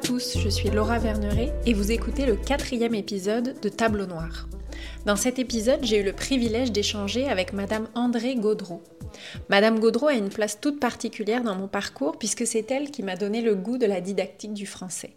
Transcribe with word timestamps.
À 0.00 0.02
tous, 0.02 0.38
je 0.38 0.48
suis 0.48 0.70
Laura 0.70 0.98
Verneret 0.98 1.52
et 1.66 1.74
vous 1.74 1.92
écoutez 1.92 2.24
le 2.24 2.34
quatrième 2.34 2.94
épisode 2.94 3.60
de 3.60 3.68
Tableau 3.68 4.06
Noir. 4.06 4.48
Dans 5.04 5.14
cet 5.14 5.38
épisode, 5.38 5.80
j'ai 5.82 6.00
eu 6.00 6.02
le 6.02 6.14
privilège 6.14 6.72
d'échanger 6.72 7.28
avec 7.28 7.52
Madame 7.52 7.86
André 7.94 8.34
Gaudreau. 8.34 8.82
Madame 9.50 9.78
Gaudreau 9.78 10.06
a 10.06 10.14
une 10.14 10.30
place 10.30 10.58
toute 10.58 10.80
particulière 10.80 11.44
dans 11.44 11.54
mon 11.54 11.68
parcours 11.68 12.18
puisque 12.18 12.46
c'est 12.46 12.70
elle 12.70 12.90
qui 12.90 13.02
m'a 13.02 13.16
donné 13.16 13.42
le 13.42 13.54
goût 13.54 13.76
de 13.76 13.84
la 13.84 14.00
didactique 14.00 14.54
du 14.54 14.64
français. 14.64 15.16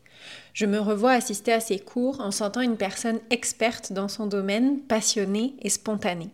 Je 0.54 0.66
me 0.66 0.80
revois 0.80 1.14
assister 1.14 1.54
à 1.54 1.62
ses 1.62 1.80
cours 1.80 2.20
en 2.20 2.32
sentant 2.32 2.60
une 2.60 2.76
personne 2.76 3.22
experte 3.30 3.94
dans 3.94 4.10
son 4.10 4.28
domaine, 4.28 4.80
passionnée 4.80 5.56
et 5.62 5.70
spontanée. 5.70 6.32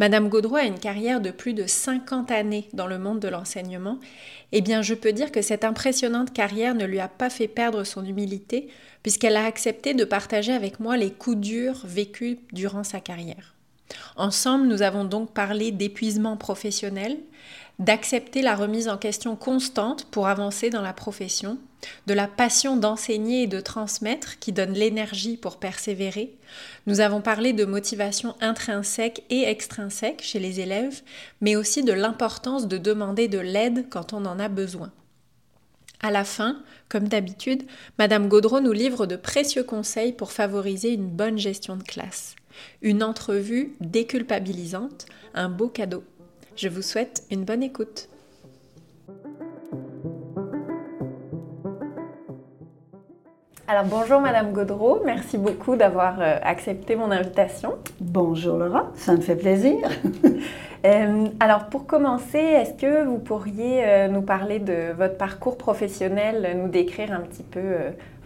Madame 0.00 0.28
Gaudreau 0.28 0.56
a 0.56 0.64
une 0.64 0.80
carrière 0.80 1.20
de 1.20 1.30
plus 1.30 1.54
de 1.54 1.66
50 1.68 2.32
années 2.32 2.68
dans 2.72 2.88
le 2.88 2.98
monde 2.98 3.20
de 3.20 3.28
l'enseignement, 3.28 4.00
eh 4.50 4.60
bien 4.60 4.82
je 4.82 4.94
peux 4.94 5.12
dire 5.12 5.30
que 5.30 5.42
cette 5.42 5.62
impressionnante 5.62 6.32
carrière 6.32 6.74
ne 6.74 6.84
lui 6.84 6.98
a 6.98 7.06
pas 7.06 7.30
fait 7.30 7.46
perdre 7.46 7.84
son 7.84 8.04
humilité, 8.04 8.68
puisqu'elle 9.04 9.36
a 9.36 9.44
accepté 9.44 9.94
de 9.94 10.04
partager 10.04 10.52
avec 10.52 10.80
moi 10.80 10.96
les 10.96 11.12
coups 11.12 11.36
durs 11.36 11.82
vécus 11.84 12.38
durant 12.52 12.82
sa 12.82 13.00
carrière. 13.00 13.54
Ensemble, 14.16 14.66
nous 14.66 14.82
avons 14.82 15.04
donc 15.04 15.32
parlé 15.32 15.70
d'épuisement 15.70 16.36
professionnel, 16.36 17.18
d'accepter 17.78 18.42
la 18.42 18.56
remise 18.56 18.88
en 18.88 18.98
question 18.98 19.36
constante 19.36 20.06
pour 20.10 20.26
avancer 20.26 20.70
dans 20.70 20.82
la 20.82 20.92
profession, 20.92 21.58
de 22.06 22.14
la 22.14 22.28
passion 22.28 22.76
d'enseigner 22.76 23.42
et 23.42 23.46
de 23.46 23.60
transmettre 23.60 24.38
qui 24.38 24.52
donne 24.52 24.72
l'énergie 24.72 25.36
pour 25.36 25.58
persévérer. 25.58 26.34
Nous 26.86 27.00
avons 27.00 27.20
parlé 27.20 27.52
de 27.52 27.64
motivation 27.64 28.34
intrinsèque 28.40 29.24
et 29.30 29.42
extrinsèque 29.48 30.22
chez 30.22 30.38
les 30.38 30.60
élèves, 30.60 31.02
mais 31.40 31.56
aussi 31.56 31.82
de 31.82 31.92
l'importance 31.92 32.68
de 32.68 32.78
demander 32.78 33.28
de 33.28 33.38
l'aide 33.38 33.86
quand 33.90 34.12
on 34.12 34.24
en 34.24 34.38
a 34.38 34.48
besoin. 34.48 34.92
À 36.00 36.10
la 36.10 36.24
fin, 36.24 36.62
comme 36.90 37.08
d'habitude, 37.08 37.62
Madame 37.98 38.28
Gaudreau 38.28 38.60
nous 38.60 38.72
livre 38.72 39.06
de 39.06 39.16
précieux 39.16 39.64
conseils 39.64 40.12
pour 40.12 40.32
favoriser 40.32 40.92
une 40.92 41.08
bonne 41.08 41.38
gestion 41.38 41.76
de 41.76 41.82
classe. 41.82 42.36
Une 42.82 43.02
entrevue 43.02 43.74
déculpabilisante, 43.80 45.06
un 45.32 45.48
beau 45.48 45.68
cadeau. 45.68 46.04
Je 46.56 46.68
vous 46.68 46.82
souhaite 46.82 47.24
une 47.30 47.44
bonne 47.44 47.62
écoute. 47.62 48.08
Alors 53.66 53.84
bonjour 53.86 54.20
Madame 54.20 54.52
Gaudreau, 54.52 55.00
merci 55.06 55.38
beaucoup 55.38 55.74
d'avoir 55.74 56.20
euh, 56.20 56.36
accepté 56.42 56.96
mon 56.96 57.10
invitation. 57.10 57.76
Bonjour 57.98 58.58
Laura, 58.58 58.90
ça 58.94 59.14
me 59.14 59.20
fait 59.20 59.36
plaisir. 59.36 59.78
Euh, 60.86 61.28
alors 61.40 61.70
pour 61.70 61.86
commencer, 61.86 62.36
est-ce 62.36 62.74
que 62.74 63.06
vous 63.06 63.16
pourriez 63.16 63.82
euh, 63.82 64.08
nous 64.08 64.20
parler 64.20 64.58
de 64.58 64.92
votre 64.94 65.16
parcours 65.16 65.56
professionnel, 65.56 66.58
nous 66.60 66.68
décrire 66.68 67.10
un 67.10 67.20
petit 67.20 67.42
peu 67.42 67.62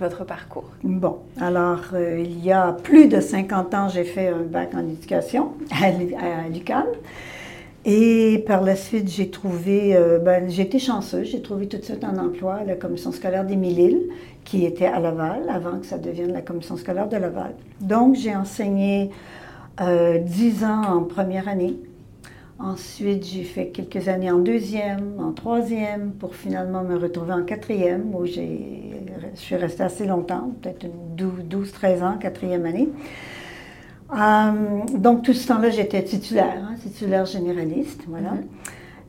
votre 0.00 0.24
parcours? 0.24 0.68
Bon, 0.82 1.18
alors 1.40 1.84
il 1.94 2.44
y 2.44 2.50
a 2.50 2.72
plus 2.72 3.06
de 3.06 3.20
50 3.20 3.74
ans, 3.74 3.88
j'ai 3.88 4.02
fait 4.02 4.26
un 4.26 4.42
bac 4.42 4.70
en 4.74 4.80
éducation 4.80 5.52
à 5.80 5.92
l'UQAM. 6.48 6.86
Et 7.90 8.44
par 8.46 8.62
la 8.64 8.76
suite, 8.76 9.08
j'ai 9.08 9.30
trouvé, 9.30 9.96
euh, 9.96 10.18
ben, 10.18 10.50
j'ai 10.50 10.60
été 10.60 10.78
chanceuse, 10.78 11.28
j'ai 11.28 11.40
trouvé 11.40 11.68
tout 11.68 11.78
de 11.78 11.82
suite 11.82 12.04
un 12.04 12.18
emploi 12.18 12.56
à 12.56 12.64
la 12.64 12.74
commission 12.74 13.12
scolaire 13.12 13.46
d'Émile-Île, 13.46 14.10
qui 14.44 14.66
était 14.66 14.84
à 14.84 15.00
Laval, 15.00 15.48
avant 15.48 15.78
que 15.78 15.86
ça 15.86 15.96
devienne 15.96 16.34
la 16.34 16.42
commission 16.42 16.76
scolaire 16.76 17.08
de 17.08 17.16
Laval. 17.16 17.54
Donc, 17.80 18.14
j'ai 18.14 18.36
enseigné 18.36 19.08
euh, 19.80 20.18
dix 20.18 20.64
ans 20.64 20.82
en 20.82 21.02
première 21.04 21.48
année. 21.48 21.76
Ensuite, 22.58 23.24
j'ai 23.24 23.44
fait 23.44 23.68
quelques 23.68 24.06
années 24.08 24.30
en 24.30 24.40
deuxième, 24.40 25.14
en 25.18 25.32
troisième, 25.32 26.10
pour 26.10 26.34
finalement 26.34 26.82
me 26.82 26.98
retrouver 26.98 27.32
en 27.32 27.42
quatrième, 27.42 28.14
où 28.14 28.26
je 28.26 28.42
suis 29.32 29.56
restée 29.56 29.84
assez 29.84 30.04
longtemps, 30.04 30.52
peut-être 30.60 30.86
12-13 31.16 32.04
ans, 32.04 32.18
quatrième 32.18 32.66
année. 32.66 32.90
Euh, 34.12 34.96
donc, 34.96 35.22
tout 35.22 35.34
ce 35.34 35.48
temps-là, 35.48 35.70
j'étais 35.70 36.02
titulaire, 36.02 36.62
hein, 36.62 36.74
titulaire 36.80 37.26
généraliste, 37.26 38.02
voilà. 38.08 38.30
Mm-hmm. 38.30 38.46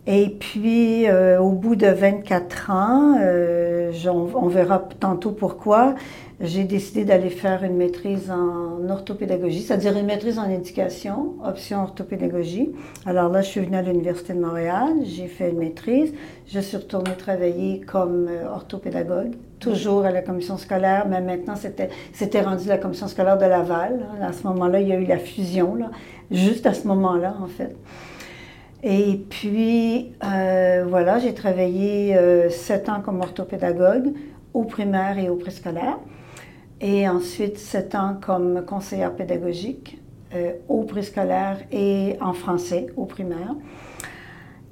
Et 0.08 0.30
puis, 0.40 1.08
euh, 1.08 1.40
au 1.40 1.52
bout 1.52 1.76
de 1.76 1.86
24 1.86 2.72
ans, 2.72 3.18
euh, 3.22 3.92
on, 4.08 4.48
verra 4.48 4.80
tantôt 5.00 5.32
pourquoi, 5.32 5.94
j'ai 6.40 6.64
décidé 6.64 7.06
d'aller 7.06 7.30
faire 7.30 7.64
une 7.64 7.76
maîtrise 7.76 8.32
en 8.32 8.90
orthopédagogie, 8.90 9.62
c'est-à-dire 9.62 9.96
une 9.96 10.08
maîtrise 10.08 10.40
en 10.40 10.50
éducation, 10.50 11.36
option 11.46 11.84
orthopédagogie. 11.84 12.72
Alors 13.06 13.30
là, 13.30 13.42
je 13.42 13.50
suis 13.50 13.60
venue 13.60 13.76
à 13.76 13.82
l'Université 13.84 14.34
de 14.34 14.40
Montréal, 14.40 14.94
j'ai 15.04 15.28
fait 15.28 15.52
une 15.52 15.60
maîtrise, 15.60 16.12
je 16.48 16.60
suis 16.60 16.78
retournée 16.78 17.16
travailler 17.16 17.82
comme 17.82 18.30
orthopédagogue, 18.52 19.36
toujours 19.60 20.06
à 20.06 20.12
la 20.12 20.22
commission 20.22 20.58
scolaire, 20.58 21.06
mais 21.10 21.22
maintenant 21.22 21.56
c'était, 21.56 22.42
rendu 22.42 22.68
la 22.68 22.78
commission 22.78 23.08
scolaire 23.08 23.38
de 23.38 23.46
Laval. 23.46 24.06
À 24.22 24.34
ce 24.34 24.44
moment-là, 24.48 24.80
il 24.82 24.88
y 24.88 24.94
a 24.94 24.98
eu 24.98 25.06
la 25.06 25.18
fusion, 25.18 25.76
là, 25.76 25.92
juste 26.32 26.66
à 26.66 26.74
ce 26.74 26.88
moment-là, 26.88 27.36
en 27.42 27.48
fait. 27.48 27.76
Et 28.82 29.22
puis, 29.30 30.14
euh, 30.24 30.86
voilà, 30.88 31.20
j'ai 31.20 31.34
travaillé 31.34 32.16
euh, 32.16 32.50
sept 32.50 32.88
ans 32.88 33.02
comme 33.02 33.20
orthopédagogue 33.20 34.14
au 34.54 34.64
primaire 34.64 35.20
et 35.20 35.30
au 35.30 35.36
préscolaire. 35.36 35.98
Et 36.80 37.10
ensuite, 37.10 37.58
sept 37.58 37.94
ans 37.94 38.16
comme 38.22 38.64
conseillère 38.66 39.14
pédagogique 39.14 40.00
euh, 40.34 40.54
au 40.70 40.84
préscolaire 40.84 41.58
et 41.72 42.16
en 42.22 42.32
français 42.34 42.88
au 42.96 43.06
primaire. 43.06 43.56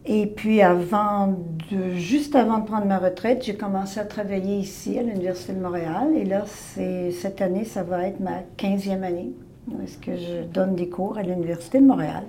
Et 0.09 0.25
puis, 0.25 0.61
avant 0.61 1.35
de, 1.69 1.95
juste 1.95 2.35
avant 2.35 2.59
de 2.59 2.65
prendre 2.65 2.85
ma 2.85 2.97
retraite, 2.97 3.43
j'ai 3.43 3.55
commencé 3.55 3.99
à 3.99 4.05
travailler 4.05 4.55
ici 4.55 4.97
à 4.97 5.03
l'Université 5.03 5.51
de 5.51 5.59
Montréal. 5.59 6.15
Et 6.15 6.23
là, 6.23 6.43
c'est, 6.45 7.11
cette 7.11 7.41
année, 7.41 7.65
ça 7.65 7.83
va 7.83 8.07
être 8.07 8.21
ma 8.21 8.39
15e 8.57 9.03
année 9.03 9.33
où 9.69 9.81
est-ce 9.83 9.97
que 9.97 10.15
je 10.15 10.43
donne 10.43 10.75
des 10.75 10.87
cours 10.87 11.17
à 11.17 11.23
l'Université 11.23 11.79
de 11.79 11.85
Montréal. 11.85 12.23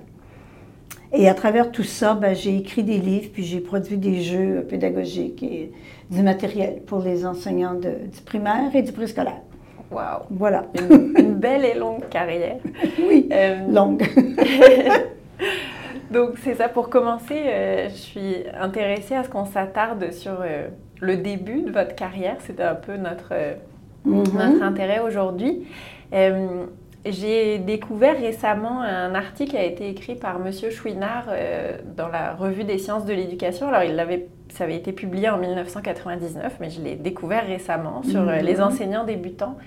Et 1.13 1.29
à 1.29 1.33
travers 1.33 1.71
tout 1.71 1.83
ça, 1.83 2.13
ben, 2.13 2.35
j'ai 2.35 2.57
écrit 2.57 2.83
des 2.83 2.97
livres, 2.97 3.29
puis 3.33 3.43
j'ai 3.43 3.61
produit 3.61 3.97
des 3.97 4.21
jeux 4.21 4.65
pédagogiques 4.67 5.41
et 5.41 5.71
du 6.11 6.21
matériel 6.21 6.81
pour 6.85 6.99
les 6.99 7.25
enseignants 7.25 7.75
de, 7.75 7.91
du 8.13 8.21
primaire 8.25 8.75
et 8.75 8.81
du 8.81 8.91
préscolaire. 8.91 9.41
Wow! 9.89 10.25
Voilà. 10.29 10.67
Une, 11.17 11.33
belle 11.35 11.65
et 11.65 11.73
longue 11.73 12.07
carrière. 12.09 12.57
oui, 13.07 13.27
euh, 13.31 13.67
longue. 13.71 14.03
Donc, 16.11 16.37
c'est 16.43 16.55
ça. 16.55 16.69
Pour 16.69 16.89
commencer, 16.89 17.43
euh, 17.45 17.89
je 17.89 17.95
suis 17.95 18.35
intéressée 18.59 19.15
à 19.15 19.23
ce 19.23 19.29
qu'on 19.29 19.45
s'attarde 19.45 20.11
sur 20.11 20.41
euh, 20.41 20.67
le 21.01 21.17
début 21.17 21.61
de 21.61 21.71
votre 21.71 21.95
carrière. 21.95 22.37
C'était 22.39 22.63
un 22.63 22.75
peu 22.75 22.97
notre, 22.97 23.33
mm-hmm. 24.05 24.33
notre 24.33 24.63
intérêt 24.63 24.99
aujourd'hui. 24.99 25.67
J'ai 27.05 27.59
découvert 27.59 28.19
récemment 28.19 28.81
un 28.81 29.15
article 29.15 29.51
qui 29.51 29.57
a 29.57 29.63
été 29.63 29.89
écrit 29.89 30.15
par 30.15 30.37
Monsieur 30.37 30.69
Chouinard 30.69 31.27
euh, 31.29 31.77
dans 31.95 32.09
la 32.09 32.33
revue 32.33 32.65
des 32.65 32.77
sciences 32.77 33.05
de 33.05 33.13
l'éducation. 33.13 33.69
Alors, 33.69 33.83
il 33.83 33.97
avait, 33.99 34.27
ça 34.49 34.65
avait 34.65 34.75
été 34.75 34.91
publié 34.91 35.29
en 35.29 35.37
1999, 35.37 36.57
mais 36.59 36.69
je 36.69 36.81
l'ai 36.81 36.95
découvert 36.95 37.45
récemment 37.47 38.03
sur 38.03 38.27
euh, 38.27 38.39
les 38.39 38.55
mhm. 38.55 38.63
enseignants 38.63 39.05
débutants. 39.05 39.57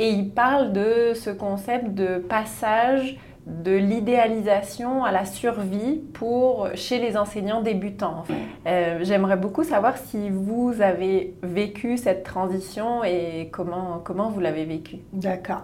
Et 0.00 0.08
il 0.08 0.30
parle 0.30 0.72
de 0.72 1.12
ce 1.14 1.30
concept 1.30 1.94
de 1.94 2.18
passage 2.18 3.16
de 3.46 3.72
l'idéalisation 3.72 5.04
à 5.04 5.12
la 5.12 5.26
survie 5.26 6.00
pour 6.14 6.68
chez 6.74 6.98
les 6.98 7.16
enseignants 7.16 7.60
débutants. 7.60 8.24
Euh, 8.66 9.00
j'aimerais 9.02 9.36
beaucoup 9.36 9.64
savoir 9.64 9.98
si 9.98 10.30
vous 10.30 10.74
avez 10.80 11.34
vécu 11.42 11.98
cette 11.98 12.24
transition 12.24 13.04
et 13.04 13.50
comment, 13.52 14.00
comment 14.02 14.30
vous 14.30 14.40
l'avez 14.40 14.64
vécu. 14.64 14.96
D'accord. 15.12 15.62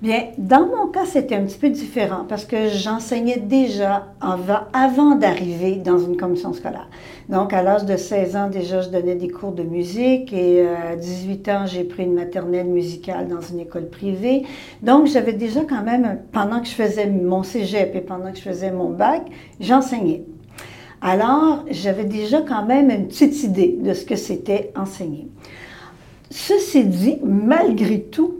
Bien, 0.00 0.28
dans 0.38 0.66
mon 0.66 0.86
cas, 0.86 1.04
c'était 1.04 1.34
un 1.34 1.44
petit 1.44 1.58
peu 1.58 1.68
différent 1.68 2.24
parce 2.28 2.46
que 2.46 2.68
j'enseignais 2.68 3.38
déjà 3.38 4.06
avant 4.20 5.14
d'arriver 5.16 5.76
dans 5.76 5.98
une 5.98 6.16
commission 6.16 6.52
scolaire. 6.52 6.88
Donc, 7.28 7.52
à 7.52 7.62
l'âge 7.62 7.84
de 7.84 7.96
16 7.96 8.36
ans, 8.36 8.48
déjà, 8.48 8.80
je 8.80 8.88
donnais 8.88 9.14
des 9.14 9.28
cours 9.28 9.52
de 9.52 9.62
musique 9.62 10.32
et 10.32 10.62
euh, 10.62 10.92
à 10.92 10.96
18 10.96 11.48
ans, 11.48 11.66
j'ai 11.66 11.84
pris 11.84 12.04
une 12.04 12.14
maternelle 12.14 12.66
musicale 12.66 13.28
dans 13.28 13.42
une 13.42 13.60
école 13.60 13.88
privée. 13.88 14.46
Donc, 14.82 15.08
j'avais 15.08 15.34
déjà 15.34 15.60
quand 15.68 15.82
même, 15.82 16.20
pendant 16.32 16.60
que 16.60 16.66
je 16.66 16.72
faisais 16.72 17.06
mon 17.06 17.42
cégep 17.42 17.94
et 17.94 18.00
pendant 18.00 18.32
que 18.32 18.38
je 18.38 18.42
faisais 18.42 18.70
mon 18.70 18.88
bac, 18.88 19.22
j'enseignais. 19.60 20.24
Alors, 21.02 21.64
j'avais 21.70 22.04
déjà 22.04 22.40
quand 22.40 22.64
même 22.64 22.90
une 22.90 23.08
petite 23.08 23.42
idée 23.44 23.78
de 23.78 23.92
ce 23.92 24.06
que 24.06 24.16
c'était 24.16 24.72
enseigner. 24.74 25.28
Ceci 26.30 26.86
dit, 26.86 27.18
malgré 27.22 28.00
tout, 28.00 28.36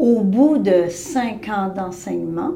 au 0.00 0.20
bout 0.22 0.58
de 0.58 0.88
cinq 0.88 1.48
ans 1.48 1.72
d'enseignement, 1.74 2.54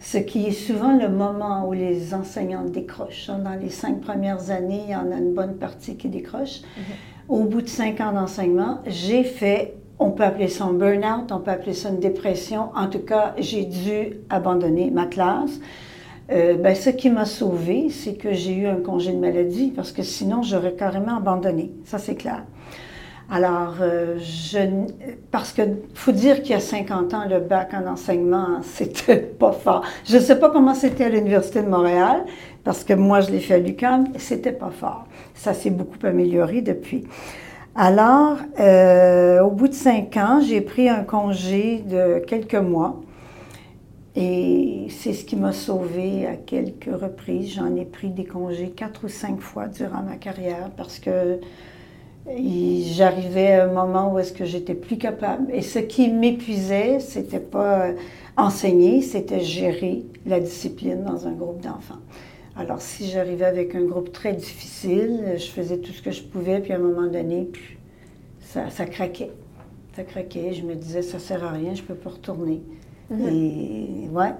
ce 0.00 0.18
qui 0.18 0.46
est 0.46 0.52
souvent 0.52 0.96
le 0.96 1.08
moment 1.08 1.68
où 1.68 1.72
les 1.72 2.14
enseignants 2.14 2.64
décrochent. 2.64 3.28
Hein, 3.28 3.40
dans 3.44 3.54
les 3.54 3.68
cinq 3.68 4.00
premières 4.00 4.50
années, 4.50 4.82
il 4.86 4.90
y 4.90 4.96
en 4.96 5.12
a 5.12 5.16
une 5.16 5.34
bonne 5.34 5.56
partie 5.56 5.96
qui 5.96 6.08
décroche. 6.08 6.60
Mm-hmm. 6.60 7.28
Au 7.28 7.44
bout 7.44 7.62
de 7.62 7.68
cinq 7.68 8.00
ans 8.00 8.12
d'enseignement, 8.12 8.80
j'ai 8.86 9.22
fait 9.22 9.76
on 10.00 10.10
peut 10.12 10.24
appeler 10.24 10.48
ça 10.48 10.64
un 10.64 10.72
burn-out, 10.72 11.30
on 11.30 11.40
peut 11.40 11.50
appeler 11.50 11.74
ça 11.74 11.90
une 11.90 12.00
dépression. 12.00 12.70
En 12.74 12.88
tout 12.88 13.00
cas, 13.00 13.34
j'ai 13.38 13.66
dû 13.66 14.16
abandonner 14.30 14.90
ma 14.90 15.04
classe. 15.04 15.60
Euh, 16.32 16.56
ben, 16.56 16.74
ce 16.74 16.88
qui 16.88 17.10
m'a 17.10 17.26
sauvée, 17.26 17.90
c'est 17.90 18.14
que 18.14 18.32
j'ai 18.32 18.54
eu 18.54 18.66
un 18.66 18.76
congé 18.76 19.12
de 19.12 19.18
maladie, 19.18 19.72
parce 19.76 19.92
que 19.92 20.02
sinon, 20.02 20.42
j'aurais 20.42 20.72
carrément 20.72 21.18
abandonné. 21.18 21.72
Ça, 21.84 21.98
c'est 21.98 22.14
clair. 22.14 22.44
Alors, 23.32 23.76
euh, 23.80 24.18
je, 24.18 24.58
parce 25.30 25.52
que 25.52 25.62
faut 25.94 26.10
dire 26.10 26.42
qu'il 26.42 26.50
y 26.50 26.54
a 26.54 26.60
50 26.60 27.14
ans, 27.14 27.28
le 27.30 27.38
bac 27.38 27.72
en 27.74 27.86
enseignement, 27.86 28.60
c'était 28.62 29.18
pas 29.18 29.52
fort. 29.52 29.84
Je 30.04 30.16
ne 30.16 30.20
sais 30.20 30.36
pas 30.36 30.50
comment 30.50 30.74
c'était 30.74 31.04
à 31.04 31.08
l'Université 31.08 31.62
de 31.62 31.68
Montréal, 31.68 32.24
parce 32.64 32.82
que 32.82 32.92
moi, 32.92 33.20
je 33.20 33.30
l'ai 33.30 33.38
fait 33.38 33.54
à 33.54 33.58
l'UQAM, 33.58 34.08
c'était 34.16 34.50
pas 34.50 34.70
fort. 34.70 35.06
Ça 35.34 35.54
s'est 35.54 35.70
beaucoup 35.70 36.04
amélioré 36.04 36.60
depuis. 36.60 37.04
Alors, 37.76 38.38
euh, 38.58 39.40
au 39.42 39.50
bout 39.50 39.68
de 39.68 39.74
cinq 39.74 40.16
ans, 40.16 40.40
j'ai 40.40 40.60
pris 40.60 40.88
un 40.88 41.04
congé 41.04 41.84
de 41.88 42.18
quelques 42.26 42.56
mois. 42.56 43.00
Et 44.16 44.88
c'est 44.90 45.12
ce 45.12 45.24
qui 45.24 45.36
m'a 45.36 45.52
sauvé 45.52 46.26
à 46.26 46.34
quelques 46.34 46.90
reprises. 46.92 47.54
J'en 47.54 47.76
ai 47.76 47.84
pris 47.84 48.08
des 48.08 48.24
congés 48.24 48.70
quatre 48.70 49.04
ou 49.04 49.08
cinq 49.08 49.40
fois 49.40 49.68
durant 49.68 50.02
ma 50.02 50.16
carrière 50.16 50.70
parce 50.76 50.98
que 50.98 51.38
j'arrivais 52.94 53.52
à 53.52 53.64
un 53.64 53.72
moment 53.72 54.12
où 54.12 54.18
est-ce 54.18 54.32
que 54.32 54.44
j'étais 54.44 54.74
plus 54.74 54.98
capable. 54.98 55.52
Et 55.52 55.62
ce 55.62 55.78
qui 55.78 56.08
m'épuisait, 56.08 57.00
c'était 57.00 57.40
pas 57.40 57.88
enseigner, 58.36 59.02
c'était 59.02 59.40
gérer 59.40 60.04
la 60.26 60.40
discipline 60.40 61.04
dans 61.04 61.26
un 61.26 61.32
groupe 61.32 61.60
d'enfants. 61.60 62.00
Alors, 62.56 62.80
si 62.80 63.08
j'arrivais 63.08 63.44
avec 63.44 63.74
un 63.74 63.84
groupe 63.84 64.12
très 64.12 64.32
difficile, 64.32 65.34
je 65.36 65.46
faisais 65.46 65.78
tout 65.78 65.92
ce 65.92 66.02
que 66.02 66.10
je 66.10 66.22
pouvais, 66.22 66.60
puis 66.60 66.72
à 66.72 66.76
un 66.76 66.80
moment 66.80 67.06
donné, 67.06 67.48
ça, 68.40 68.68
ça 68.70 68.84
craquait. 68.84 69.30
Ça 69.96 70.02
craquait. 70.02 70.52
Je 70.52 70.62
me 70.62 70.74
disais, 70.74 71.02
ça 71.02 71.18
sert 71.18 71.44
à 71.44 71.50
rien, 71.50 71.74
je 71.74 71.82
peux 71.82 71.94
pas 71.94 72.10
retourner. 72.10 72.60
Mhm. 73.10 73.28
Et 73.28 74.08
ouais, 74.12 74.32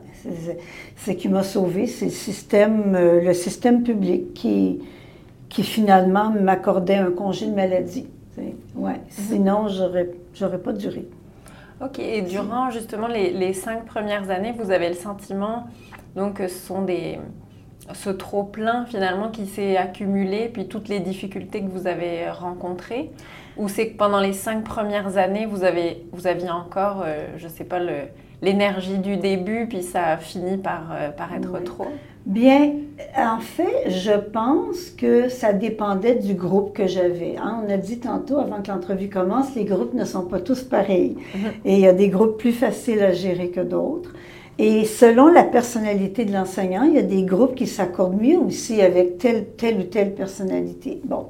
ce 0.96 1.10
qui 1.12 1.28
m'a 1.28 1.42
sauvé, 1.42 1.86
c'est 1.86 2.06
le 2.06 2.10
système, 2.10 2.94
euh, 2.94 3.20
le 3.20 3.34
système 3.34 3.82
public 3.82 4.34
qui, 4.34 4.80
qui 5.50 5.62
finalement 5.64 6.30
m'accordait 6.30 6.94
un 6.96 7.10
congé 7.10 7.46
de 7.46 7.54
maladie. 7.54 8.06
Ouais. 8.74 8.92
Mhm. 8.92 8.98
Sinon, 9.08 9.68
j'aurais, 9.68 10.10
j'aurais 10.32 10.58
pas 10.58 10.72
duré. 10.72 11.06
OK. 11.82 11.98
Et 11.98 12.22
durant 12.22 12.70
justement 12.70 13.08
les, 13.08 13.30
les, 13.32 13.52
cinq 13.52 13.84
premières 13.84 14.30
années, 14.30 14.54
vous 14.56 14.70
avez 14.70 14.88
le 14.88 14.94
sentiment 14.94 15.66
donc, 16.16 16.34
que 16.34 16.48
ce 16.48 16.66
sont 16.66 16.82
des, 16.82 17.18
ce 17.94 18.10
trop-plein 18.10 18.86
finalement 18.86 19.28
qui 19.28 19.46
s'est 19.46 19.76
accumulé, 19.76 20.48
puis 20.52 20.68
toutes 20.68 20.88
les 20.88 21.00
difficultés 21.00 21.62
que 21.62 21.68
vous 21.68 21.86
avez 21.86 22.30
rencontrées? 22.30 23.10
Ou 23.56 23.68
c'est 23.68 23.90
que 23.90 23.96
pendant 23.96 24.20
les 24.20 24.32
cinq 24.32 24.64
premières 24.64 25.16
années, 25.16 25.46
vous, 25.46 25.64
avez, 25.64 26.06
vous 26.12 26.26
aviez 26.26 26.50
encore, 26.50 27.02
euh, 27.04 27.26
je 27.36 27.46
ne 27.46 27.50
sais 27.50 27.64
pas, 27.64 27.80
l'énergie 28.40 28.98
du 28.98 29.16
début, 29.16 29.66
puis 29.68 29.82
ça 29.82 30.06
a 30.06 30.16
fini 30.16 30.56
par, 30.56 30.92
euh, 30.92 31.10
par 31.10 31.34
être 31.34 31.62
trop? 31.64 31.88
Bien, 32.26 32.72
en 33.16 33.40
fait, 33.40 33.90
je 33.90 34.12
pense 34.12 34.90
que 34.90 35.28
ça 35.28 35.52
dépendait 35.52 36.16
du 36.16 36.34
groupe 36.34 36.74
que 36.74 36.86
j'avais. 36.86 37.36
Hein. 37.36 37.62
On 37.66 37.70
a 37.70 37.76
dit 37.76 37.98
tantôt, 37.98 38.38
avant 38.38 38.62
que 38.62 38.70
l'entrevue 38.70 39.08
commence, 39.08 39.54
les 39.54 39.64
groupes 39.64 39.94
ne 39.94 40.04
sont 40.04 40.26
pas 40.26 40.40
tous 40.40 40.62
pareils. 40.62 41.16
Mhm. 41.34 41.40
Et 41.64 41.74
il 41.74 41.80
y 41.80 41.86
a 41.86 41.92
des 41.92 42.08
groupes 42.08 42.38
plus 42.38 42.52
faciles 42.52 43.02
à 43.02 43.12
gérer 43.12 43.50
que 43.50 43.60
d'autres. 43.60 44.12
Et 44.58 44.84
selon 44.84 45.28
la 45.28 45.44
personnalité 45.44 46.26
de 46.26 46.32
l'enseignant, 46.32 46.82
il 46.82 46.94
y 46.94 46.98
a 46.98 47.02
des 47.02 47.22
groupes 47.22 47.54
qui 47.54 47.66
s'accordent 47.66 48.20
mieux 48.20 48.36
aussi 48.36 48.82
avec 48.82 49.16
telle, 49.16 49.46
telle 49.56 49.78
ou 49.78 49.84
telle 49.84 50.14
personnalité. 50.14 51.00
Bon, 51.04 51.28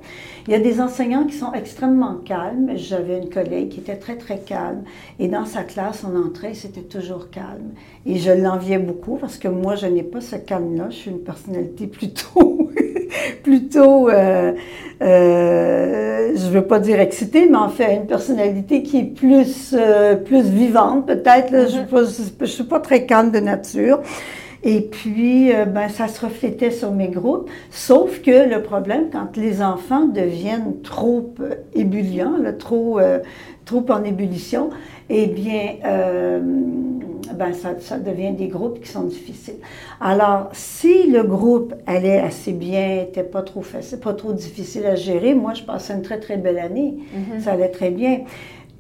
il 0.49 0.53
y 0.53 0.57
a 0.57 0.59
des 0.59 0.81
enseignants 0.81 1.25
qui 1.25 1.37
sont 1.37 1.53
extrêmement 1.53 2.17
calmes. 2.17 2.73
J'avais 2.75 3.19
une 3.19 3.31
collègue 3.31 3.69
qui 3.69 3.81
était 3.81 3.97
très, 3.97 4.17
très 4.17 4.39
calme. 4.39 4.83
Et 5.21 5.29
dans 5.29 5.45
sa 5.45 5.63
classe, 5.63 6.05
on 6.05 6.21
entrait, 6.21 6.55
c'était 6.55 6.81
toujours 6.81 7.31
calme. 7.31 7.71
Et 8.05 8.17
je 8.17 8.33
l'enviais 8.33 8.81
beaucoup 8.81 9.17
parce 9.17 9.39
que 9.39 9.47
moi, 9.47 9.77
je 9.77 9.87
n'ai 9.87 10.03
pas 10.03 10.21
ce 10.21 10.35
calme-là. 10.35 10.91
Je 10.91 10.97
suis 10.97 11.11
une 11.13 11.23
personnalité 11.23 11.87
plutôt, 11.89 12.69
plutôt, 13.43 14.09
euh, 14.09 14.53
euh, 15.03 16.33
je 16.35 16.47
ne 16.47 16.51
veux 16.51 16.67
pas 16.67 16.79
dire 16.79 17.01
excitée, 17.01 17.49
mais 17.49 17.57
en 17.57 17.69
fait, 17.69 17.97
une 17.97 18.07
personnalité 18.07 18.83
qui 18.83 18.99
est 18.99 19.15
plus, 19.15 19.75
euh, 19.75 20.17
plus 20.17 20.43
vivante, 20.43 21.07
peut-être. 21.07 21.69
Je 21.71 22.41
ne 22.41 22.47
suis 22.47 22.65
pas 22.65 22.81
très 22.81 23.07
calme 23.07 23.31
de 23.31 23.41
nature. 23.41 24.01
Et 24.63 24.83
puis, 24.83 25.51
ben, 25.69 25.89
ça 25.89 26.07
se 26.07 26.21
reflétait 26.21 26.71
sur 26.71 26.93
mes 26.93 27.09
groupes. 27.09 27.49
Sauf 27.71 28.21
que 28.21 28.47
le 28.47 28.63
problème, 28.63 29.07
quand 29.11 29.39
les 29.39 29.63
enfants 29.63 30.05
deviennent 30.05 30.83
trop 30.83 31.35
ébulliants, 31.73 32.35
trop, 32.59 33.01
euh, 33.73 33.81
trop 33.81 33.93
en 33.93 34.05
ébullition, 34.05 34.71
eh 35.09 35.27
bien, 35.27 35.77
ben, 37.35 37.53
ça, 37.53 37.75
ça, 37.81 37.99
devient 37.99 38.33
des 38.33 38.49
groupes 38.49 38.81
qui 38.81 38.89
sont 38.89 39.05
difficiles. 39.05 39.59
Alors, 40.01 40.51
si 40.53 41.11
le 41.11 41.23
groupe 41.23 41.75
allait 41.87 42.19
assez 42.19 42.53
bien, 42.53 42.97
n'était 42.97 43.23
pas 43.23 43.43
trop 43.43 43.63
facile, 43.63 43.99
pas 43.99 44.15
trop 44.15 44.33
difficile 44.33 44.87
à 44.87 44.95
gérer, 44.95 45.35
moi, 45.35 45.55
je 45.55 45.63
passais 45.63 45.95
une 45.95 46.03
très, 46.03 46.19
très 46.21 46.37
belle 46.37 46.59
année. 46.59 46.99
Mm-hmm. 46.99 47.41
Ça 47.41 47.53
allait 47.53 47.71
très 47.71 47.91
bien. 47.91 48.21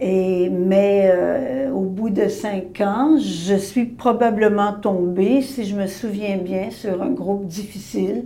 Et, 0.00 0.48
mais 0.48 1.10
euh, 1.12 1.70
au 1.70 1.82
bout 1.82 2.10
de 2.10 2.28
cinq 2.28 2.80
ans, 2.80 3.18
je 3.18 3.54
suis 3.54 3.84
probablement 3.84 4.72
tombée, 4.72 5.42
si 5.42 5.64
je 5.64 5.76
me 5.76 5.86
souviens 5.86 6.38
bien, 6.38 6.70
sur 6.70 7.02
un 7.02 7.10
groupe 7.10 7.46
difficile 7.46 8.24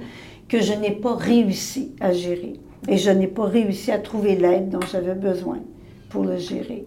que 0.48 0.60
je 0.60 0.72
n'ai 0.72 0.92
pas 0.92 1.14
réussi 1.14 1.92
à 2.00 2.12
gérer. 2.12 2.54
Et 2.86 2.96
je 2.96 3.10
n'ai 3.10 3.26
pas 3.26 3.44
réussi 3.44 3.90
à 3.90 3.98
trouver 3.98 4.36
l'aide 4.36 4.68
dont 4.68 4.80
j'avais 4.90 5.14
besoin 5.14 5.58
pour 6.14 6.24
le 6.24 6.36
gérer. 6.36 6.86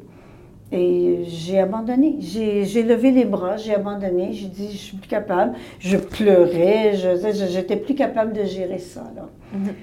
Et 0.72 1.26
j'ai 1.28 1.60
abandonné. 1.60 2.16
J'ai 2.22 2.82
levé 2.82 3.12
les 3.12 3.26
bras, 3.26 3.58
j'ai 3.58 3.76
abandonné. 3.76 4.32
J'ai 4.32 4.48
dit, 4.48 4.70
je 4.72 4.78
suis 4.78 4.98
plus 4.98 5.10
capable. 5.10 5.54
Je 5.80 5.98
pleurais, 5.98 6.94
j'étais 6.96 7.76
plus 7.76 7.94
capable 7.94 8.32
de 8.32 8.46
gérer 8.46 8.80
ça. 8.80 9.04
Là. 9.18 9.28
Mm-hmm. 9.54 9.74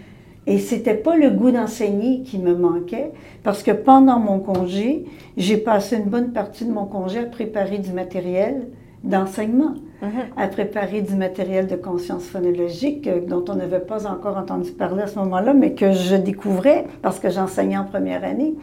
Et 0.47 0.59
c'était 0.59 0.95
pas 0.95 1.17
le 1.17 1.29
goût 1.29 1.51
d'enseigner 1.51 2.23
qui 2.23 2.39
me 2.39 2.55
manquait, 2.55 3.13
parce 3.43 3.63
que 3.63 3.71
pendant 3.71 4.19
mon 4.19 4.39
congé, 4.41 5.05
j'ai 5.37 5.59
passé 5.59 5.97
une 5.97 6.11
bonne 6.11 6.33
partie 6.33 6.65
de 6.65 6.73
mon 6.73 6.87
congé 6.87 7.19
à 7.19 7.25
préparer 7.25 7.79
du 7.79 7.93
matériel 7.93 8.69
d'enseignement, 9.05 9.75
mhm. 10.03 10.11
à 10.37 10.49
préparer 10.49 11.03
du 11.03 11.15
matériel 11.15 11.67
de 11.67 11.77
conscience 11.77 12.25
phonologique 12.25 13.07
euh, 13.07 13.21
dont 13.21 13.45
on 13.49 13.55
n'avait 13.55 13.81
pas 13.81 14.07
encore 14.07 14.39
entendu 14.39 14.73
parler 14.73 15.03
à 15.03 15.07
ce 15.07 15.19
moment-là, 15.19 15.53
mais 15.53 15.75
que 15.75 15.93
je 15.93 16.17
découvrais 16.17 16.87
parce 17.03 17.21
que 17.21 17.31
j'enseignais 17.31 17.77
en 17.77 17.85
première 17.85 18.25
année. 18.25 18.55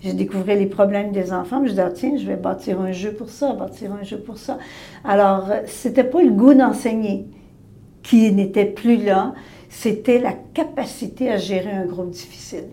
Je 0.00 0.12
découvrais 0.12 0.54
les 0.54 0.66
problèmes 0.66 1.10
des 1.10 1.32
enfants, 1.32 1.62
je 1.64 1.70
disais, 1.70 1.82
ah, 1.82 1.90
tiens, 1.90 2.16
je 2.16 2.24
vais 2.24 2.36
bâtir 2.36 2.80
un 2.80 2.92
jeu 2.92 3.12
pour 3.12 3.28
ça, 3.28 3.52
bâtir 3.52 3.92
un 3.92 4.04
jeu 4.04 4.18
pour 4.18 4.38
ça. 4.38 4.58
Alors, 5.04 5.50
euh, 5.50 5.56
c'était 5.66 6.04
pas 6.04 6.22
le 6.22 6.30
goût 6.30 6.54
d'enseigner 6.54 7.26
qui 8.04 8.32
n'était 8.32 8.64
plus 8.64 8.96
là, 8.96 9.34
c'était 9.68 10.20
la 10.20 10.32
capacité 10.54 11.30
à 11.30 11.36
gérer 11.36 11.72
un 11.72 11.84
groupe 11.84 12.10
difficile. 12.10 12.68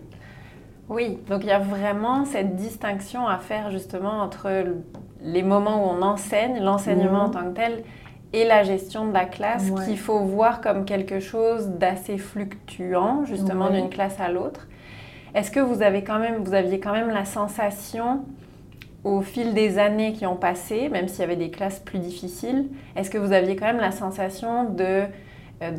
Oui, 0.88 1.18
donc 1.28 1.40
il 1.42 1.48
y 1.48 1.52
a 1.52 1.58
vraiment 1.58 2.24
cette 2.24 2.54
distinction 2.54 3.26
à 3.26 3.38
faire 3.38 3.72
justement 3.72 4.20
entre 4.22 4.46
les 5.26 5.42
moments 5.42 5.84
où 5.84 5.98
on 5.98 6.02
enseigne, 6.02 6.62
l'enseignement 6.62 7.24
en 7.24 7.28
mhm. 7.28 7.32
tant 7.32 7.44
que 7.50 7.56
tel, 7.56 7.82
et 8.32 8.44
la 8.44 8.62
gestion 8.64 9.06
de 9.06 9.12
la 9.12 9.24
classe 9.24 9.70
qu'il 9.84 9.98
faut 9.98 10.20
voir 10.20 10.60
comme 10.60 10.84
quelque 10.84 11.20
chose 11.20 11.68
d'assez 11.68 12.18
fluctuant 12.18 13.24
justement 13.24 13.70
d'une 13.70 13.88
classe 13.88 14.18
à 14.20 14.28
l'autre. 14.28 14.66
Est-ce 15.34 15.50
que 15.50 15.60
vous 15.60 15.82
avez 15.82 16.02
quand 16.02 16.18
même, 16.18 16.42
vous 16.42 16.54
aviez 16.54 16.80
quand 16.80 16.92
même 16.92 17.10
la 17.10 17.24
sensation 17.24 18.24
au 19.04 19.20
fil 19.20 19.54
des 19.54 19.78
années 19.78 20.12
qui 20.12 20.26
ont 20.26 20.36
passé, 20.36 20.88
même 20.88 21.08
s'il 21.08 21.20
y 21.20 21.22
avait 21.22 21.36
des 21.36 21.50
classes 21.50 21.78
plus 21.78 21.98
difficiles, 21.98 22.66
est-ce 22.96 23.10
que 23.10 23.18
vous 23.18 23.32
aviez 23.32 23.54
quand 23.54 23.66
même 23.66 23.80
la 23.80 23.92
sensation 23.92 24.64
de 24.64 25.04
euh, 25.62 25.70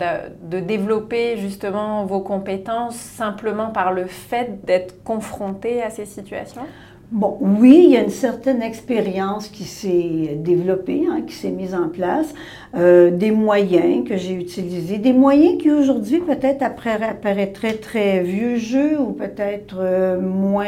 de, 0.42 0.60
développer 0.60 1.38
justement 1.38 2.04
vos 2.04 2.22
compétences 2.22 2.96
simplement 2.96 3.70
par 3.70 3.92
le 3.92 4.06
fait 4.06 4.66
d'être 4.66 5.04
confronté 5.04 5.84
à 5.84 5.92
ces 5.92 6.08
situations? 6.08 6.64
Bon, 7.10 7.38
oui, 7.40 7.84
il 7.86 7.92
y 7.92 7.96
a 7.96 8.02
une 8.02 8.10
certaine 8.10 8.62
expérience 8.62 9.48
qui 9.48 9.64
s'est 9.64 10.38
développée, 10.40 11.06
hein, 11.10 11.22
qui 11.26 11.34
s'est 11.34 11.52
mise 11.52 11.74
en 11.74 11.88
place, 11.88 12.34
euh, 12.76 13.12
des 13.12 13.32
moyens 13.32 14.06
que 14.06 14.18
j'ai 14.18 14.34
utilisés, 14.34 14.98
des 14.98 15.14
moyens 15.14 15.58
qui 15.58 15.72
aujourd'hui 15.72 16.20
peut-être 16.20 16.64
apparaîtraient 16.64 17.78
très 17.78 18.24
vieux 18.24 18.58
jeu 18.58 19.00
ou 19.00 19.14
peut-être 19.14 19.78
euh, 19.80 20.20
moins, 20.20 20.66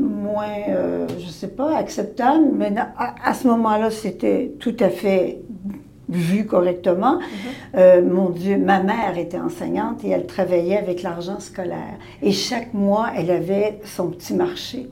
moins 0.00 0.46
je 1.18 1.28
sais 1.28 1.48
pas, 1.48 1.76
acceptable, 1.76 2.46
mais 2.54 2.72
à 3.22 3.34
ce 3.34 3.48
moment-là, 3.48 3.90
c'était 3.90 4.52
tout 4.58 4.76
à 4.80 4.88
fait 4.88 5.42
vu 6.08 6.46
correctement. 6.46 7.18
Mhm. 7.18 7.22
Euh, 7.76 8.02
mon 8.02 8.30
Dieu, 8.30 8.56
ma 8.56 8.82
mère 8.82 9.18
était 9.18 9.38
enseignante 9.38 10.04
et 10.04 10.10
elle 10.10 10.26
travaillait 10.26 10.78
avec 10.78 11.02
l'argent 11.02 11.40
scolaire. 11.40 11.96
Et 12.22 12.32
chaque 12.32 12.74
mois, 12.74 13.10
elle 13.16 13.30
avait 13.30 13.80
son 13.84 14.08
petit 14.08 14.34
marché. 14.34 14.88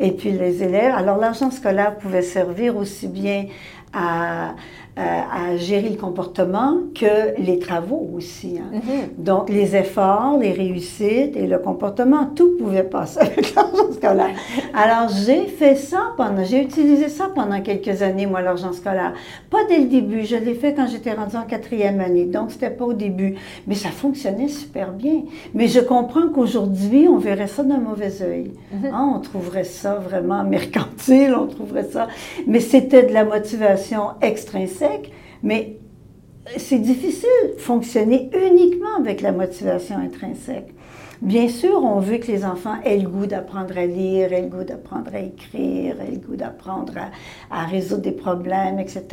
Et 0.00 0.12
puis 0.12 0.30
les 0.30 0.62
élèves, 0.62 0.94
alors 0.94 1.16
l'argent 1.16 1.50
scolaire 1.50 1.96
pouvait 1.96 2.22
servir 2.22 2.76
aussi 2.76 3.08
bien 3.08 3.46
à, 3.92 4.54
à 4.98 5.56
gérer 5.56 5.88
le 5.90 5.96
comportement 5.96 6.78
que 6.94 7.40
les 7.40 7.58
travaux 7.58 8.10
aussi. 8.14 8.58
Hein. 8.58 8.70
Mhm. 8.72 9.24
Donc, 9.24 9.48
les 9.48 9.76
efforts, 9.76 10.38
les 10.38 10.52
réussites 10.52 11.36
et 11.36 11.46
le 11.46 11.58
comportement, 11.58 12.26
tout 12.34 12.56
pouvait 12.58 12.82
passer 12.82 13.20
avec 13.20 13.54
l'argent 13.56 13.92
scolaire. 13.92 14.34
Alors, 14.74 15.08
j'ai 15.08 15.46
fait 15.46 15.76
ça 15.76 16.12
pendant, 16.16 16.44
j'ai 16.44 16.62
utilisé 16.62 17.08
ça 17.08 17.30
pendant 17.34 17.60
quelques 17.60 18.02
années, 18.02 18.26
moi, 18.26 18.40
l'argent 18.40 18.72
scolaire. 18.72 19.14
Pas 19.50 19.64
dès 19.68 19.78
le 19.78 19.86
début, 19.86 20.24
je 20.24 20.36
l'ai 20.36 20.54
fait 20.54 20.74
quand 20.74 20.86
j'étais 20.86 21.12
rendue 21.12 21.36
en 21.36 21.42
quatrième 21.42 22.00
année, 22.00 22.24
donc 22.24 22.50
c'était 22.50 22.70
pas 22.70 22.84
au 22.84 22.92
début. 22.92 23.36
Mais 23.66 23.74
ça 23.74 23.90
fonctionnait 23.90 24.48
super 24.48 24.92
bien. 24.92 25.22
Mais 25.54 25.68
je 25.68 25.80
comprends 25.80 26.28
qu'aujourd'hui, 26.28 27.06
on 27.08 27.18
verrait 27.18 27.46
ça 27.46 27.62
d'un 27.62 27.78
mauvais 27.78 28.22
œil. 28.22 28.52
Mhm. 28.72 28.90
Hein, 28.92 29.12
on 29.16 29.20
trouverait 29.20 29.64
ça 29.64 29.94
vraiment 29.94 30.44
mercantile, 30.58 31.34
on 31.38 31.46
trouverait 31.46 31.88
ça. 31.90 32.08
Mais 32.46 32.60
c'était 32.60 33.04
de 33.04 33.12
la 33.12 33.24
motivation 33.24 34.02
extrinsèque, 34.20 34.87
mais 35.42 35.78
c'est 36.56 36.78
difficile 36.78 37.28
de 37.54 37.60
fonctionner 37.60 38.30
uniquement 38.50 38.96
avec 38.98 39.20
la 39.20 39.32
motivation 39.32 39.96
intrinsèque. 39.96 40.74
Bien 41.20 41.48
sûr, 41.48 41.82
on 41.82 41.98
veut 41.98 42.18
que 42.18 42.28
les 42.28 42.44
enfants 42.44 42.76
aient 42.84 42.96
le 42.96 43.08
goût 43.08 43.26
d'apprendre 43.26 43.76
à 43.76 43.86
lire, 43.86 44.32
aient 44.32 44.42
le 44.42 44.48
goût 44.48 44.62
d'apprendre 44.62 45.10
à 45.12 45.18
écrire, 45.18 45.96
aient 46.00 46.12
le 46.12 46.18
goût 46.18 46.36
d'apprendre 46.36 46.92
à, 46.96 47.62
à 47.62 47.66
résoudre 47.66 48.02
des 48.02 48.12
problèmes, 48.12 48.78
etc. 48.78 49.04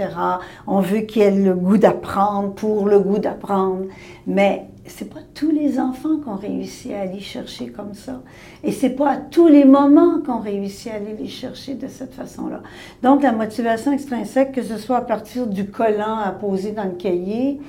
On 0.68 0.82
veut 0.82 1.00
qu'ils 1.00 1.24
aient 1.24 1.32
le 1.32 1.56
goût 1.56 1.78
d'apprendre 1.78 2.54
pour 2.54 2.86
le 2.86 3.00
goût 3.00 3.18
d'apprendre. 3.18 3.86
Mais 4.28 4.68
c'est 4.88 5.10
pas 5.12 5.22
tous 5.34 5.52
les 5.52 5.80
enfants 5.80 6.18
qu'on 6.24 6.36
réussit 6.36 6.92
à 6.94 7.02
aller 7.02 7.20
chercher 7.20 7.68
comme 7.68 7.94
ça. 7.94 8.22
Et 8.64 8.72
c'est 8.72 8.92
pas 8.92 9.12
à 9.12 9.18
tous 9.18 9.48
les 9.48 9.66
moments 9.66 10.20
qu'on 10.26 10.40
réussit 10.40 10.92
à 10.92 10.96
aller 10.96 11.16
les 11.18 11.28
chercher 11.28 11.74
de 11.74 11.88
cette 11.88 12.14
façon-là. 12.14 12.62
Donc, 13.02 13.24
la 13.24 13.32
motivation 13.32 13.92
extrinsèque, 13.92 14.52
que 14.52 14.62
ce 14.62 14.78
soit 14.78 14.98
à 14.98 15.02
partir 15.02 15.48
du 15.48 15.68
collant 15.68 16.18
à 16.18 16.32
poser 16.32 16.72
dans 16.72 16.84
le 16.84 16.92
cahier, 16.92 17.60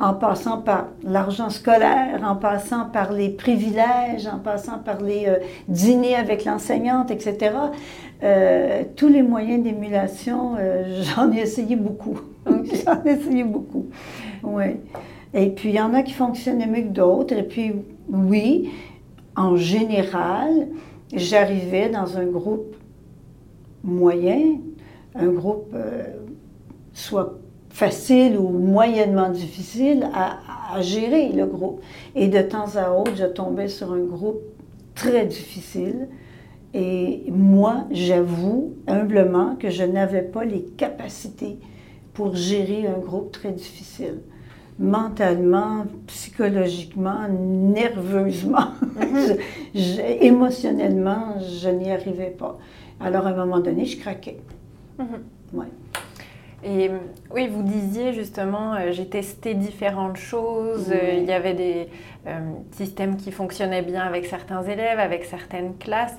en 0.00 0.14
passant 0.14 0.58
par 0.58 0.88
l'argent 1.04 1.50
scolaire, 1.50 2.20
en 2.24 2.34
passant 2.34 2.86
par 2.86 3.12
les 3.12 3.28
privilèges, 3.28 4.26
en 4.26 4.38
passant 4.38 4.78
par 4.78 5.02
les 5.02 5.26
euh, 5.28 5.36
dîners 5.68 6.16
avec 6.16 6.46
l'enseignante, 6.46 7.10
etc. 7.10 7.52
Euh, 8.22 8.82
tous 8.96 9.08
les 9.08 9.22
moyens 9.22 9.62
d'émulation, 9.62 10.56
euh, 10.58 11.02
j'en 11.14 11.30
ai 11.32 11.40
essayé 11.40 11.76
beaucoup. 11.76 12.18
j'en 12.46 13.04
ai 13.04 13.10
essayé 13.10 13.44
beaucoup. 13.44 13.86
Oui. 14.42 14.78
Et 15.34 15.50
puis, 15.50 15.70
il 15.70 15.76
y 15.76 15.80
en 15.80 15.94
a 15.94 16.02
qui 16.02 16.12
fonctionnaient 16.12 16.66
mieux 16.66 16.82
que 16.82 16.88
d'autres. 16.88 17.34
Et 17.34 17.42
puis, 17.42 17.72
oui, 18.08 18.70
en 19.36 19.56
général, 19.56 20.68
j'arrivais 21.12 21.88
dans 21.88 22.16
un 22.16 22.26
groupe 22.26 22.74
moyen, 23.84 24.58
un 25.14 25.28
groupe 25.28 25.70
euh, 25.74 26.04
soit 26.92 27.38
facile 27.70 28.36
ou 28.36 28.48
moyennement 28.48 29.30
difficile 29.30 30.08
à, 30.12 30.38
à, 30.74 30.82
gérer 30.82 31.30
le 31.32 31.46
groupe. 31.46 31.80
Et 32.14 32.28
de 32.28 32.42
temps 32.42 32.76
à 32.76 32.90
autre, 32.90 33.12
je 33.16 33.26
tombais 33.26 33.68
sur 33.68 33.92
un 33.92 34.04
groupe 34.04 34.42
très 34.94 35.26
difficile. 35.26 36.08
Et 36.74 37.24
moi, 37.30 37.84
j'avoue 37.90 38.74
humblement 38.86 39.56
que 39.56 39.70
je 39.70 39.84
n'avais 39.84 40.22
pas 40.22 40.44
les 40.44 40.62
capacités 40.62 41.58
pour 42.12 42.34
gérer 42.34 42.86
un 42.86 42.98
groupe 42.98 43.32
très 43.32 43.52
difficile. 43.52 44.18
Mentalement, 44.80 45.84
psychologiquement, 46.06 47.28
nerveusement, 47.28 48.72
je, 48.98 49.34
je, 49.78 50.00
émotionnellement, 50.24 51.38
je 51.38 51.68
n'y 51.68 51.92
arrivais 51.92 52.30
pas. 52.30 52.58
Alors, 52.98 53.26
à 53.26 53.30
un 53.30 53.34
moment 53.34 53.60
donné, 53.60 53.84
je 53.84 53.98
craquais. 54.00 54.38
Mhm. 54.98 55.06
Ouais. 55.52 55.66
Et 56.62 56.90
oui, 57.30 57.48
vous 57.48 57.62
disiez 57.62 58.12
justement, 58.12 58.74
euh, 58.74 58.92
j'ai 58.92 59.06
testé 59.06 59.54
différentes 59.54 60.18
choses. 60.18 60.90
Euh, 60.90 61.14
il 61.18 61.24
y 61.24 61.32
avait 61.32 61.54
des 61.54 61.88
euh, 62.26 62.38
systèmes 62.72 63.16
qui 63.16 63.32
fonctionnaient 63.32 63.82
bien 63.82 64.02
avec 64.02 64.26
certains 64.26 64.62
élèves, 64.62 64.98
avec 64.98 65.24
certaines 65.24 65.76
classes. 65.78 66.16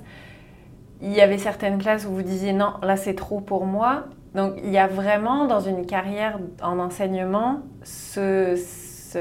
Il 1.01 1.13
y 1.13 1.21
avait 1.21 1.37
certaines 1.37 1.77
classes 1.77 2.05
où 2.05 2.09
vous 2.09 2.23
disiez 2.23 2.53
non, 2.53 2.73
là 2.81 2.97
c'est 2.97 3.15
trop 3.15 3.39
pour 3.39 3.65
moi. 3.65 4.05
Donc 4.35 4.53
il 4.63 4.71
y 4.71 4.77
a 4.77 4.87
vraiment 4.87 5.45
dans 5.45 5.59
une 5.59 5.85
carrière 5.85 6.39
en 6.63 6.79
enseignement 6.79 7.59
ce, 7.83 8.55
ce, 8.55 9.19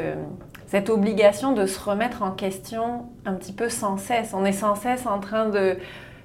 cette 0.66 0.88
obligation 0.88 1.52
de 1.52 1.66
se 1.66 1.80
remettre 1.80 2.22
en 2.22 2.30
question 2.30 3.06
un 3.26 3.34
petit 3.34 3.52
peu 3.52 3.68
sans 3.68 3.96
cesse. 3.96 4.32
On 4.34 4.44
est 4.44 4.52
sans 4.52 4.74
cesse 4.76 5.06
en 5.06 5.18
train 5.18 5.48
de 5.48 5.76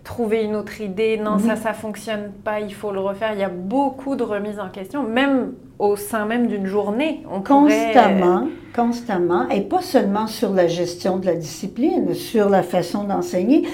trouver 0.03 0.43
une 0.43 0.55
autre 0.55 0.81
idée, 0.81 1.17
non, 1.17 1.31
Mhm. 1.37 1.39
ça, 1.39 1.55
ça 1.55 1.73
fonctionne 1.73 2.31
pas, 2.43 2.59
il 2.59 2.71
faut 2.75 2.91
le 2.91 2.99
refaire. 2.99 3.31
Il 3.33 3.39
y 3.39 3.43
a 3.43 3.49
beaucoup 3.49 4.15
de 4.15 4.21
remises 4.21 4.59
en 4.59 4.69
question, 4.69 5.01
même 5.01 5.53
au 5.79 5.95
sein 5.95 6.25
même 6.25 6.45
d'une 6.45 6.67
journée. 6.67 7.23
On 7.31 7.41
pourrait- 7.41 7.91
Constamment, 7.91 8.47
constamment, 8.75 9.49
et 9.49 9.61
pas 9.61 9.81
seulement 9.81 10.27
sur 10.27 10.53
la 10.53 10.67
gestion 10.67 11.17
de 11.17 11.25
la 11.25 11.33
discipline, 11.33 12.13
sur 12.13 12.49
la 12.49 12.61
façon 12.61 13.03
d'enseigner. 13.05 13.67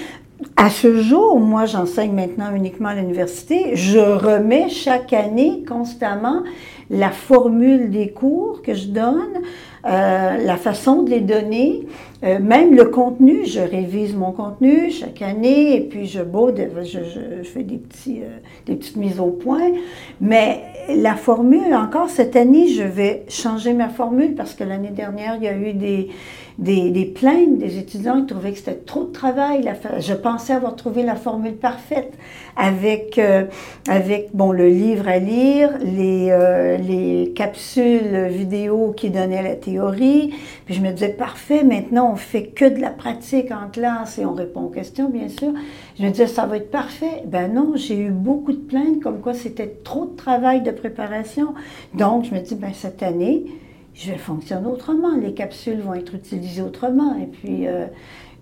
À 0.56 0.70
ce 0.70 1.00
jour, 1.00 1.38
moi 1.38 1.66
j'enseigne 1.66 2.12
maintenant 2.12 2.54
uniquement 2.54 2.88
à 2.88 2.94
l'université, 2.94 3.76
je 3.76 3.98
remets 3.98 4.68
chaque 4.68 5.12
année 5.12 5.64
constamment 5.66 6.42
la 6.90 7.10
formule 7.10 7.90
des 7.90 8.10
cours 8.10 8.62
que 8.62 8.74
je 8.74 8.88
donne, 8.88 9.40
euh, 9.86 10.36
la 10.36 10.56
façon 10.56 11.02
de 11.02 11.10
les 11.10 11.20
donner, 11.20 11.86
euh, 12.24 12.38
même 12.38 12.76
le 12.76 12.84
contenu, 12.84 13.44
je 13.46 13.58
révise 13.58 14.14
mon 14.14 14.30
contenu 14.30 14.92
chaque 14.92 15.22
année 15.22 15.74
et 15.74 15.80
puis 15.80 16.06
je 16.06 16.22
baude, 16.22 16.68
je, 16.84 17.42
fais 17.42 17.64
des, 17.64 17.78
petits, 17.78 18.20
euh, 18.20 18.38
des 18.66 18.76
petites 18.76 18.96
mises 18.96 19.18
au 19.18 19.30
point. 19.30 19.72
Mais 20.20 20.62
la 20.88 21.16
formule, 21.16 21.74
encore 21.74 22.10
cette 22.10 22.36
année, 22.36 22.68
je 22.68 22.84
vais 22.84 23.24
changer 23.28 23.72
ma 23.72 23.88
formule 23.88 24.36
parce 24.36 24.54
que 24.54 24.62
l'année 24.62 24.90
dernière, 24.90 25.34
il 25.36 25.42
y 25.42 25.48
a 25.48 25.56
eu 25.56 25.72
des, 25.72 26.10
des, 26.58 27.12
plaintes 27.12 27.58
des 27.58 27.78
étudiants 27.78 28.20
qui 28.20 28.26
trouvaient 28.26 28.52
que 28.52 28.58
c'était 28.58 28.74
trop 28.74 29.02
de 29.02 29.12
travail. 29.12 29.68
Je 29.98 30.14
pensais 30.14 30.52
avoir 30.52 30.76
trouvé 30.76 31.02
la 31.02 31.16
formule 31.16 31.56
parfaite 31.56 32.12
avec, 32.56 33.18
euh, 33.18 33.46
avec 33.88 34.28
bon, 34.32 34.52
le 34.52 34.68
livre 34.68 35.08
à 35.08 35.18
lire, 35.18 35.70
les, 35.80 36.78
les 36.86 37.32
capsules 37.34 38.28
vidéo 38.28 38.94
qui 38.96 39.10
donnaient 39.10 39.42
la 39.42 39.56
théorie. 39.56 40.34
Puis 40.66 40.74
je 40.76 40.80
me 40.80 40.92
disais, 40.92 41.08
parfait, 41.08 41.64
maintenant 41.64 42.11
on 42.12 42.16
fait 42.16 42.48
que 42.48 42.66
de 42.66 42.78
la 42.78 42.90
pratique 42.90 43.50
en 43.50 43.70
classe 43.70 44.18
et 44.18 44.26
on 44.26 44.34
répond 44.34 44.62
aux 44.62 44.68
questions, 44.68 45.08
bien 45.08 45.28
sûr. 45.28 45.52
Je 45.98 46.04
me 46.04 46.10
disais, 46.10 46.26
ça 46.26 46.44
va 46.44 46.58
être 46.58 46.70
parfait. 46.70 47.22
Ben 47.26 47.52
non, 47.52 47.72
j'ai 47.74 47.98
eu 47.98 48.10
beaucoup 48.10 48.52
de 48.52 48.58
plaintes 48.58 49.00
comme 49.02 49.20
quoi 49.20 49.32
c'était 49.32 49.78
trop 49.82 50.04
de 50.04 50.14
travail 50.14 50.62
de 50.62 50.70
préparation. 50.70 51.54
Donc, 51.94 52.24
je 52.24 52.34
me 52.34 52.40
dis, 52.40 52.54
ben 52.54 52.72
cette 52.74 53.02
année, 53.02 53.46
je 53.94 54.10
vais 54.10 54.18
fonctionner 54.18 54.66
autrement. 54.66 55.16
Les 55.16 55.32
capsules 55.32 55.80
vont 55.80 55.94
être 55.94 56.14
utilisées 56.14 56.60
autrement. 56.60 57.16
Et 57.16 57.26
puis, 57.26 57.66
euh, 57.66 57.86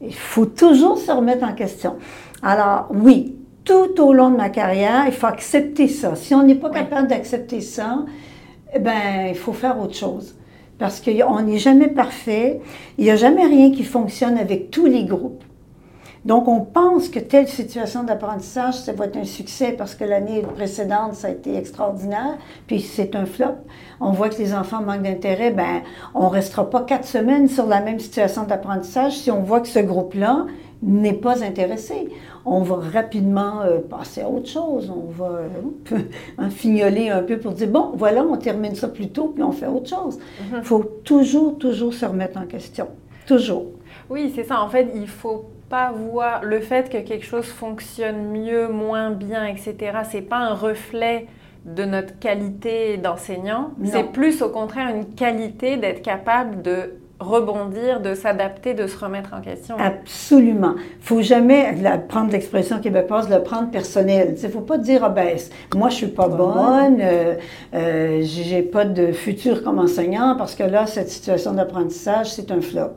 il 0.01 0.15
faut 0.15 0.47
toujours 0.47 0.99
se 0.99 1.13
remettre 1.13 1.47
en 1.47 1.53
question. 1.53 1.97
Alors, 2.43 2.89
oui, 2.91 3.37
tout 3.65 4.03
au 4.03 4.13
long 4.13 4.31
de 4.31 4.37
ma 4.37 4.49
carrière, 4.49 5.05
il 5.07 5.13
faut 5.13 5.27
accepter 5.27 5.87
ça. 5.87 6.17
Si 6.17 6.35
on 6.35 6.43
n'est 6.43 6.57
pas 6.57 6.71
capable 6.71 7.07
d'accepter 7.07 7.61
ça, 7.61 8.05
eh 8.75 8.81
ben, 8.81 9.29
il 9.29 9.37
faut 9.37 9.53
faire 9.53 9.81
autre 9.81 9.95
chose. 9.95 10.35
Parce 10.81 11.01
qu'on 11.01 11.43
n'est 11.43 11.59
jamais 11.59 11.89
parfait. 11.89 12.61
Il 12.99 13.05
n'y 13.05 13.11
a 13.11 13.17
jamais 13.17 13.45
rien 13.45 13.71
qui 13.71 13.85
fonctionne 13.85 14.39
avec 14.39 14.71
tous 14.71 14.87
les 14.87 15.05
groupes. 15.05 15.45
Donc, 16.25 16.49
on 16.49 16.61
pense 16.61 17.09
que 17.09 17.19
telle 17.19 17.49
situation 17.49 18.03
d'apprentissage, 18.03 18.75
ça 18.75 18.93
va 18.93 19.07
être 19.07 19.17
un 19.17 19.25
succès 19.25 19.73
parce 19.73 19.95
que 19.95 20.05
l'année 20.05 20.43
précédente, 20.43 21.15
ça 21.15 21.29
a 21.29 21.31
été 21.31 21.57
extraordinaire, 21.57 22.37
puis 22.67 22.81
c'est 22.81 23.15
un 23.15 23.25
flop. 23.25 23.57
On 24.01 24.11
voit 24.13 24.29
que 24.29 24.37
les 24.37 24.53
enfants 24.53 24.83
manquent 24.83 25.03
d'intérêt, 25.03 25.51
ben, 25.51 25.81
on 26.15 26.25
ne 26.25 26.31
restera 26.31 26.69
pas 26.69 26.83
quatre 26.83 27.07
semaines 27.07 27.49
sur 27.49 27.67
la 27.67 27.81
même 27.81 27.99
situation 27.99 28.45
d'apprentissage 28.45 29.17
si 29.17 29.31
on 29.31 29.41
voit 29.41 29.61
que 29.61 29.69
ce 29.69 29.79
groupe-là 29.79 30.47
n'est 30.83 31.15
pas 31.15 31.43
intéressé. 31.43 32.09
On 32.45 32.63
va 32.63 32.77
rapidement 32.77 33.61
euh, 33.63 33.79
passer 33.81 34.23
à 34.23 34.29
autre 34.29 34.49
chose. 34.49 34.91
On 34.91 35.11
va 35.11 35.41
euh, 35.93 36.49
fignoler 36.51 37.11
un 37.11 37.23
peu 37.23 37.39
pour 37.39 37.53
dire, 37.53 37.69
bon, 37.69 37.93
voilà, 37.95 38.23
on 38.23 38.37
termine 38.37 38.75
ça 38.75 38.89
plus 38.89 39.09
tôt, 39.11 39.29
puis 39.35 39.43
on 39.43 39.53
fait 39.53 39.67
autre 39.67 39.89
chose. 39.89 40.19
Il 40.51 40.57
Mhm. 40.57 40.63
faut 40.65 40.85
toujours, 41.05 41.59
toujours 41.59 41.93
se 41.95 42.07
remettre 42.07 42.39
en 42.39 42.47
question. 42.47 42.89
Toujours. 43.27 43.67
Oui, 44.09 44.33
c'est 44.35 44.45
ça. 44.45 44.61
En 44.63 44.69
fait, 44.69 44.89
il 44.95 45.07
faut 45.07 45.45
pas 45.69 45.93
voir 45.93 46.43
le 46.43 46.61
fait 46.61 46.89
que 46.91 46.99
quelque 46.99 47.25
chose 47.25 47.47
fonctionne 47.47 48.31
mieux, 48.33 48.69
moins 48.69 49.11
bien, 49.11 49.45
etc. 49.47 49.77
C'est 50.11 50.23
pas 50.23 50.39
un 50.39 50.55
reflet 50.55 51.27
de 51.65 51.85
notre 51.85 52.19
qualité 52.19 52.97
d'enseignant. 52.97 53.73
C'est 53.85 54.11
plus 54.13 54.41
au 54.43 54.49
contraire 54.49 54.89
une 54.97 55.05
qualité 55.15 55.77
d'être 55.77 56.01
capable 56.03 56.63
de 56.63 56.95
rebondir, 57.21 58.01
de 58.01 58.15
s'adapter, 58.15 58.75
de 58.75 58.87
se 58.87 58.99
remettre 58.99 59.31
en 59.35 59.41
question. 59.43 59.77
Absolument. 59.79 60.75
Il 60.79 61.05
faut 61.05 61.23
jamais 61.23 61.77
la- 61.77 61.99
prendre 61.99 62.33
l'expression 62.33 62.81
québécoise, 62.81 63.29
le 63.31 63.43
prendre 63.43 63.71
personnel. 63.71 64.35
Il 64.37 64.47
ne 64.47 64.51
faut 64.53 64.61
pas 64.63 64.79
dire, 64.79 65.05
ah 65.05 65.11
ben, 65.11 65.37
moi, 65.77 65.91
je 65.91 65.95
suis 65.97 66.07
pas 66.09 66.29
bonne, 66.29 66.99
euh, 67.01 67.35
euh, 67.75 68.21
j'ai 68.23 68.63
pas 68.63 68.85
de 68.87 69.13
futur 69.13 69.63
comme 69.63 69.79
enseignant 69.79 70.35
parce 70.37 70.55
que 70.55 70.63
là, 70.65 70.87
cette 70.87 71.11
situation 71.11 71.53
d'apprentissage, 71.53 72.33
c'est 72.33 72.51
un 72.51 72.61
flop. 72.61 72.95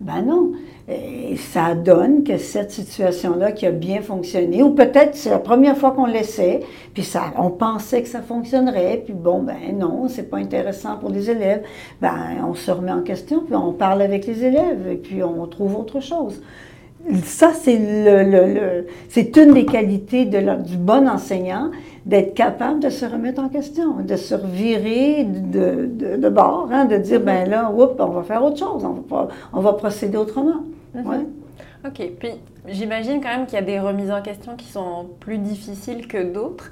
Ben 0.00 0.22
non. 0.22 0.52
Et 0.90 1.36
ça 1.36 1.74
donne 1.74 2.24
que 2.24 2.36
cette 2.36 2.72
situation-là 2.72 3.52
qui 3.52 3.64
a 3.64 3.70
bien 3.70 4.00
fonctionné, 4.00 4.62
ou 4.62 4.70
peut-être 4.70 5.14
c'est 5.14 5.30
la 5.30 5.38
première 5.38 5.76
fois 5.76 5.92
qu'on 5.92 6.06
l'essaie, 6.06 6.60
puis 6.94 7.04
ça, 7.04 7.32
on 7.38 7.50
pensait 7.50 8.02
que 8.02 8.08
ça 8.08 8.22
fonctionnerait, 8.22 9.02
puis 9.04 9.14
bon, 9.14 9.42
ben 9.42 9.78
non, 9.78 10.08
c'est 10.08 10.28
pas 10.28 10.38
intéressant 10.38 10.96
pour 10.96 11.10
les 11.10 11.30
élèves. 11.30 11.62
Ben, 12.00 12.44
on 12.44 12.54
se 12.54 12.72
remet 12.72 12.90
en 12.90 13.02
question, 13.02 13.44
puis 13.46 13.54
on 13.54 13.72
parle 13.72 14.02
avec 14.02 14.26
les 14.26 14.42
élèves, 14.44 14.88
et 14.90 14.96
puis 14.96 15.22
on 15.22 15.46
trouve 15.46 15.76
autre 15.76 16.00
chose. 16.00 16.42
Ça, 17.24 17.52
c'est 17.54 17.76
une 19.36 19.54
des 19.54 19.64
qualités 19.66 20.24
du 20.24 20.76
bon 20.76 21.08
enseignant, 21.08 21.70
d'être 22.04 22.34
capable 22.34 22.80
de 22.80 22.90
se 22.90 23.04
remettre 23.04 23.40
en 23.40 23.48
question, 23.48 24.00
de 24.00 24.16
se 24.16 24.34
revirer 24.34 25.24
de, 25.24 26.28
bord, 26.28 26.68
hein, 26.72 26.86
de 26.86 26.96
dire, 26.96 27.20
ben 27.20 27.48
là, 27.48 27.70
oups, 27.70 27.94
on 28.00 28.06
va 28.06 28.22
faire 28.24 28.44
autre 28.44 28.58
chose, 28.58 28.84
on 29.52 29.60
va 29.60 29.72
procéder 29.74 30.16
autrement. 30.16 30.62
Mhm. 30.94 31.26
OK. 31.86 32.02
Puis 32.18 32.30
j'imagine 32.68 33.20
quand 33.22 33.30
même 33.30 33.46
qu'il 33.46 33.54
y 33.54 33.62
a 33.62 33.64
des 33.64 33.80
remises 33.80 34.10
en 34.10 34.22
question 34.22 34.56
qui 34.56 34.66
sont 34.66 35.08
plus 35.20 35.38
difficiles 35.38 36.06
que 36.06 36.22
d'autres. 36.22 36.70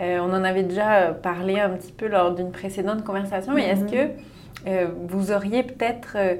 Euh, 0.00 0.18
on 0.20 0.32
en 0.32 0.44
avait 0.44 0.64
déjà 0.64 1.12
parlé 1.12 1.60
un 1.60 1.70
petit 1.70 1.92
peu 1.92 2.08
lors 2.08 2.34
d'une 2.34 2.50
précédente 2.50 3.04
conversation, 3.04 3.52
mais 3.52 3.68
est-ce 3.68 3.82
mhm. 3.82 3.90
que 3.90 4.10
euh, 4.66 4.86
vous 5.08 5.30
auriez 5.32 5.62
peut-être 5.62 6.14
euh, 6.16 6.34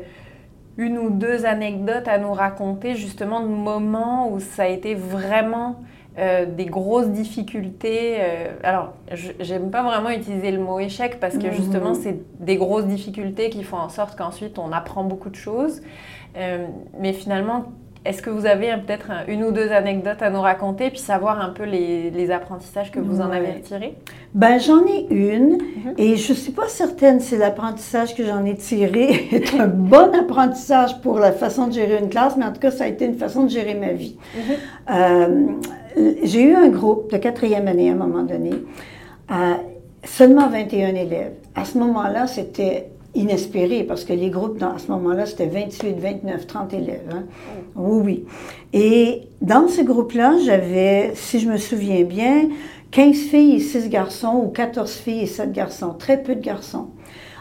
une 0.76 0.98
ou 0.98 1.10
deux 1.10 1.44
anecdotes 1.46 2.08
à 2.08 2.18
nous 2.18 2.32
raconter 2.32 2.94
justement 2.94 3.40
de 3.40 3.48
moments 3.48 4.30
où 4.30 4.40
ça 4.40 4.64
a 4.64 4.68
été 4.68 4.94
vraiment 4.94 5.82
des 6.56 6.66
grosses 6.66 7.10
difficultés. 7.10 8.16
alors, 8.64 8.94
j'aime 9.38 9.70
pas 9.70 9.84
vraiment 9.84 10.10
utiliser 10.10 10.50
le 10.50 10.58
mot 10.58 10.80
échec 10.80 11.20
parce 11.20 11.38
que 11.38 11.46
mhm. 11.46 11.52
justement, 11.52 11.94
c'est 11.94 12.18
des 12.40 12.56
grosses 12.56 12.86
difficultés 12.86 13.50
qui 13.50 13.62
font 13.62 13.76
en 13.76 13.88
sorte 13.88 14.18
qu'ensuite 14.18 14.58
on 14.58 14.72
apprend 14.72 15.04
beaucoup 15.04 15.30
de 15.30 15.36
choses. 15.36 15.80
Mais 16.98 17.12
finalement, 17.12 17.64
est-ce 18.04 18.22
que 18.22 18.30
vous 18.30 18.46
avez 18.46 18.68
peut-être 18.86 19.10
une 19.28 19.44
ou 19.44 19.52
deux 19.52 19.70
anecdotes 19.70 20.22
à 20.22 20.30
nous 20.30 20.40
raconter, 20.40 20.88
puis 20.88 20.98
savoir 20.98 21.40
un 21.40 21.50
peu 21.50 21.64
les, 21.64 22.30
apprentissages 22.30 22.90
que 22.90 23.00
vous 23.00 23.20
en 23.20 23.30
avez 23.30 23.60
tirés? 23.60 23.96
Ben, 24.34 24.58
j'en 24.58 24.84
ai 24.86 25.06
une, 25.10 25.58
mhm. 25.58 25.94
et 25.98 26.16
je 26.16 26.32
ne 26.32 26.36
suis 26.38 26.52
pas 26.52 26.68
certaine 26.68 27.20
si 27.20 27.36
l'apprentissage 27.36 28.14
que 28.14 28.24
j'en 28.24 28.44
ai 28.44 28.54
tiré 28.54 29.28
est 29.32 29.54
un 29.58 29.66
bon 29.66 30.14
apprentissage 30.14 31.00
pour 31.00 31.18
la 31.18 31.32
façon 31.32 31.66
de 31.66 31.72
gérer 31.72 31.98
une 31.98 32.08
classe, 32.08 32.36
mais 32.36 32.44
en 32.44 32.52
tout 32.52 32.60
cas, 32.60 32.70
ça 32.70 32.84
a 32.84 32.86
été 32.86 33.04
une 33.04 33.18
façon 33.18 33.44
de 33.44 33.50
gérer 33.50 33.74
ma 33.74 33.92
vie. 33.92 34.16
Mhm. 34.34 34.54
Euh, 34.90 35.46
j'ai 36.22 36.42
eu 36.42 36.54
un 36.54 36.68
groupe 36.68 37.10
de 37.10 37.18
quatrième 37.18 37.66
année 37.66 37.90
à 37.90 37.92
un 37.92 37.96
moment 37.96 38.22
donné, 38.22 38.52
euh, 39.30 39.54
seulement 40.04 40.48
21 40.48 40.94
élèves. 40.94 41.32
À 41.54 41.64
ce 41.64 41.76
moment-là, 41.78 42.26
c'était 42.26 42.88
inespéré 43.14 43.84
parce 43.84 44.04
que 44.04 44.12
les 44.12 44.30
groupes, 44.30 44.58
dans, 44.58 44.74
à 44.74 44.78
ce 44.78 44.90
moment-là, 44.92 45.26
c'était 45.26 45.46
28, 45.46 45.98
29, 45.98 46.46
30 46.46 46.74
élèves. 46.74 47.08
Hein. 47.12 47.24
Oui, 47.74 48.00
oui. 48.04 48.24
Et 48.72 49.22
dans 49.40 49.68
ce 49.68 49.82
groupe-là, 49.82 50.36
j'avais, 50.44 51.12
si 51.14 51.40
je 51.40 51.48
me 51.48 51.56
souviens 51.56 52.02
bien, 52.04 52.48
15 52.90 53.16
filles 53.16 53.56
et 53.56 53.60
6 53.60 53.88
garçons 53.88 54.42
ou 54.44 54.48
14 54.48 54.90
filles 54.90 55.22
et 55.22 55.26
7 55.26 55.52
garçons, 55.52 55.94
très 55.98 56.22
peu 56.22 56.34
de 56.34 56.40
garçons. 56.40 56.88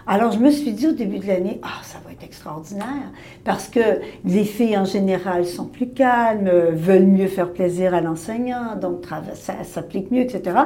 Alors, 0.06 0.32
je 0.32 0.40
me 0.40 0.50
suis 0.50 0.72
dit 0.72 0.88
au 0.88 0.94
début 0.94 1.20
de 1.20 1.28
l'année, 1.28 1.60
ah, 1.64 1.82
ça 1.84 1.98
va 2.06 2.07
extraordinaire, 2.24 3.12
parce 3.44 3.68
que 3.68 4.02
les 4.26 4.44
filles 4.44 4.78
en 4.78 4.86
général 4.86 5.46
sont 5.46 5.66
plus 5.66 5.90
calmes, 5.90 6.50
veulent 6.74 7.06
mieux 7.06 7.28
faire 7.28 7.52
plaisir 7.52 7.94
à 7.94 8.02
l'enseignant, 8.02 8.76
donc 8.80 9.06
ça 9.36 9.64
s'applique 9.64 10.12
mieux, 10.12 10.22
etc. 10.22 10.58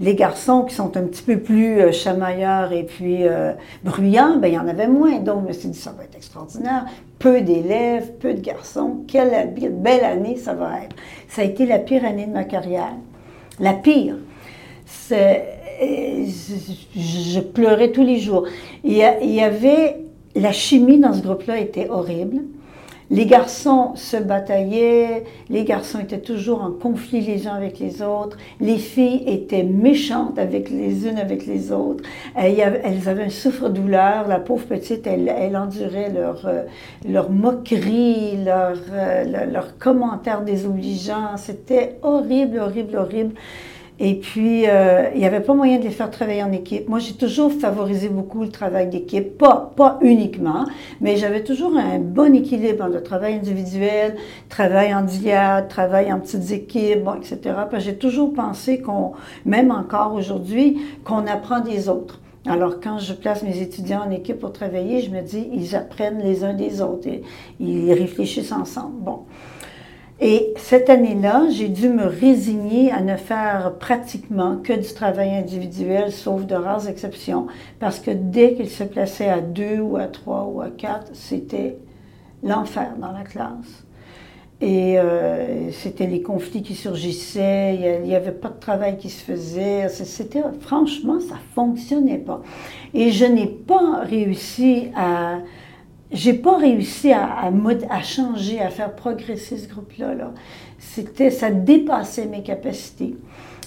Les 0.00 0.14
garçons 0.14 0.64
qui 0.64 0.74
sont 0.74 0.96
un 0.96 1.02
petit 1.02 1.22
peu 1.22 1.38
plus 1.38 1.80
euh, 1.80 1.92
chamailleurs 1.92 2.72
et 2.72 2.84
puis 2.84 3.26
euh, 3.26 3.52
bruyants, 3.84 4.36
ben, 4.38 4.48
il 4.48 4.54
y 4.54 4.58
en 4.58 4.68
avait 4.68 4.88
moins. 4.88 5.18
Donc, 5.18 5.42
je 5.42 5.48
me 5.48 5.52
suis 5.52 5.68
dit, 5.68 5.78
ça 5.78 5.92
va 5.96 6.04
être 6.04 6.16
extraordinaire. 6.16 6.86
Peu 7.18 7.40
d'élèves, 7.40 8.12
peu 8.20 8.34
de 8.34 8.40
garçons. 8.40 9.04
Quelle 9.08 9.54
belle 9.72 10.04
année 10.04 10.36
ça 10.36 10.54
va 10.54 10.82
être. 10.84 10.96
Ça 11.28 11.42
a 11.42 11.44
été 11.44 11.66
la 11.66 11.78
pire 11.78 12.04
année 12.04 12.26
de 12.26 12.32
ma 12.32 12.44
carrière. 12.44 12.94
La 13.58 13.74
pire. 13.74 14.16
C'est 14.86 15.58
je, 15.80 17.40
pleurais 17.40 17.92
tous 17.92 18.02
les 18.02 18.18
jours. 18.18 18.46
Il 18.84 18.92
y, 18.94 19.02
avait, 19.02 19.96
la 20.38 20.52
chimie 20.52 20.98
dans 20.98 21.12
ce 21.12 21.22
groupe-là 21.22 21.58
était 21.58 21.88
horrible. 21.88 22.42
Les 23.10 23.24
garçons 23.24 23.92
se 23.94 24.18
bataillaient, 24.18 25.24
les 25.48 25.64
garçons 25.64 25.98
étaient 25.98 26.20
toujours 26.20 26.60
en 26.60 26.70
conflit 26.70 27.22
les 27.22 27.46
uns 27.46 27.54
avec 27.54 27.78
les 27.78 28.02
autres, 28.02 28.36
les 28.60 28.76
filles 28.76 29.22
étaient 29.26 29.62
méchantes 29.62 30.38
avec 30.38 30.68
les 30.68 31.06
unes 31.06 31.16
avec 31.16 31.46
les 31.46 31.72
autres, 31.72 32.04
elles, 32.34 32.60
avaient 33.08 33.22
un 33.22 33.30
souffre-douleur, 33.30 34.28
la 34.28 34.38
pauvre 34.38 34.66
petite, 34.66 35.06
elle, 35.06 35.56
endurait 35.56 36.10
leur, 36.10 36.46
euh, 36.46 36.64
leur 37.08 37.30
moquerie, 37.30 38.44
leurs 38.44 38.76
leur, 39.26 39.46
leur 39.46 39.78
commentaires 39.78 40.42
désobligeants, 40.42 41.38
c'était 41.38 41.96
horrible, 42.02 42.58
horrible, 42.58 42.94
horrible. 42.94 43.34
Et 44.00 44.14
puis, 44.14 44.68
euh, 44.68 45.10
il 45.12 45.18
n'y 45.18 45.26
avait 45.26 45.40
pas 45.40 45.54
moyen 45.54 45.78
de 45.78 45.82
les 45.82 45.90
faire 45.90 46.10
travailler 46.10 46.44
en 46.44 46.52
équipe. 46.52 46.88
Moi, 46.88 47.00
j'ai 47.00 47.14
toujours 47.14 47.52
favorisé 47.52 48.08
beaucoup 48.08 48.42
le 48.42 48.48
travail 48.48 48.88
d'équipe, 48.88 49.36
pas, 49.36 49.72
pas 49.74 49.98
uniquement, 50.02 50.66
mais 51.00 51.16
j'avais 51.16 51.42
toujours 51.42 51.76
un 51.76 51.98
bon 51.98 52.32
équilibre 52.34 52.84
entre 52.84 53.02
travail 53.02 53.34
individuel, 53.34 54.14
travail 54.48 54.94
en 54.94 55.02
diade, 55.02 55.68
travail 55.68 56.12
en 56.12 56.20
petites 56.20 56.52
équipes, 56.52 57.02
bon, 57.02 57.14
etc. 57.14 57.56
J'ai 57.78 57.96
toujours 57.96 58.32
pensé 58.32 58.80
qu'on, 58.80 59.12
même 59.44 59.72
encore 59.72 60.14
aujourd'hui, 60.14 60.78
qu'on 61.02 61.26
apprend 61.26 61.58
des 61.58 61.88
autres. 61.88 62.20
Alors, 62.46 62.80
quand 62.80 62.98
je 62.98 63.12
place 63.14 63.42
mes 63.42 63.60
étudiants 63.60 64.04
en 64.06 64.10
équipe 64.12 64.38
pour 64.38 64.52
travailler, 64.52 65.02
je 65.02 65.10
me 65.10 65.22
dis, 65.22 65.48
ils 65.52 65.74
apprennent 65.74 66.22
les 66.22 66.44
uns 66.44 66.54
des 66.54 66.80
autres 66.80 67.08
et 67.08 67.22
ils 67.58 67.92
réfléchissent 67.92 68.52
ensemble. 68.52 69.00
Bon. 69.00 69.24
Et 70.20 70.52
cette 70.56 70.90
année-là, 70.90 71.44
j'ai 71.50 71.68
dû 71.68 71.88
me 71.88 72.04
résigner 72.04 72.90
à 72.90 73.00
ne 73.00 73.16
faire 73.16 73.74
pratiquement 73.78 74.56
que 74.56 74.72
du 74.72 74.92
travail 74.92 75.30
individuel, 75.36 76.10
sauf 76.10 76.44
de 76.44 76.56
rares 76.56 76.88
exceptions, 76.88 77.46
parce 77.78 78.00
que 78.00 78.10
dès 78.10 78.54
qu'il 78.54 78.68
se 78.68 78.82
plaçait 78.82 79.28
à 79.28 79.40
deux 79.40 79.78
ou 79.78 79.96
à 79.96 80.06
trois 80.06 80.44
ou 80.52 80.60
à 80.60 80.70
quatre, 80.70 81.10
c'était 81.12 81.76
l'enfer 82.42 82.94
dans 83.00 83.12
la 83.12 83.22
classe. 83.22 83.84
Et 84.60 84.98
euh, 84.98 85.70
c'était 85.70 86.08
les 86.08 86.20
conflits 86.20 86.62
qui 86.62 86.74
surgissaient, 86.74 88.00
il 88.02 88.08
n'y 88.08 88.16
avait 88.16 88.32
pas 88.32 88.48
de 88.48 88.58
travail 88.58 88.98
qui 88.98 89.08
se 89.08 89.22
faisait. 89.22 89.88
C'était, 89.88 90.42
franchement, 90.60 91.20
ça 91.20 91.36
fonctionnait 91.54 92.18
pas. 92.18 92.42
Et 92.92 93.12
je 93.12 93.24
n'ai 93.24 93.46
pas 93.46 94.00
réussi 94.00 94.88
à, 94.96 95.38
j'ai 96.10 96.34
pas 96.34 96.56
réussi 96.56 97.12
à, 97.12 97.50
à, 97.90 98.02
changer, 98.02 98.60
à 98.60 98.70
faire 98.70 98.94
progresser 98.94 99.58
ce 99.58 99.68
groupe-là. 99.68 100.14
Là. 100.14 100.32
C'était, 100.78 101.30
ça 101.30 101.50
dépassait 101.50 102.26
mes 102.26 102.42
capacités. 102.42 103.16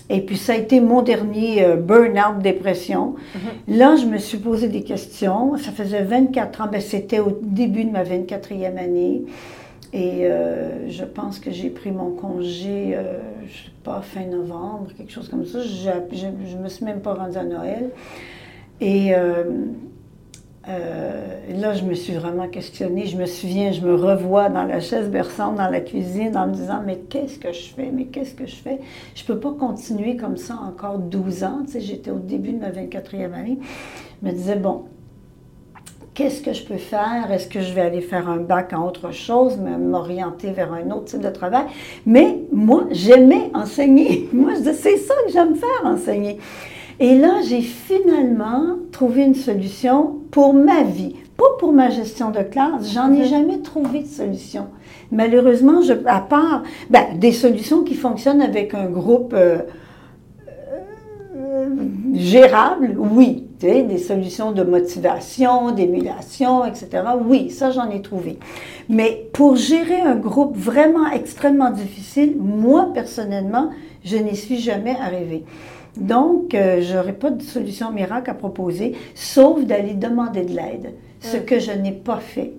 Et 0.10 0.22
puis 0.22 0.36
ça 0.36 0.54
a 0.54 0.56
été 0.58 0.82
mon 0.82 1.04
dernier 1.04 1.64
euh, 1.64 1.76
burn-out, 1.78 2.42
dépression. 2.42 3.16
Mm-hmm. 3.16 3.78
Là, 3.78 3.96
je 3.96 4.06
me 4.06 4.18
suis 4.18 4.40
posé 4.40 4.68
des 4.68 4.84
questions. 4.84 5.56
Ça 5.58 5.72
faisait 5.72 6.04
24 6.04 6.62
ans, 6.62 6.68
ben, 6.70 6.82
c'était 6.82 7.20
au 7.20 7.40
début 7.42 7.86
de 7.86 7.92
ma 7.92 8.04
24e 8.04 8.78
année. 8.78 9.24
Et 9.94 10.26
euh, 10.26 10.90
je 10.90 11.04
pense 11.04 11.40
que 11.40 11.52
j'ai 11.52 11.70
pris 11.70 11.92
mon 11.92 12.12
congé, 12.12 12.94
euh, 12.94 13.20
je 13.46 13.66
sais 13.66 13.72
pas, 13.84 14.02
fin 14.02 14.26
novembre, 14.26 14.88
quelque 14.98 15.12
chose 15.12 15.30
comme 15.30 15.46
ça. 15.46 15.60
Je 15.62 16.28
ne 16.28 16.64
me 16.64 16.70
suis 16.70 16.86
même 16.86 17.02
pas 17.02 17.14
rendue 17.14 17.38
à 17.38 17.44
Noël. 17.44 17.90
Et 18.80 19.14
euh, 20.70 21.38
là, 21.56 21.74
je 21.74 21.84
me 21.84 21.96
suis 21.96 22.14
vraiment 22.14 22.48
questionnée. 22.48 23.08
Je 23.08 23.18
me 23.18 23.26
souviens, 23.26 23.72
je 23.72 23.82
me 23.82 23.96
revois 23.96 24.50
dans 24.50 24.64
la 24.64 24.80
chaise 24.80 25.10
berçante, 25.10 25.56
dans 25.56 25.70
la 25.70 25.82
cuisine, 25.82 26.38
en 26.38 26.48
me 26.48 26.54
disant 26.54 26.82
Mais 26.86 26.98
qu'est-ce 27.10 27.40
que 27.40 27.52
je 27.52 27.74
fais? 27.74 27.90
Mais 27.92 28.06
qu'est-ce 28.06 28.36
que 28.36 28.46
je 28.46 28.56
fais? 28.56 28.80
Je 29.16 29.24
ne 29.24 29.28
peux 29.28 29.40
pas 29.40 29.54
continuer 29.54 30.18
comme 30.18 30.38
ça 30.38 30.60
encore 30.62 31.00
12 31.00 31.44
ans. 31.44 31.62
Tu 31.66 31.74
sais, 31.74 31.82
j'étais 31.82 32.12
au 32.12 32.20
début 32.20 32.52
de 32.52 32.60
ma 32.60 32.70
24e 32.70 33.34
année. 33.34 33.58
Je 34.22 34.28
me 34.28 34.34
disais 34.34 34.56
Bon, 34.56 34.84
qu'est-ce 36.14 36.44
que 36.44 36.54
je 36.54 36.64
peux 36.64 36.78
faire? 36.78 37.32
Est-ce 37.32 37.48
que 37.48 37.62
je 37.62 37.74
vais 37.74 37.82
aller 37.82 38.02
faire 38.02 38.30
un 38.30 38.38
bac 38.38 38.74
en 38.74 38.86
autre 38.86 39.12
chose, 39.12 39.58
m'orienter 39.58 40.52
vers 40.52 40.74
un 40.74 40.92
autre 40.92 41.06
type 41.06 41.22
de 41.22 41.30
travail? 41.30 41.66
Mais 42.06 42.38
moi, 42.52 42.86
j'aimais 42.92 43.50
enseigner. 43.56 44.30
Moi, 44.34 44.54
je 44.54 44.60
disais, 44.60 44.74
c'est 44.74 44.98
ça 44.98 45.16
que 45.26 45.32
j'aime 45.32 45.56
faire, 45.56 45.86
enseigner. 45.86 46.38
Et 47.02 47.18
là, 47.18 47.42
j'ai 47.44 47.62
finalement 47.62 48.78
trouvé 48.92 49.24
une 49.24 49.34
solution 49.34 50.20
pour 50.30 50.54
ma 50.54 50.84
vie, 50.84 51.16
pas 51.36 51.58
pour 51.60 51.74
ma 51.74 51.90
gestion 51.90 52.30
de 52.30 52.44
classe. 52.44 52.94
J'en 52.94 53.12
ai 53.12 53.26
jamais 53.26 53.58
trouvé 53.58 54.04
de 54.04 54.08
solution. 54.08 54.68
Malheureusement, 55.12 55.82
je, 55.82 55.94
à 56.06 56.20
part 56.22 56.62
ben, 56.92 57.18
des 57.18 57.32
solutions 57.32 57.84
qui 57.84 57.96
fonctionnent 57.96 58.42
avec 58.44 58.76
un 58.76 58.86
groupe 58.86 59.34
euh, 59.34 59.64
euh, 61.36 61.70
gérable, 62.14 62.96
oui. 62.98 63.48
Des 63.62 64.00
solutions 64.00 64.52
de 64.52 64.64
motivation, 64.64 65.70
d'émulation, 65.70 66.66
etc. 66.66 66.90
Oui, 67.24 67.52
ça, 67.52 67.70
j'en 67.70 67.92
ai 67.92 68.02
trouvé. 68.02 68.40
Mais 68.90 69.30
pour 69.34 69.56
gérer 69.56 70.02
un 70.02 70.16
groupe 70.16 70.58
vraiment 70.58 71.08
extrêmement 71.12 71.70
difficile, 71.70 72.38
moi, 72.40 72.90
personnellement, 72.92 73.70
je 74.04 74.18
n'y 74.18 74.36
suis 74.36 74.58
jamais 74.58 74.96
arrivée. 75.00 75.44
Donc, 75.98 76.56
euh, 76.56 76.82
je 76.82 76.96
n'aurais 76.96 77.14
pas 77.14 77.32
de 77.32 77.42
solution 77.42 77.92
miracle 77.92 78.30
à 78.30 78.34
proposer, 78.34 78.96
sauf 79.14 79.64
d'aller 79.64 79.94
demander 79.94 80.44
de 80.44 80.56
l'aide, 80.56 80.94
ce 81.20 81.38
que 81.38 81.60
je 81.60 81.72
n'ai 81.72 81.92
pas 81.92 82.20
fait. 82.20 82.54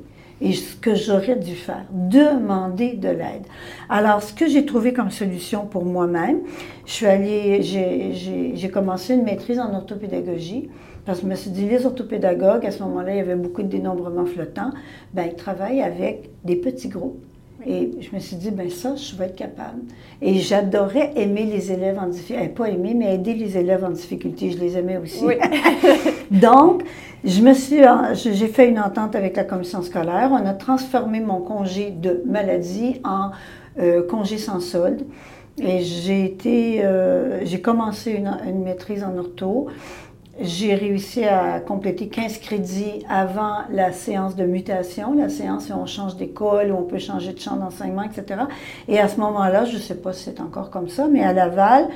Et 0.44 0.54
ce 0.54 0.74
que 0.74 0.96
j'aurais 0.96 1.36
dû 1.36 1.54
faire, 1.54 1.84
demander 1.92 2.94
de 2.94 3.08
l'aide. 3.08 3.44
Alors, 3.88 4.20
ce 4.24 4.32
que 4.32 4.48
j'ai 4.48 4.66
trouvé 4.66 4.92
comme 4.92 5.12
solution 5.12 5.66
pour 5.66 5.84
moi-même, 5.84 6.40
je 6.84 6.92
suis 6.92 7.06
allée, 7.06 7.62
j'ai 7.62 8.68
commencé 8.68 9.14
une 9.14 9.22
maîtrise 9.22 9.60
en 9.60 9.72
orthopédagogie. 9.72 10.68
Parce 11.04 11.18
que 11.18 11.26
je 11.26 11.30
me 11.30 11.36
suis 11.36 11.50
dit, 11.50 11.68
les 11.68 11.86
orthopédagogues, 11.86 12.66
à 12.66 12.72
ce 12.72 12.82
moment-là, 12.82 13.12
il 13.12 13.18
y 13.18 13.20
avait 13.20 13.36
beaucoup 13.36 13.62
de 13.62 13.68
dénombrements 13.68 14.26
flottants, 14.26 14.70
ben, 15.14 15.26
ils 15.30 15.36
travaillent 15.36 15.82
avec 15.82 16.30
des 16.44 16.56
petits 16.56 16.88
groupes. 16.88 17.24
Et 17.66 17.90
je 18.00 18.14
me 18.14 18.20
suis 18.20 18.36
dit, 18.36 18.50
ben 18.50 18.70
ça, 18.70 18.96
je 18.96 19.16
vais 19.16 19.26
être 19.26 19.36
capable. 19.36 19.80
Et 20.20 20.38
j'adorais 20.38 21.12
aimer 21.16 21.44
les 21.44 21.72
élèves 21.72 21.98
en 21.98 22.08
difficulté. 22.08 22.48
Pas 22.48 22.68
aimer, 22.68 22.94
mais 22.94 23.14
aider 23.14 23.34
les 23.34 23.56
élèves 23.56 23.84
en 23.84 23.90
difficulté. 23.90 24.50
Je 24.50 24.58
les 24.58 24.76
aimais 24.76 24.98
aussi. 24.98 25.24
Donc, 26.30 26.82
je 27.24 27.40
me 27.40 27.54
suis, 27.54 27.80
j'ai 28.14 28.48
fait 28.48 28.68
une 28.68 28.80
entente 28.80 29.14
avec 29.14 29.36
la 29.36 29.44
commission 29.44 29.82
scolaire. 29.82 30.30
On 30.32 30.44
a 30.46 30.54
transformé 30.54 31.20
mon 31.20 31.40
congé 31.40 31.90
de 31.90 32.22
maladie 32.26 33.00
en 33.04 33.30
euh, 33.78 34.06
congé 34.06 34.38
sans 34.38 34.60
solde. 34.60 35.02
Et 35.58 35.80
j'ai 35.80 36.24
été, 36.24 36.82
euh, 36.82 37.44
j'ai 37.44 37.60
commencé 37.60 38.12
une, 38.12 38.36
une, 38.46 38.62
maîtrise 38.62 39.04
en 39.04 39.16
ortho. 39.18 39.68
J'ai 40.40 40.74
réussi 40.74 41.24
à 41.24 41.60
compléter 41.60 42.08
15 42.08 42.38
crédits 42.38 43.04
avant 43.08 43.58
la 43.70 43.92
séance 43.92 44.34
de 44.34 44.44
mutation, 44.44 45.12
la 45.14 45.28
séance 45.28 45.68
où 45.68 45.74
on 45.74 45.84
change 45.84 46.16
d'école, 46.16 46.72
où 46.72 46.76
on 46.76 46.84
peut 46.84 46.98
changer 46.98 47.34
de 47.34 47.38
champ 47.38 47.56
d'enseignement, 47.56 48.02
etc. 48.02 48.40
Et 48.88 48.98
à 48.98 49.08
ce 49.08 49.20
moment-là, 49.20 49.66
je 49.66 49.74
ne 49.74 49.80
sais 49.80 49.96
pas 49.96 50.14
si 50.14 50.24
c'est 50.24 50.40
encore 50.40 50.70
comme 50.70 50.88
ça, 50.88 51.06
mais 51.06 51.22
à 51.22 51.34
Laval, 51.34 51.88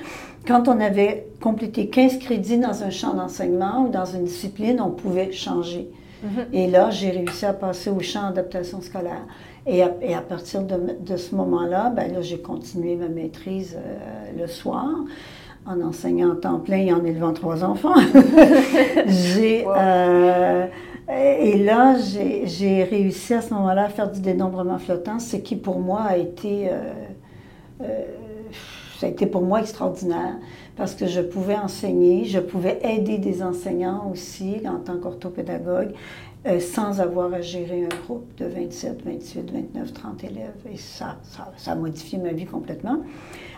quand 0.46 0.68
on 0.68 0.78
avait 0.80 1.28
complété 1.40 1.88
15 1.88 2.18
crédits 2.18 2.58
dans 2.58 2.82
un 2.82 2.90
champ 2.90 3.14
d'enseignement 3.14 3.86
ou 3.86 3.88
dans 3.88 4.04
une 4.04 4.24
discipline, 4.24 4.82
on 4.82 4.90
pouvait 4.90 5.32
changer. 5.32 5.88
Mm-hmm. 6.22 6.44
Et 6.52 6.66
là, 6.66 6.90
j'ai 6.90 7.10
réussi 7.10 7.46
à 7.46 7.54
passer 7.54 7.88
au 7.88 8.00
champ 8.00 8.24
d'adaptation 8.24 8.82
scolaire. 8.82 9.24
Et 9.66 9.82
à, 9.82 9.90
et 10.02 10.14
à, 10.14 10.20
partir 10.20 10.62
de, 10.62 11.16
ce 11.16 11.34
moment-là, 11.34 11.90
ben 11.90 12.12
là, 12.12 12.20
j'ai 12.20 12.38
continué 12.38 12.94
ma 12.96 13.08
maîtrise 13.08 13.76
euh, 13.76 14.40
le 14.40 14.46
soir 14.46 14.86
en 15.66 15.80
enseignant 15.80 16.32
en 16.32 16.36
temps 16.36 16.58
plein 16.58 16.78
et 16.78 16.92
en 16.92 17.04
élevant 17.04 17.32
trois 17.32 17.64
enfants. 17.64 17.94
j'ai, 19.06 19.66
euh, 19.66 20.66
et 21.08 21.58
là, 21.58 21.96
j'ai 21.98 22.84
réussi 22.84 23.34
à 23.34 23.42
ce 23.42 23.52
moment-là 23.54 23.84
à 23.84 23.88
faire 23.88 24.10
du 24.10 24.20
dénombrement 24.20 24.78
flottant, 24.78 25.18
ce 25.18 25.36
qui 25.36 25.56
pour 25.56 25.80
moi 25.80 26.02
a 26.02 26.16
été, 26.16 26.68
euh, 26.70 26.92
euh, 27.82 28.04
ça 28.98 29.06
a 29.06 29.10
été 29.10 29.26
pour 29.26 29.42
moi 29.42 29.60
extraordinaire 29.60 30.36
parce 30.76 30.94
que 30.94 31.06
je 31.06 31.20
pouvais 31.20 31.56
enseigner, 31.56 32.24
je 32.24 32.38
pouvais 32.38 32.78
aider 32.82 33.18
des 33.18 33.42
enseignants 33.42 34.10
aussi 34.12 34.60
en 34.66 34.78
tant 34.78 34.98
qu'orthopédagogue 34.98 35.92
sans 36.60 37.00
avoir 37.00 37.34
à 37.34 37.40
gérer 37.40 37.84
un 37.84 38.04
groupe 38.04 38.32
de 38.36 38.46
27, 38.46 39.02
28, 39.04 39.50
29, 39.50 39.92
30 39.92 40.22
élèves. 40.22 40.54
Et 40.72 40.76
ça, 40.76 41.16
ça, 41.24 41.50
ça 41.56 41.72
a 41.72 41.74
modifié 41.74 42.18
ma 42.18 42.30
vie 42.30 42.44
complètement. 42.44 43.00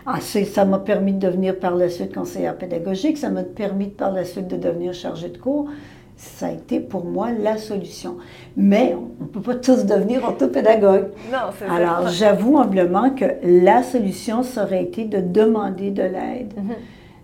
Ah, 0.05 0.19
ça 0.21 0.65
m'a 0.65 0.79
permis 0.79 1.13
de 1.13 1.19
devenir 1.19 1.57
par 1.59 1.75
la 1.75 1.89
suite 1.89 2.13
conseillère 2.13 2.57
pédagogique, 2.57 3.17
ça 3.17 3.29
m'a 3.29 3.43
permis 3.43 3.87
par 3.87 4.11
la 4.11 4.25
suite 4.25 4.47
de 4.47 4.57
devenir 4.57 4.93
chargée 4.93 5.29
de 5.29 5.37
cours. 5.37 5.69
Ça 6.15 6.47
a 6.47 6.51
été 6.51 6.81
pour 6.81 7.05
moi 7.05 7.31
la 7.31 7.57
solution. 7.57 8.17
Mais 8.57 8.93
on 8.93 9.23
ne 9.23 9.29
peut 9.29 9.41
pas 9.41 9.55
tous 9.55 9.85
devenir 9.85 10.21
orthopédagogue. 10.23 11.07
Non, 11.31 11.51
c'est 11.57 11.65
Alors, 11.65 12.09
j'avoue 12.09 12.57
humblement 12.57 13.11
que 13.11 13.25
la 13.43 13.83
solution, 13.83 14.43
ça 14.43 14.63
aurait 14.63 14.83
été 14.83 15.05
de 15.05 15.21
demander 15.21 15.91
de 15.91 16.03
l'aide. 16.03 16.53
Mm-hmm. 16.57 16.75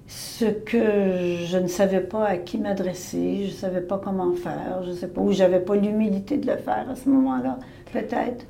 Ce 0.07 0.45
que 0.45 1.43
je 1.45 1.57
ne 1.57 1.67
savais 1.67 1.99
pas 1.99 2.25
à 2.25 2.37
qui 2.37 2.57
m'adresser, 2.57 3.45
je 3.45 3.51
ne 3.51 3.57
savais 3.57 3.81
pas 3.81 3.99
comment 4.01 4.31
faire, 4.33 4.83
je 4.85 4.91
ne 4.91 4.95
sais 4.95 5.07
pas, 5.07 5.19
ou 5.19 5.31
j'avais 5.33 5.59
pas 5.59 5.75
l'humilité 5.75 6.37
de 6.37 6.47
le 6.47 6.57
faire 6.57 6.85
à 6.89 6.95
ce 6.95 7.09
moment-là, 7.09 7.57
peut-être. 7.91 8.45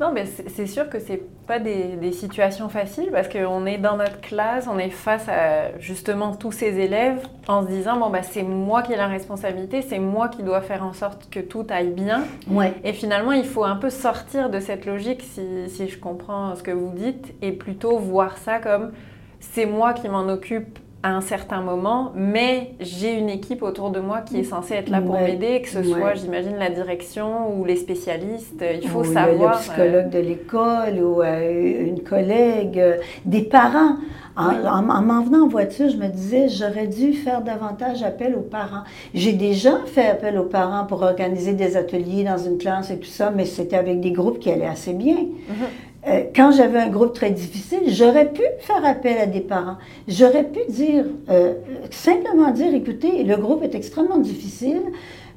Non, 0.00 0.10
mais 0.12 0.24
c'est 0.26 0.66
sûr 0.66 0.88
que 0.88 0.98
c'est 0.98 1.22
pas 1.46 1.58
des, 1.58 2.12
situations 2.12 2.68
faciles 2.68 3.10
parce 3.10 3.28
qu'on 3.28 3.66
est 3.66 3.78
dans 3.78 3.96
notre 3.96 4.20
classe, 4.20 4.66
on 4.70 4.78
est 4.78 4.90
face 4.90 5.28
à 5.28 5.78
justement 5.78 6.34
tous 6.34 6.52
ces 6.52 6.78
élèves 6.78 7.20
en 7.48 7.62
se 7.62 7.68
disant 7.68 7.98
bon 7.98 8.10
bah 8.10 8.22
c'est 8.22 8.42
moi 8.42 8.82
qui 8.82 8.92
ai 8.92 8.96
la 8.96 9.08
responsabilité, 9.08 9.82
c'est 9.82 9.98
moi 9.98 10.28
qui 10.28 10.42
dois 10.42 10.60
faire 10.60 10.84
en 10.84 10.92
sorte 10.92 11.28
que 11.30 11.40
tout 11.40 11.66
aille 11.70 11.90
bien. 11.90 12.24
Ouais. 12.48 12.72
Et 12.84 12.92
finalement 12.92 13.32
il 13.32 13.44
faut 13.44 13.64
un 13.64 13.76
peu 13.76 13.90
sortir 13.90 14.48
de 14.48 14.60
cette 14.60 14.86
logique 14.86 15.22
si, 15.22 15.68
si 15.68 15.88
je 15.88 15.98
comprends 15.98 16.54
ce 16.54 16.62
que 16.62 16.70
vous 16.70 16.92
dites 16.94 17.34
et 17.42 17.52
plutôt 17.52 17.98
voir 17.98 18.38
ça 18.38 18.58
comme 18.58 18.92
c'est 19.40 19.66
moi 19.66 19.92
qui 19.92 20.08
m'en 20.08 20.28
occupe 20.28 20.78
à 21.04 21.10
un 21.10 21.20
certain 21.20 21.60
moment, 21.60 22.12
mais 22.16 22.70
j'ai 22.80 23.12
une 23.12 23.28
équipe 23.28 23.62
autour 23.62 23.90
de 23.90 24.00
moi 24.00 24.22
qui 24.22 24.38
est 24.38 24.44
censée 24.44 24.72
être 24.72 24.88
là 24.88 25.02
pour 25.02 25.20
m'aider, 25.20 25.60
que 25.60 25.68
ce 25.68 25.82
soit, 25.82 26.14
j'imagine, 26.14 26.56
la 26.56 26.70
direction 26.70 27.54
ou 27.54 27.66
les 27.66 27.76
spécialistes. 27.76 28.64
Il 28.82 28.88
faut 28.88 29.04
savoir. 29.04 29.52
Le 29.52 29.60
psychologue 29.60 30.08
de 30.08 30.18
l'école 30.18 30.98
ou 31.02 31.20
euh, 31.20 31.86
une 31.86 32.02
collègue, 32.02 32.78
euh, 32.78 32.96
des 33.26 33.42
parents. 33.42 33.98
En 34.36 34.82
m'en 34.82 35.22
venant 35.22 35.44
en 35.44 35.48
voiture, 35.48 35.90
je 35.90 35.96
me 35.96 36.08
disais, 36.08 36.48
j'aurais 36.48 36.88
dû 36.88 37.12
faire 37.12 37.42
davantage 37.42 38.02
appel 38.02 38.34
aux 38.34 38.40
parents. 38.40 38.82
J'ai 39.12 39.32
déjà 39.32 39.78
fait 39.86 40.08
appel 40.08 40.38
aux 40.38 40.46
parents 40.46 40.86
pour 40.86 41.02
organiser 41.02 41.52
des 41.52 41.76
ateliers 41.76 42.24
dans 42.24 42.38
une 42.38 42.58
classe 42.58 42.90
et 42.90 42.98
tout 42.98 43.04
ça, 43.04 43.30
mais 43.30 43.44
c'était 43.44 43.76
avec 43.76 44.00
des 44.00 44.10
groupes 44.10 44.40
qui 44.40 44.50
allaient 44.50 44.66
assez 44.66 44.94
bien. 44.94 45.16
Mm-hmm. 45.16 45.93
Euh, 46.06 46.24
quand 46.36 46.50
j'avais 46.52 46.80
un 46.80 46.88
groupe 46.88 47.14
très 47.14 47.30
difficile, 47.30 47.80
j'aurais 47.86 48.30
pu 48.30 48.42
faire 48.60 48.84
appel 48.84 49.16
à 49.16 49.26
des 49.26 49.40
parents. 49.40 49.76
J'aurais 50.06 50.44
pu 50.44 50.60
dire, 50.68 51.04
euh, 51.30 51.54
simplement 51.90 52.50
dire, 52.50 52.74
écoutez, 52.74 53.24
le 53.24 53.36
groupe 53.36 53.62
est 53.62 53.74
extrêmement 53.74 54.18
difficile. 54.18 54.82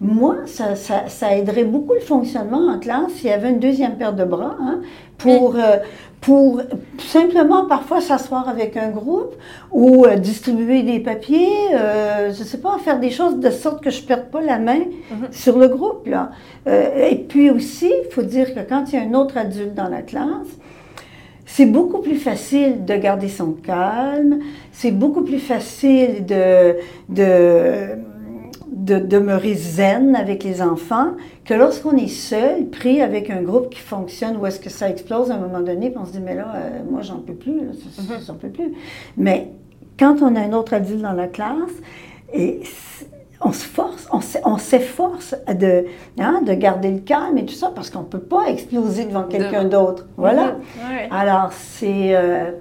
Moi, 0.01 0.36
ça, 0.45 0.75
ça, 0.75 1.08
ça 1.08 1.36
aiderait 1.36 1.63
beaucoup 1.63 1.93
le 1.93 2.01
fonctionnement 2.01 2.67
en 2.67 2.80
classe 2.80 3.13
s'il 3.13 3.30
y 3.30 3.34
avait 3.34 3.49
une 3.49 3.60
deuxième 3.60 3.97
paire 3.97 4.13
de 4.13 4.25
bras 4.25 4.58
hein, 4.60 4.82
pour, 5.17 5.56
euh, 5.56 5.77
pour 6.21 6.62
simplement 6.97 7.65
parfois 7.67 8.01
s'asseoir 8.01 8.49
avec 8.49 8.75
un 8.75 8.89
groupe 8.89 9.36
ou 9.71 10.06
distribuer 10.17 10.84
des 10.84 10.99
papiers, 10.99 11.69
je 11.71 12.39
ne 12.39 12.43
sais 12.43 12.58
pas, 12.58 12.77
faire 12.80 12.99
des 12.99 13.12
choses 13.12 13.39
de 13.39 13.49
sorte 13.49 13.84
que 13.84 13.89
je 13.89 14.01
ne 14.01 14.08
perde 14.08 14.25
pas 14.32 14.41
la 14.41 14.58
main 14.58 14.80
mm-hmm. 14.80 15.32
sur 15.32 15.58
le 15.58 15.67
groupe. 15.67 16.08
Là. 16.08 16.32
et 16.65 17.15
puis 17.30 17.49
aussi, 17.49 17.91
il 18.06 18.12
faut 18.12 18.23
dire 18.23 18.53
que 18.53 18.60
quand 18.67 18.91
il 18.91 18.95
y 18.95 18.97
a 18.97 19.03
un 19.03 19.13
autre 19.13 19.38
adulte 19.38 19.75
dans 19.75 19.89
la 19.89 20.01
classe, 20.01 20.58
c'est 21.47 21.65
beaucoup 21.65 21.99
plus 21.99 22.17
facile 22.17 22.86
de 22.86 22.95
garder 22.95 23.30
son 23.30 23.53
calme, 23.53 24.39
c'est 24.73 24.91
beaucoup 24.91 25.23
plus 25.23 25.39
facile 25.39 26.25
de, 26.25 26.75
de, 27.10 27.95
de, 28.71 28.99
demeurer 28.99 29.53
zen 29.56 30.15
avec 30.15 30.43
les 30.43 30.62
enfants 30.62 31.12
que 31.45 31.53
lorsqu'on 31.53 31.95
est 31.95 32.08
seul, 32.08 32.65
pris 32.65 33.01
avec 33.01 33.30
un 33.30 33.41
groupe 33.41 33.69
qui 33.69 33.80
fonctionne, 33.80 34.38
où 34.38 34.45
est-ce 34.45 34.60
que 34.60 34.69
ça 34.69 34.89
explose 34.89 35.32
à 35.32 35.36
un 35.36 35.39
moment 35.39 35.62
donné, 35.62 35.89
puis 35.89 35.99
on 35.99 36.06
se 36.06 36.12
dit, 36.12 36.19
mais 36.19 36.36
là, 36.36 36.53
euh, 36.56 36.69
moi, 36.89 37.01
j'en 37.01 37.17
peux 37.17 37.34
plus, 37.34 37.62
mm-hmm. 37.62 38.25
j'en 38.25 38.36
peux 38.36 38.49
plus. 38.49 38.73
Mais 39.17 39.51
quand 39.99 40.21
on 40.21 40.36
a 40.36 40.41
un 40.41 40.53
autre 40.53 40.73
adulte 40.73 41.01
dans 41.01 41.13
la 41.13 41.27
classe, 41.27 41.71
et 42.34 42.62
on 43.41 43.51
se 43.51 43.65
force, 43.65 44.08
on 44.43 44.58
s'efforce 44.58 45.36
de, 45.47 45.86
hein, 46.19 46.41
de 46.45 46.53
garder 46.53 46.91
le 46.91 46.99
calme 46.99 47.38
et 47.38 47.45
tout 47.45 47.53
ça 47.53 47.71
parce 47.73 47.89
qu'on 47.89 48.01
ne 48.01 48.06
peut 48.06 48.19
pas 48.19 48.47
exploser 48.47 49.06
devant 49.06 49.23
quelqu'un 49.23 49.63
d'autre. 49.65 50.08
Voilà. 50.17 50.53
Mhm. 50.53 51.12
Alors, 51.12 51.51
c'est. 51.53 52.15
Euh, 52.15 52.51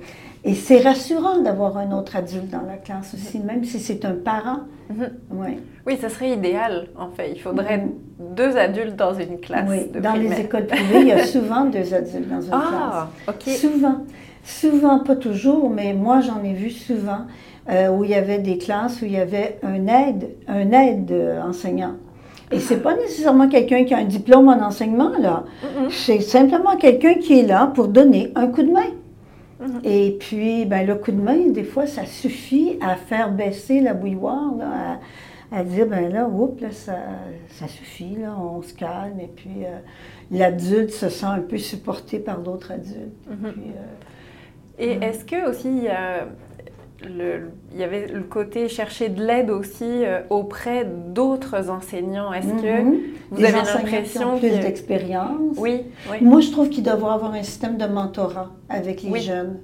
et 0.47 0.55
c'est 0.55 0.79
rassurant 0.79 1.41
d'avoir 1.43 1.77
un 1.77 1.91
autre 1.91 2.15
adulte 2.15 2.51
dans 2.51 2.63
la 2.63 2.77
classe 2.77 3.15
aussi, 3.15 3.41
même 3.41 3.65
si 3.65 3.81
c'est 3.81 4.05
un 4.05 4.15
parent. 4.15 4.61
Mhm. 4.89 5.11
Oui, 5.85 5.97
ça 6.01 6.09
serait 6.09 6.31
idéal, 6.31 6.87
en 6.97 7.11
fait. 7.11 7.33
Il 7.35 7.41
faudrait 7.41 7.79
mhm. 7.79 7.93
deux 8.37 8.57
adultes 8.57 8.95
dans 8.95 9.13
une 9.13 9.41
classe. 9.41 9.69
Oui, 9.69 9.91
dans 10.01 10.15
les 10.15 10.41
écoles 10.41 10.67
privées, 10.67 11.01
il 11.01 11.09
y 11.09 11.13
a 11.13 11.27
souvent 11.27 11.65
deux 11.65 11.93
adultes 11.93 12.29
dans 12.29 12.41
une 12.41 12.53
ah, 12.53 13.09
classe. 13.27 13.61
Souvent. 13.61 14.05
Souvent, 14.45 15.01
pas 15.01 15.17
toujours, 15.17 15.69
mais 15.69 15.93
moi, 15.93 16.21
j'en 16.21 16.41
ai 16.45 16.53
vu 16.53 16.71
souvent. 16.71 17.27
Euh, 17.69 17.89
où 17.89 18.05
il 18.05 18.11
y 18.11 18.15
avait 18.15 18.39
des 18.39 18.59
classes 18.59 19.03
où 19.03 19.07
il 19.07 19.11
y 19.11 19.17
avait 19.17 19.59
un 19.65 19.89
aide, 19.89 20.37
un 20.47 20.71
aide 20.71 21.13
enseignant. 21.45 21.95
Et 22.53 22.61
c'est 22.61 22.81
pas 22.81 22.95
nécessairement 22.95 23.49
quelqu'un 23.49 23.83
qui 23.83 23.93
a 23.93 23.97
un 23.97 24.05
diplôme 24.05 24.47
en 24.47 24.65
enseignement, 24.65 25.11
là. 25.19 25.43
C'est 25.91 26.21
simplement 26.21 26.77
quelqu'un 26.77 27.15
qui 27.15 27.41
est 27.41 27.43
là 27.43 27.73
pour 27.75 27.89
donner 27.89 28.31
un 28.37 28.47
coup 28.47 28.63
de 28.63 28.71
main. 28.71 28.87
Mm-hmm. 29.61 29.81
Et 29.85 30.17
puis, 30.19 30.67
ben, 30.67 30.87
le 30.87 30.97
coup 30.97 31.13
de 31.13 31.21
main, 31.21 31.49
des 31.49 31.65
fois, 31.65 31.87
ça 31.87 32.05
suffit 32.05 32.79
à 32.81 32.97
faire 32.97 33.33
baisser 33.33 33.81
la 33.81 33.95
bouilloire, 33.95 34.55
là, 34.57 35.01
à, 35.53 35.65
dire, 35.65 35.87
ben 35.87 36.13
là, 36.13 36.29
oups, 36.29 36.61
là, 36.61 36.71
ça, 36.73 36.97
ça, 37.49 37.69
suffit, 37.69 38.17
là, 38.17 38.37
on 38.39 38.63
se 38.63 38.75
calme. 38.75 39.21
Et 39.21 39.31
puis, 39.35 39.65
euh, 39.65 39.79
l'adulte 40.31 40.91
se 40.91 41.09
sent 41.09 41.27
un 41.27 41.41
peu 41.41 41.59
supporté 41.59 42.19
par 42.19 42.39
d'autres 42.39 42.73
adultes. 42.73 43.27
Mm-hmm. 43.31 43.47
Euh, 43.47 44.79
et, 44.79 44.93
est-ce 45.05 45.25
que 45.25 45.49
aussi, 45.49 45.69
il 45.69 45.85
y 45.85 45.89
a 45.89 46.27
il 47.09 47.79
y 47.79 47.83
avait 47.83 48.07
le 48.07 48.23
côté 48.23 48.69
chercher 48.69 49.09
de 49.09 49.25
l'aide 49.25 49.51
aussi 49.51 49.85
euh, 49.85 50.21
auprès 50.31 50.85
d'autres 50.85 51.71
enseignants. 51.71 52.33
Est-ce 52.33 52.49
que 52.49 52.83
mhm. 52.83 53.01
vous 53.31 53.45
avez 53.45 53.53
l'impression 53.53 54.39
plus 54.39 54.51
d'expérience 54.51 55.57
oui, 55.57 55.83
Moi, 56.21 56.41
je 56.41 56.51
trouve 56.51 56.69
qu'il 56.69 56.85
y 56.85 56.89
avoir 56.89 57.25
un 57.25 57.43
système 57.43 57.77
de 57.77 57.87
mentorat 57.87 58.51
avec 58.69 59.03
les 59.03 59.21
jeunes. 59.21 59.59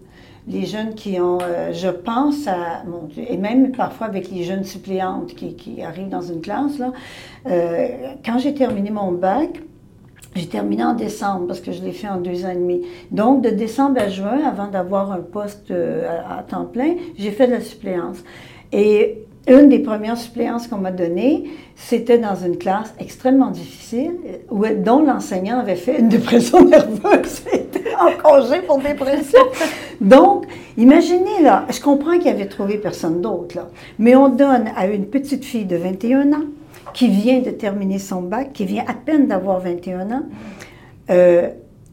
Les 0.48 0.66
jeunes 0.66 0.94
qui 0.94 1.20
ont, 1.20 1.38
euh, 1.40 1.72
je 1.72 1.88
pense 1.88 2.48
à, 2.48 2.83
et 3.16 3.37
même 3.37 3.70
parfois 3.70 4.09
avec 4.09 4.28
les 4.28 4.42
jeunes 4.42 4.64
suppléantes 4.64 5.35
qui, 5.37 5.55
qui 5.55 5.83
arrivent 5.83 6.09
dans 6.09 6.22
une 6.22 6.40
classe. 6.40 6.78
Là, 6.78 6.92
euh, 7.46 7.88
quand 8.24 8.38
j'ai 8.38 8.52
terminé 8.52 8.90
mon 8.90 9.12
bac, 9.12 9.62
J'ai 10.34 10.46
terminé 10.46 10.82
en 10.82 10.94
décembre 10.94 11.46
parce 11.46 11.60
que 11.60 11.72
je 11.72 11.82
l'ai 11.82 11.92
fait 11.92 12.08
en 12.08 12.18
deux 12.18 12.46
ans 12.46 12.50
et 12.50 12.54
demi. 12.54 12.82
Donc, 13.10 13.42
de 13.42 13.50
décembre 13.50 14.00
à 14.00 14.08
juin, 14.08 14.40
avant 14.46 14.68
d'avoir 14.68 15.12
un 15.12 15.20
poste 15.20 15.70
euh, 15.70 16.08
à, 16.28 16.42
temps 16.42 16.64
plein, 16.64 16.94
j'ai 17.18 17.30
fait 17.30 17.46
de 17.46 17.52
la 17.52 17.60
suppléance. 17.60 18.16
Et 18.72 19.18
une 19.46 19.68
des 19.68 19.80
premières 19.80 20.16
suppléances 20.16 20.68
qu'on 20.68 20.78
m'a 20.78 20.90
données, 20.90 21.50
c'était 21.76 22.16
dans 22.16 22.36
une 22.36 22.56
classe 22.56 22.94
extrêmement 22.98 23.50
difficile, 23.50 24.12
où, 24.50 24.64
dont 24.66 25.02
l'enseignant 25.02 25.58
avait 25.58 25.76
fait 25.76 25.98
une 25.98 26.08
dépression 26.08 26.64
nerveuse. 26.68 27.42
C'était 27.50 27.94
en 27.96 28.12
congé 28.22 28.62
pour 28.62 28.78
dépression. 28.78 29.40
Donc, 30.00 30.46
imaginez 30.78 31.42
là, 31.42 31.66
je 31.68 31.80
comprends 31.80 32.18
qu'il 32.18 32.28
avait 32.28 32.46
trouvé 32.46 32.78
personne 32.78 33.20
d'autre 33.20 33.56
là, 33.56 33.68
mais 33.98 34.16
on 34.16 34.30
donne 34.30 34.70
à 34.76 34.86
une 34.86 35.06
petite 35.06 35.44
fille 35.44 35.66
de 35.66 35.76
21 35.76 36.32
ans 36.32 36.46
qui 36.94 37.08
vient 37.08 37.40
de 37.40 37.50
terminer 37.50 37.98
son 37.98 38.22
bac, 38.22 38.52
qui 38.52 38.64
vient 38.64 38.84
à 38.86 38.94
peine 38.94 39.26
d'avoir 39.26 39.60
21 39.60 40.10
ans, 40.10 40.22
euh, 41.10 41.48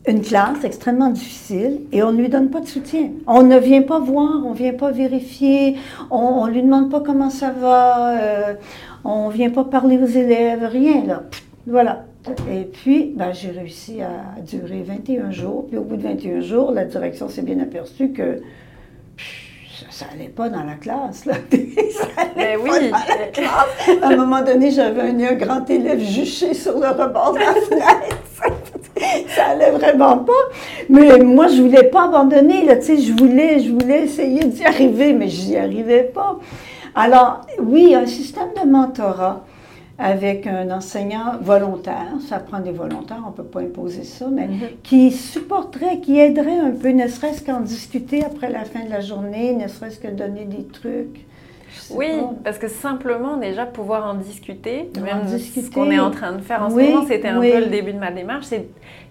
une 0.07 0.21
classe 0.21 0.63
extrêmement 0.63 1.09
difficile 1.09 1.81
et 1.91 2.01
on 2.03 2.11
ne 2.11 2.21
lui 2.21 2.29
donne 2.29 2.49
pas 2.49 2.61
de 2.61 2.67
soutien. 2.67 3.09
On 3.27 3.43
ne 3.43 3.57
vient 3.57 3.81
pas 3.81 3.99
voir, 3.99 4.41
on 4.45 4.51
ne 4.51 4.55
vient 4.55 4.73
pas 4.73 4.91
vérifier, 4.91 5.75
on 6.09 6.45
ne 6.47 6.51
lui 6.51 6.63
demande 6.63 6.89
pas 6.89 7.01
comment 7.01 7.29
ça 7.29 7.51
va, 7.51 8.17
euh, 8.17 8.53
on 9.03 9.27
ne 9.27 9.33
vient 9.33 9.49
pas 9.49 9.63
parler 9.63 9.97
aux 9.97 10.07
élèves, 10.07 10.63
rien 10.63 11.05
là. 11.05 11.23
Voilà. 11.67 12.05
Et 12.51 12.63
puis, 12.63 13.13
ben, 13.15 13.31
j'ai 13.31 13.51
réussi 13.51 14.01
à 14.01 14.41
durer 14.41 14.81
21 14.81 15.31
jours. 15.31 15.67
Puis 15.67 15.77
au 15.77 15.83
bout 15.83 15.95
de 15.95 16.03
21 16.03 16.41
jours, 16.41 16.71
la 16.71 16.85
direction 16.85 17.29
s'est 17.29 17.41
bien 17.41 17.59
aperçue 17.59 18.11
que 18.11 18.41
ça 19.89 20.05
n'allait 20.11 20.29
pas 20.29 20.49
dans 20.49 20.63
la 20.63 20.75
classe. 20.75 21.25
Là. 21.25 21.33
ça 21.51 22.21
allait 22.21 22.57
ben 22.57 22.59
oui. 22.61 22.69
pas 22.69 22.79
dans 22.79 23.19
la 23.19 23.27
classe. 23.31 24.01
À 24.01 24.07
un 24.07 24.15
moment 24.15 24.41
donné, 24.41 24.71
j'avais 24.71 25.01
un, 25.01 25.33
grand 25.33 25.69
élève 25.69 25.99
juché 25.99 26.53
sur 26.53 26.79
le 26.79 26.87
rebord 26.87 27.33
de 27.33 27.39
la 27.39 27.53
fenêtre. 27.69 29.29
ça 29.35 29.47
allait 29.47 29.71
vraiment 29.71 30.17
pas. 30.19 30.33
Mais 30.89 31.19
moi, 31.19 31.47
je 31.47 31.61
voulais 31.61 31.83
pas 31.83 32.05
abandonner. 32.05 32.65
Là, 32.65 32.75
je, 32.79 33.17
voulais, 33.17 33.59
je 33.59 33.71
voulais 33.71 34.03
essayer 34.03 34.43
d'y 34.45 34.65
arriver, 34.65 35.13
mais 35.13 35.27
je 35.27 35.47
n'y 35.47 35.57
arrivais 35.57 36.03
pas. 36.03 36.37
Alors, 36.95 37.41
oui, 37.59 37.95
un 37.95 38.05
système 38.05 38.49
de 38.61 38.69
mentorat 38.69 39.43
avec 39.99 40.47
un 40.47 40.71
enseignant 40.71 41.37
volontaire, 41.41 42.13
ça 42.25 42.39
prend 42.39 42.61
des 42.61 42.71
volontaires, 42.71 43.21
on 43.25 43.31
ne 43.31 43.35
peut 43.35 43.43
pas 43.43 43.59
imposer 43.59 44.03
ça, 44.03 44.27
mais 44.31 44.47
mhm. 44.47 44.59
qui 44.81 45.11
supporterait, 45.11 45.99
qui 45.99 46.17
aiderait 46.17 46.57
un 46.57 46.71
peu, 46.71 46.89
ne 46.89 47.05
serait-ce 47.07 47.43
qu'en 47.43 47.59
discuter 47.59 48.23
après 48.23 48.49
la 48.49 48.63
fin 48.63 48.85
de 48.85 48.89
la 48.89 49.01
journée, 49.01 49.53
ne 49.53 49.67
serait-ce 49.67 49.99
que 49.99 50.07
donner 50.07 50.45
des 50.45 50.63
trucs. 50.63 51.25
Oui, 51.91 52.07
parce 52.43 52.57
que 52.57 52.67
simplement 52.67 53.37
déjà 53.37 53.65
pouvoir 53.65 54.07
en 54.07 54.15
discuter, 54.15 54.89
même 55.03 55.27
ce 55.27 55.69
qu'on 55.69 55.91
est 55.91 55.99
en 55.99 56.11
train 56.11 56.31
de 56.31 56.41
faire 56.41 56.63
en 56.63 56.69
ce 56.69 56.75
moment, 56.75 57.05
c'était 57.05 57.27
un 57.27 57.41
peu 57.41 57.59
le 57.59 57.67
début 57.67 57.93
de 57.93 57.99
ma 57.99 58.11
démarche, 58.11 58.47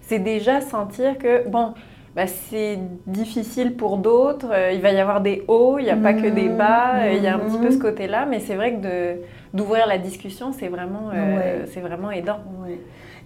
c'est 0.01 0.19
déjà 0.19 0.59
sentir 0.59 1.17
que, 1.19 1.47
bon, 1.47 1.73
bah, 2.19 2.27
c'est 2.27 2.77
difficile 3.07 3.77
pour 3.77 3.95
d'autres, 3.95 4.51
euh, 4.51 4.73
il 4.73 4.81
va 4.81 4.91
y 4.91 4.99
avoir 4.99 5.21
des 5.21 5.45
hauts, 5.47 5.77
il 5.79 5.85
n'y 5.85 5.89
a 5.89 5.95
pas 5.95 6.13
que 6.13 6.27
des 6.27 6.49
bas, 6.49 6.95
euh, 6.95 7.13
il 7.13 7.23
y 7.23 7.27
a 7.27 7.35
un 7.35 7.39
petit 7.39 7.57
peu 7.57 7.71
ce 7.71 7.77
mhm. 7.77 7.81
côté-là, 7.81 8.25
mais 8.25 8.41
c'est 8.41 8.55
vrai 8.55 8.73
que 8.73 9.21
d'ouvrir 9.53 9.87
la 9.87 9.97
discussion, 9.97 10.51
c'est 10.51 10.67
vraiment, 10.67 11.11
euh, 11.13 11.63
c'est 11.67 11.79
vraiment 11.79 12.11
aidant. 12.11 12.39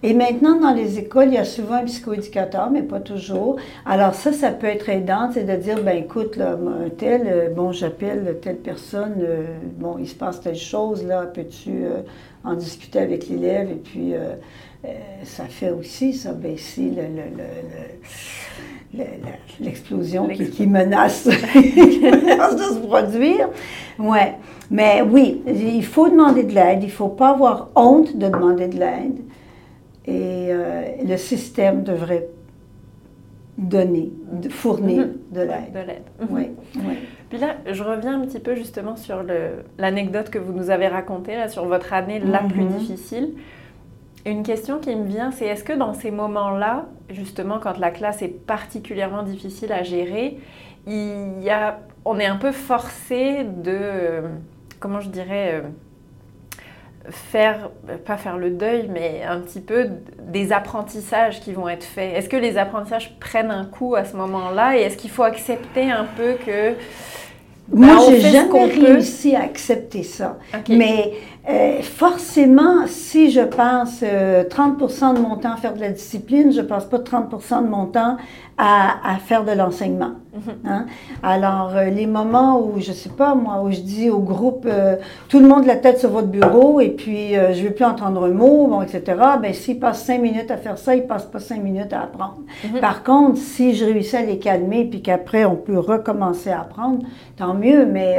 Et 0.06 0.12
maintenant, 0.12 0.60
dans 0.60 0.74
les 0.74 0.98
écoles, 0.98 1.28
il 1.28 1.34
y 1.34 1.38
a 1.38 1.46
souvent 1.46 1.76
un 1.76 1.84
psychoéducateur, 1.84 2.70
mais 2.70 2.82
pas 2.82 3.00
toujours. 3.00 3.56
Alors 3.86 4.14
ça, 4.14 4.34
ça 4.34 4.50
peut 4.50 4.66
être 4.66 4.90
aidant, 4.90 5.30
c'est 5.32 5.44
de 5.44 5.56
dire, 5.56 5.82
ben 5.82 5.96
écoute, 5.96 6.36
là, 6.36 6.58
tel, 6.98 7.22
euh, 7.26 7.48
bon, 7.48 7.72
j'appelle 7.72 8.36
telle 8.42 8.58
personne, 8.58 9.14
euh, 9.20 9.44
bon, 9.78 9.96
il 9.98 10.06
se 10.06 10.14
passe 10.14 10.42
telle 10.42 10.56
chose, 10.56 11.06
là, 11.06 11.22
peux-tu 11.22 11.84
en 12.44 12.52
discuter 12.52 12.98
avec 12.98 13.30
l'élève? 13.30 13.70
Et 13.70 13.76
puis, 13.76 14.12
ça 15.22 15.44
fait 15.44 15.70
aussi, 15.70 16.12
ça, 16.12 16.32
baisser 16.32 16.90
le, 16.90 19.02
l'explosion 19.58 20.28
qui, 20.28 20.66
menace, 20.66 21.30
qui 21.52 22.00
menace 22.00 22.56
de 22.56 22.74
se 22.74 22.86
produire. 22.86 23.48
Ouais. 23.98 24.34
Mais 24.70 25.02
oui, 25.02 25.42
il 25.46 25.84
faut 25.84 26.10
demander 26.10 26.42
de 26.42 26.52
l'aide, 26.52 26.82
il 26.82 26.86
ne 26.86 26.90
faut 26.90 27.08
pas 27.08 27.30
avoir 27.30 27.70
honte 27.74 28.16
de 28.16 28.28
demander 28.28 28.68
de 28.68 28.78
l'aide. 28.78 29.23
Et 30.06 30.48
euh, 30.50 30.82
le 31.02 31.16
système 31.16 31.82
devrait 31.82 32.28
donner, 33.56 34.12
fournir 34.50 35.06
mm-hmm. 35.06 35.34
de 35.34 35.40
l'aide. 35.40 35.72
De 35.72 35.78
l'aide. 35.78 36.02
Oui, 36.30 36.50
oui. 36.76 36.98
Puis 37.28 37.38
là, 37.38 37.56
je 37.70 37.82
reviens 37.82 38.20
un 38.20 38.26
petit 38.26 38.40
peu 38.40 38.54
justement 38.54 38.96
sur 38.96 39.24
l'anecdote 39.78 40.30
que 40.30 40.38
vous 40.38 40.52
nous 40.52 40.70
avez 40.70 40.88
racontée, 40.88 41.36
là, 41.36 41.48
sur 41.48 41.64
votre 41.66 41.92
année 41.92 42.18
la 42.18 42.40
plus 42.40 42.62
mm-hmm. 42.62 42.78
difficile. 42.78 43.34
Une 44.26 44.42
question 44.42 44.78
qui 44.78 44.94
me 44.96 45.04
vient, 45.04 45.30
c'est 45.30 45.46
est-ce 45.46 45.64
que 45.64 45.72
dans 45.72 45.92
ces 45.92 46.10
moments-là, 46.10 46.86
justement 47.10 47.58
quand 47.58 47.78
la 47.78 47.90
classe 47.90 48.22
est 48.22 48.28
particulièrement 48.28 49.22
difficile 49.22 49.72
à 49.72 49.82
gérer, 49.82 50.38
il 50.86 51.42
y 51.42 51.50
a, 51.50 51.80
on 52.04 52.18
est 52.18 52.26
un 52.26 52.36
peu 52.36 52.52
forcé 52.52 53.44
de 53.44 54.22
comment 54.84 55.00
je 55.00 55.08
dirais, 55.08 55.62
euh, 55.62 55.68
faire, 57.10 57.70
pas 58.06 58.16
faire 58.16 58.38
le 58.38 58.50
deuil, 58.50 58.88
mais 58.92 59.22
un 59.28 59.40
petit 59.40 59.60
peu 59.60 59.88
des 60.20 60.52
apprentissages 60.52 61.40
qui 61.40 61.52
vont 61.52 61.68
être 61.68 61.84
faits. 61.84 62.14
Est-ce 62.14 62.28
que 62.28 62.36
les 62.36 62.56
apprentissages 62.56 63.16
prennent 63.20 63.50
un 63.50 63.64
coup 63.64 63.94
à 63.94 64.04
ce 64.04 64.16
moment-là 64.16 64.76
et 64.76 64.82
est-ce 64.82 64.96
qu'il 64.96 65.10
faut 65.10 65.22
accepter 65.22 65.90
un 65.90 66.06
peu 66.16 66.34
que... 66.44 66.74
Moi, 67.72 67.96
ben, 67.96 68.20
j'ai 68.20 68.20
jamais 68.20 68.64
réussi 68.64 69.34
à 69.34 69.42
accepter 69.42 70.02
ça. 70.02 70.38
Mais 70.68 71.12
euh, 71.46 71.82
forcément, 71.82 72.86
si 72.86 73.30
je 73.30 73.42
passe 73.42 74.02
30% 74.02 74.04
euh, 74.04 75.12
de 75.12 75.20
mon 75.20 75.36
temps 75.36 75.52
à 75.52 75.56
faire 75.56 75.74
de 75.74 75.80
la 75.80 75.90
discipline, 75.90 76.50
je 76.52 76.62
passe 76.62 76.86
pas 76.86 76.96
30% 76.96 77.64
de 77.64 77.68
mon 77.68 77.84
temps 77.84 78.16
à, 78.56 79.16
faire 79.26 79.44
de 79.44 79.52
l'enseignement. 79.52 80.12
Mhm. 80.32 80.54
Hein. 80.64 80.86
Alors, 81.22 81.72
euh, 81.74 81.90
les 81.90 82.06
moments 82.06 82.58
où, 82.58 82.80
je 82.80 82.92
sais 82.92 83.10
pas, 83.10 83.34
moi, 83.34 83.60
où 83.62 83.70
je 83.70 83.80
dis 83.80 84.08
au 84.08 84.20
groupe, 84.20 84.66
tout 85.28 85.38
le 85.38 85.46
monde 85.46 85.66
la 85.66 85.76
tête 85.76 85.98
sur 85.98 86.08
votre 86.08 86.28
bureau 86.28 86.80
et 86.80 86.90
puis 86.90 87.34
je 87.34 87.60
ne 87.60 87.68
veux 87.68 87.74
plus 87.74 87.84
entendre 87.84 88.24
un 88.24 88.30
mot, 88.30 88.66
bon, 88.66 88.80
etc., 88.80 89.02
ben 89.42 89.52
s'ils 89.52 89.78
passent 89.78 90.04
cinq 90.04 90.22
minutes 90.22 90.50
à 90.50 90.56
faire 90.56 90.78
ça, 90.78 90.94
ils 90.96 91.06
passent 91.06 91.26
pas 91.26 91.40
cinq 91.40 91.62
minutes 91.62 91.92
à 91.92 92.02
apprendre. 92.02 92.38
Mhm. 92.64 92.80
Par 92.80 93.02
contre, 93.02 93.36
si 93.36 93.74
je 93.74 93.84
réussis 93.84 94.16
à 94.16 94.22
les 94.22 94.38
calmer 94.38 94.86
puis 94.86 95.02
qu'après 95.02 95.44
on 95.44 95.56
peut 95.56 95.78
recommencer 95.78 96.50
à 96.50 96.62
apprendre, 96.62 97.00
tant 97.36 97.52
mieux, 97.52 97.84
mais... 97.84 98.18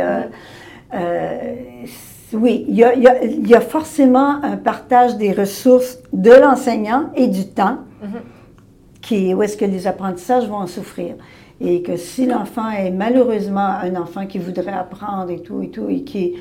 Oui, 2.33 2.65
il 2.67 2.75
y, 2.75 3.53
a, 3.55 3.61
forcément 3.61 4.43
un 4.43 4.57
partage 4.57 5.17
des 5.17 5.31
ressources 5.31 5.99
de 6.11 6.31
l'enseignant 6.31 7.09
et 7.15 7.27
du 7.27 7.47
temps 7.47 7.79
mm-hmm. 8.03 9.01
qui, 9.01 9.33
où 9.33 9.43
est-ce 9.43 9.57
que 9.57 9.65
les 9.65 9.87
apprentissages 9.87 10.47
vont 10.47 10.57
en 10.57 10.67
souffrir. 10.67 11.15
Et 11.61 11.81
que 11.81 11.95
si 11.97 12.25
l'enfant 12.25 12.69
est 12.69 12.91
malheureusement 12.91 13.67
un 13.81 13.95
enfant 13.95 14.25
qui 14.25 14.39
voudrait 14.39 14.73
apprendre 14.73 15.29
et 15.29 15.41
tout 15.41 15.61
et 15.61 15.69
tout 15.69 15.87
et 15.87 16.01
qui 16.01 16.33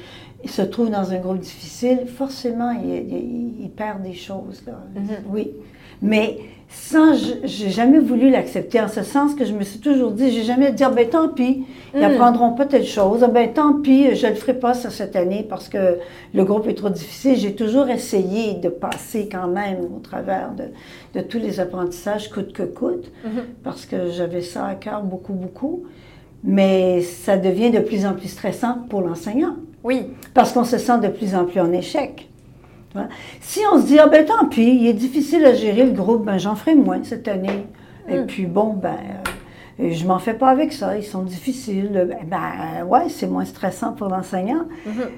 se 0.46 0.62
trouve 0.62 0.90
dans 0.90 1.12
un 1.12 1.18
groupe 1.18 1.38
difficile, 1.38 2.06
forcément, 2.06 2.72
il, 2.72 3.70
perd 3.76 4.02
des 4.02 4.14
choses. 4.14 4.62
Là. 4.66 4.80
Mm-hmm. 4.96 5.08
Oui. 5.28 5.52
Mais 6.02 6.38
ça, 6.68 7.12
j'ai 7.44 7.70
jamais 7.70 8.00
voulu 8.00 8.30
l'accepter 8.30 8.80
en 8.80 8.88
ce 8.88 9.02
sens 9.02 9.34
que 9.34 9.44
je 9.44 9.52
me 9.52 9.62
suis 9.62 9.78
toujours 9.78 10.10
dit, 10.10 10.30
j'ai 10.30 10.42
jamais 10.42 10.72
dit, 10.72 10.82
ah, 10.82 10.90
ben 10.90 11.08
tant 11.08 11.28
pis, 11.28 11.64
ils 11.94 12.00
n'apprendront 12.00 12.50
mm. 12.50 12.56
pas 12.56 12.66
telle 12.66 12.84
chose, 12.84 13.22
ah, 13.22 13.28
ben 13.28 13.52
tant 13.52 13.80
pis, 13.80 14.14
je 14.14 14.26
ne 14.26 14.32
le 14.32 14.36
ferai 14.36 14.54
pas 14.54 14.74
ça 14.74 14.90
cette 14.90 15.16
année 15.16 15.46
parce 15.48 15.68
que 15.68 15.98
le 16.34 16.44
groupe 16.44 16.66
est 16.66 16.74
trop 16.74 16.90
difficile. 16.90 17.36
J'ai 17.36 17.54
toujours 17.54 17.88
essayé 17.88 18.54
de 18.54 18.68
passer 18.68 19.28
quand 19.30 19.46
même 19.46 19.80
au 19.96 20.00
travers 20.00 20.50
de, 20.52 21.20
tous 21.20 21.38
les 21.38 21.60
apprentissages 21.60 22.28
coûte 22.28 22.52
que 22.52 22.64
coûte, 22.64 23.10
mm-hmm. 23.24 23.62
parce 23.62 23.86
que 23.86 24.10
j'avais 24.10 24.42
ça 24.42 24.66
à 24.66 24.74
cœur 24.74 25.02
beaucoup, 25.02 25.32
beaucoup. 25.32 25.84
Mais 26.42 27.00
ça 27.00 27.38
devient 27.38 27.70
de 27.70 27.80
plus 27.80 28.04
en 28.04 28.12
plus 28.12 28.28
stressant 28.28 28.80
pour 28.90 29.00
l'enseignant. 29.00 29.56
Oui. 29.82 30.08
Parce 30.34 30.52
qu'on 30.52 30.64
se 30.64 30.76
sent 30.76 30.98
de 30.98 31.08
plus 31.08 31.34
en 31.34 31.46
plus 31.46 31.60
en 31.60 31.72
échec. 31.72 32.28
Si 33.40 33.60
on 33.72 33.80
se 33.80 33.86
dit, 33.86 33.98
ah 33.98 34.06
ben 34.06 34.24
tant 34.24 34.46
pis, 34.46 34.78
il 34.80 34.86
est 34.86 34.94
difficile 34.94 35.44
à 35.44 35.54
gérer 35.54 35.84
le 35.84 35.92
groupe, 35.92 36.24
ben 36.24 36.38
j'en 36.38 36.54
ferai 36.54 36.74
moins 36.74 37.02
cette 37.02 37.28
année. 37.28 37.66
Et 38.08 38.18
hmm. 38.18 38.26
puis 38.26 38.46
bon, 38.46 38.74
ben, 38.74 38.96
euh, 39.80 39.90
je 39.90 40.06
m'en 40.06 40.18
fais 40.18 40.34
pas 40.34 40.48
avec 40.48 40.72
ça, 40.72 40.96
ils 40.96 41.04
sont 41.04 41.22
difficiles. 41.22 42.06
Ben, 42.08 42.18
ben 42.24 42.84
ouais, 42.86 43.08
c'est 43.08 43.26
moins 43.26 43.44
stressant 43.44 43.92
pour 43.92 44.08
l'enseignant, 44.08 44.66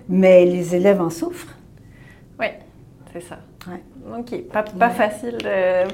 mais 0.08 0.44
les 0.44 0.74
élèves 0.74 1.00
en 1.00 1.10
souffrent. 1.10 1.54
Oui, 2.38 2.46
c'est 3.12 3.22
ça. 3.22 3.38
Ok, 4.16 4.42
pas, 4.52 4.62
pas 4.62 4.90
facile, 4.90 5.38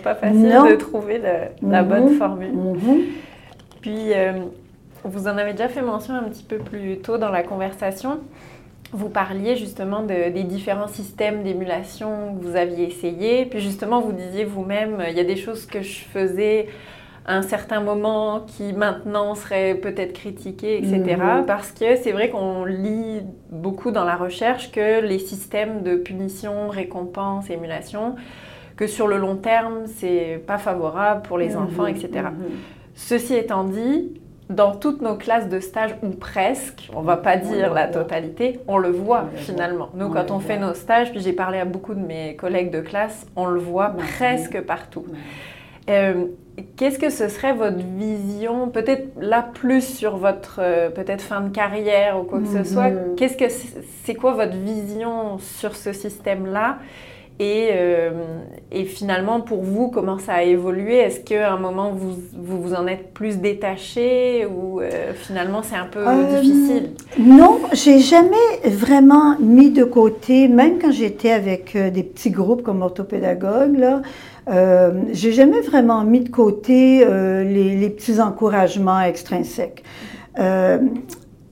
pas 0.04 0.14
facile 0.14 0.42
de 0.42 0.76
trouver 0.76 1.20
la 1.62 1.82
bonne 1.82 2.10
mhm. 2.10 2.18
formule. 2.18 2.52
Mhm. 2.52 3.00
Puis, 3.80 4.14
euh, 4.14 4.32
vous 5.04 5.26
en 5.26 5.36
avez 5.36 5.52
déjà 5.52 5.68
fait 5.68 5.82
mention 5.82 6.14
un 6.14 6.24
petit 6.24 6.44
peu 6.44 6.58
plus 6.58 6.98
tôt 6.98 7.18
dans 7.18 7.30
la 7.30 7.42
conversation 7.42 8.20
vous 8.92 9.08
parliez 9.08 9.56
justement 9.56 10.02
des 10.02 10.44
différents 10.44 10.88
systèmes 10.88 11.42
d'émulation 11.42 12.36
que 12.36 12.44
vous 12.44 12.56
aviez 12.56 12.86
essayés. 12.88 13.46
Puis 13.46 13.60
justement, 13.60 14.00
vous 14.00 14.12
disiez 14.12 14.44
vous-même, 14.44 15.02
il 15.08 15.16
y 15.16 15.20
a 15.20 15.24
des 15.24 15.36
choses 15.36 15.66
que 15.66 15.80
je 15.82 16.00
faisais 16.00 16.68
à 17.24 17.36
un 17.36 17.42
certain 17.42 17.80
moment 17.80 18.40
qui 18.46 18.72
maintenant 18.72 19.34
seraient 19.34 19.76
peut-être 19.76 20.12
critiquées, 20.12 20.78
etc. 20.78 21.16
Mhm. 21.38 21.46
Parce 21.46 21.70
que 21.72 21.96
c'est 21.96 22.12
vrai 22.12 22.30
qu'on 22.30 22.64
lit 22.64 23.22
beaucoup 23.50 23.92
dans 23.92 24.04
la 24.04 24.16
recherche 24.16 24.72
que 24.72 25.00
les 25.00 25.18
systèmes 25.20 25.82
de 25.82 25.96
punition, 25.96 26.68
récompense, 26.68 27.48
émulation, 27.48 28.16
que 28.76 28.86
sur 28.86 29.06
le 29.06 29.18
long 29.18 29.36
terme, 29.36 29.86
c'est 29.86 30.42
pas 30.46 30.58
favorable 30.58 31.22
pour 31.22 31.38
les 31.38 31.54
Mhm, 31.54 31.62
enfants, 31.62 31.86
etc. 31.86 32.08
mhm. 32.32 32.60
Ceci 32.94 33.34
étant 33.36 33.64
dit, 33.64 34.20
dans 34.54 34.74
toutes 34.74 35.00
nos 35.02 35.16
classes 35.16 35.48
de 35.48 35.60
stage, 35.60 35.94
ou 36.02 36.10
presque, 36.10 36.88
on 36.94 37.00
va 37.02 37.16
pas 37.16 37.36
dire 37.36 37.72
la 37.74 37.86
voit. 37.86 37.92
totalité, 37.92 38.60
on 38.68 38.78
le 38.78 38.90
voit 38.90 39.26
finalement. 39.36 39.88
Nous, 39.94 40.08
quand 40.08 40.30
on 40.30 40.38
fait 40.38 40.58
nos 40.58 40.74
stages, 40.74 41.10
puis 41.10 41.20
j'ai 41.20 41.32
parlé 41.32 41.58
à 41.58 41.64
beaucoup 41.64 41.94
de 41.94 42.00
mes 42.04 42.36
collègues 42.36 42.70
de 42.70 42.80
classe, 42.80 43.26
on 43.36 43.46
le 43.46 43.60
voit 43.60 43.90
presque 44.18 44.60
partout. 44.62 45.04
Euh, 45.90 46.26
Qu'est-ce 46.76 46.98
que 46.98 47.08
ce 47.08 47.28
serait 47.28 47.54
votre 47.54 47.78
vision, 47.78 48.68
peut-être 48.68 49.08
là 49.18 49.42
plus 49.54 49.80
sur 49.82 50.18
votre 50.18 50.60
euh, 50.62 50.90
peut-être 50.90 51.22
fin 51.22 51.40
de 51.40 51.48
carrière 51.48 52.20
ou 52.20 52.24
quoi 52.24 52.40
que 52.40 52.46
ce 52.46 52.58
Mhm. 52.58 52.64
soit. 52.66 52.90
Qu'est-ce 53.16 53.38
que 53.38 53.48
c'est 53.48 53.82
c'est 54.04 54.14
quoi 54.14 54.34
votre 54.34 54.54
vision 54.56 55.38
sur 55.38 55.74
ce 55.74 55.94
système-là? 55.94 56.76
Et, 57.38 57.70
euh, 57.72 58.10
et 58.70 58.84
finalement 58.84 59.40
pour 59.40 59.62
vous 59.62 59.88
comment 59.88 60.18
ça 60.18 60.34
a 60.34 60.42
évolué? 60.42 60.96
Est-ce 60.96 61.20
qu'à 61.20 61.52
un 61.52 61.58
moment 61.58 61.90
vous, 61.92 62.14
vous 62.34 62.62
vous 62.62 62.74
en 62.74 62.86
êtes 62.86 63.12
plus 63.12 63.38
détaché 63.38 64.46
ou 64.46 64.80
euh, 64.80 65.12
finalement 65.14 65.62
c'est 65.62 65.76
un 65.76 65.86
peu 65.86 66.06
Euh, 66.06 66.40
difficile? 66.40 66.90
Non, 67.18 67.58
j'ai 67.72 67.98
jamais 67.98 68.36
vraiment 68.64 69.36
mis 69.40 69.70
de 69.70 69.84
côté, 69.84 70.48
même 70.48 70.78
quand 70.80 70.92
j'étais 70.92 71.30
avec 71.32 71.76
des 71.76 72.02
petits 72.02 72.30
groupes 72.30 72.62
comme 72.62 72.82
orthopédagogue, 72.82 73.76
là, 73.78 74.02
j'ai 75.12 75.32
jamais 75.32 75.60
vraiment 75.60 76.02
mis 76.04 76.20
de 76.20 76.28
côté 76.28 77.04
les, 77.04 77.76
les 77.76 77.90
petits 77.90 78.20
encouragements 78.20 79.00
extrinsèques. 79.00 79.84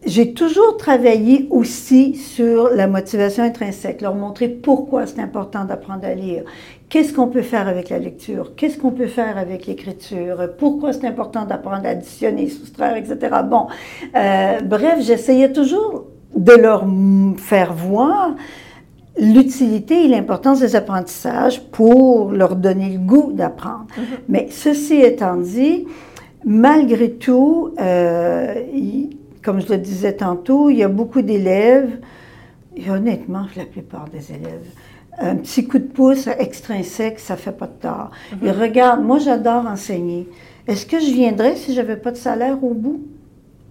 J'ai 0.06 0.32
toujours 0.32 0.78
travaillé 0.78 1.46
aussi 1.50 2.14
sur 2.14 2.70
la 2.70 2.86
motivation 2.86 3.44
intrinsèque, 3.44 4.00
leur 4.00 4.14
montrer 4.14 4.48
pourquoi 4.48 5.06
c'est 5.06 5.20
important 5.20 5.66
d'apprendre 5.66 6.06
à 6.06 6.14
lire, 6.14 6.44
qu'est-ce 6.88 7.12
qu'on 7.12 7.26
peut 7.26 7.42
faire 7.42 7.68
avec 7.68 7.90
la 7.90 7.98
lecture, 7.98 8.54
qu'est-ce 8.56 8.78
qu'on 8.78 8.92
peut 8.92 9.08
faire 9.08 9.36
avec 9.36 9.66
l'écriture, 9.66 10.38
pourquoi 10.58 10.94
c'est 10.94 11.06
important 11.06 11.44
d'apprendre 11.44 11.84
à 11.84 11.90
additionner, 11.90 12.48
soustraire, 12.48 12.96
etc. 12.96 13.42
Bon, 13.44 13.66
euh, 14.16 14.60
bref, 14.62 15.00
j'essayais 15.02 15.52
toujours 15.52 16.06
de 16.34 16.52
leur 16.52 16.86
faire 17.36 17.74
voir 17.74 18.34
l'utilité 19.18 20.06
et 20.06 20.08
l'importance 20.08 20.60
des 20.60 20.76
apprentissages 20.76 21.60
pour 21.60 22.32
leur 22.32 22.56
donner 22.56 22.88
le 22.88 22.98
goût 22.98 23.32
d'apprendre. 23.32 23.86
Mais 24.30 24.48
ceci 24.50 24.94
étant 24.94 25.36
dit, 25.36 25.86
malgré 26.46 27.10
tout, 27.10 27.74
euh, 27.78 28.54
comme 29.42 29.60
je 29.60 29.68
le 29.68 29.78
disais 29.78 30.14
tantôt, 30.14 30.70
il 30.70 30.76
y 30.78 30.82
a 30.82 30.88
beaucoup 30.88 31.22
d'élèves, 31.22 31.98
et 32.76 32.90
honnêtement, 32.90 33.46
la 33.56 33.64
plupart 33.64 34.06
des 34.08 34.32
élèves, 34.32 34.66
un 35.18 35.36
petit 35.36 35.66
coup 35.66 35.78
de 35.78 35.84
pouce 35.84 36.28
extrinsèque, 36.38 37.18
ça 37.18 37.36
fait 37.36 37.52
pas 37.52 37.66
de 37.66 37.80
tort. 37.80 38.10
Et 38.42 38.50
regarde, 38.50 39.04
moi 39.04 39.18
j'adore 39.18 39.66
enseigner. 39.66 40.28
Est-ce 40.66 40.86
que 40.86 41.00
je 41.00 41.12
viendrais 41.12 41.56
si 41.56 41.74
j'avais 41.74 41.96
pas 41.96 42.12
de 42.12 42.16
salaire 42.16 42.62
au 42.62 42.74
bout? 42.74 43.02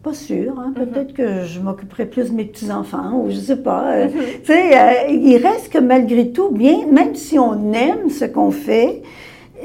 Pas 0.03 0.13
sûr. 0.13 0.57
Hein? 0.59 0.73
Peut-être 0.75 1.13
que 1.13 1.43
je 1.45 1.59
m'occuperais 1.59 2.05
plus 2.05 2.29
de 2.29 2.35
mes 2.35 2.45
petits-enfants 2.45 3.21
ou 3.21 3.29
je 3.29 3.35
sais 3.35 3.57
pas. 3.57 3.91
euh, 3.93 4.07
tu 4.07 4.45
sais, 4.45 4.77
euh, 4.77 5.09
il 5.09 5.37
reste 5.37 5.71
que 5.73 5.77
malgré 5.79 6.31
tout, 6.31 6.51
bien, 6.51 6.85
même 6.91 7.15
si 7.15 7.37
on 7.37 7.73
aime 7.73 8.09
ce 8.09 8.25
qu'on 8.25 8.51
fait, 8.51 9.01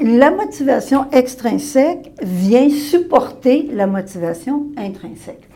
la 0.01 0.29
motivation 0.31 1.05
extrinsèque 1.11 2.11
vient 2.21 2.69
supporter 2.69 3.69
la 3.73 3.87
motivation 3.87 4.67
intrinsèque. 4.77 5.47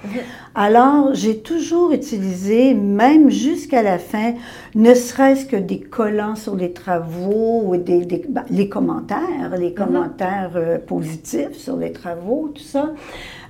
Alors, 0.55 1.13
j'ai 1.13 1.39
toujours 1.39 1.91
utilisé, 1.91 2.73
même 2.73 3.29
jusqu'à 3.29 3.83
la 3.83 3.97
fin, 3.99 4.33
ne 4.75 4.93
serait-ce 4.93 5.45
que 5.45 5.57
des 5.57 5.79
collants 5.79 6.35
sur 6.35 6.55
les 6.55 6.71
travaux 6.71 7.63
ou 7.65 7.77
des, 7.77 8.05
des- 8.05 8.25
ben, 8.29 8.45
les 8.49 8.69
commentaires, 8.69 9.55
les 9.59 9.73
commentaires 9.73 10.51
euh, 10.55 10.77
positifs 10.77 11.53
sur 11.57 11.75
les 11.75 11.91
travaux, 11.91 12.51
tout 12.55 12.63
ça. 12.63 12.91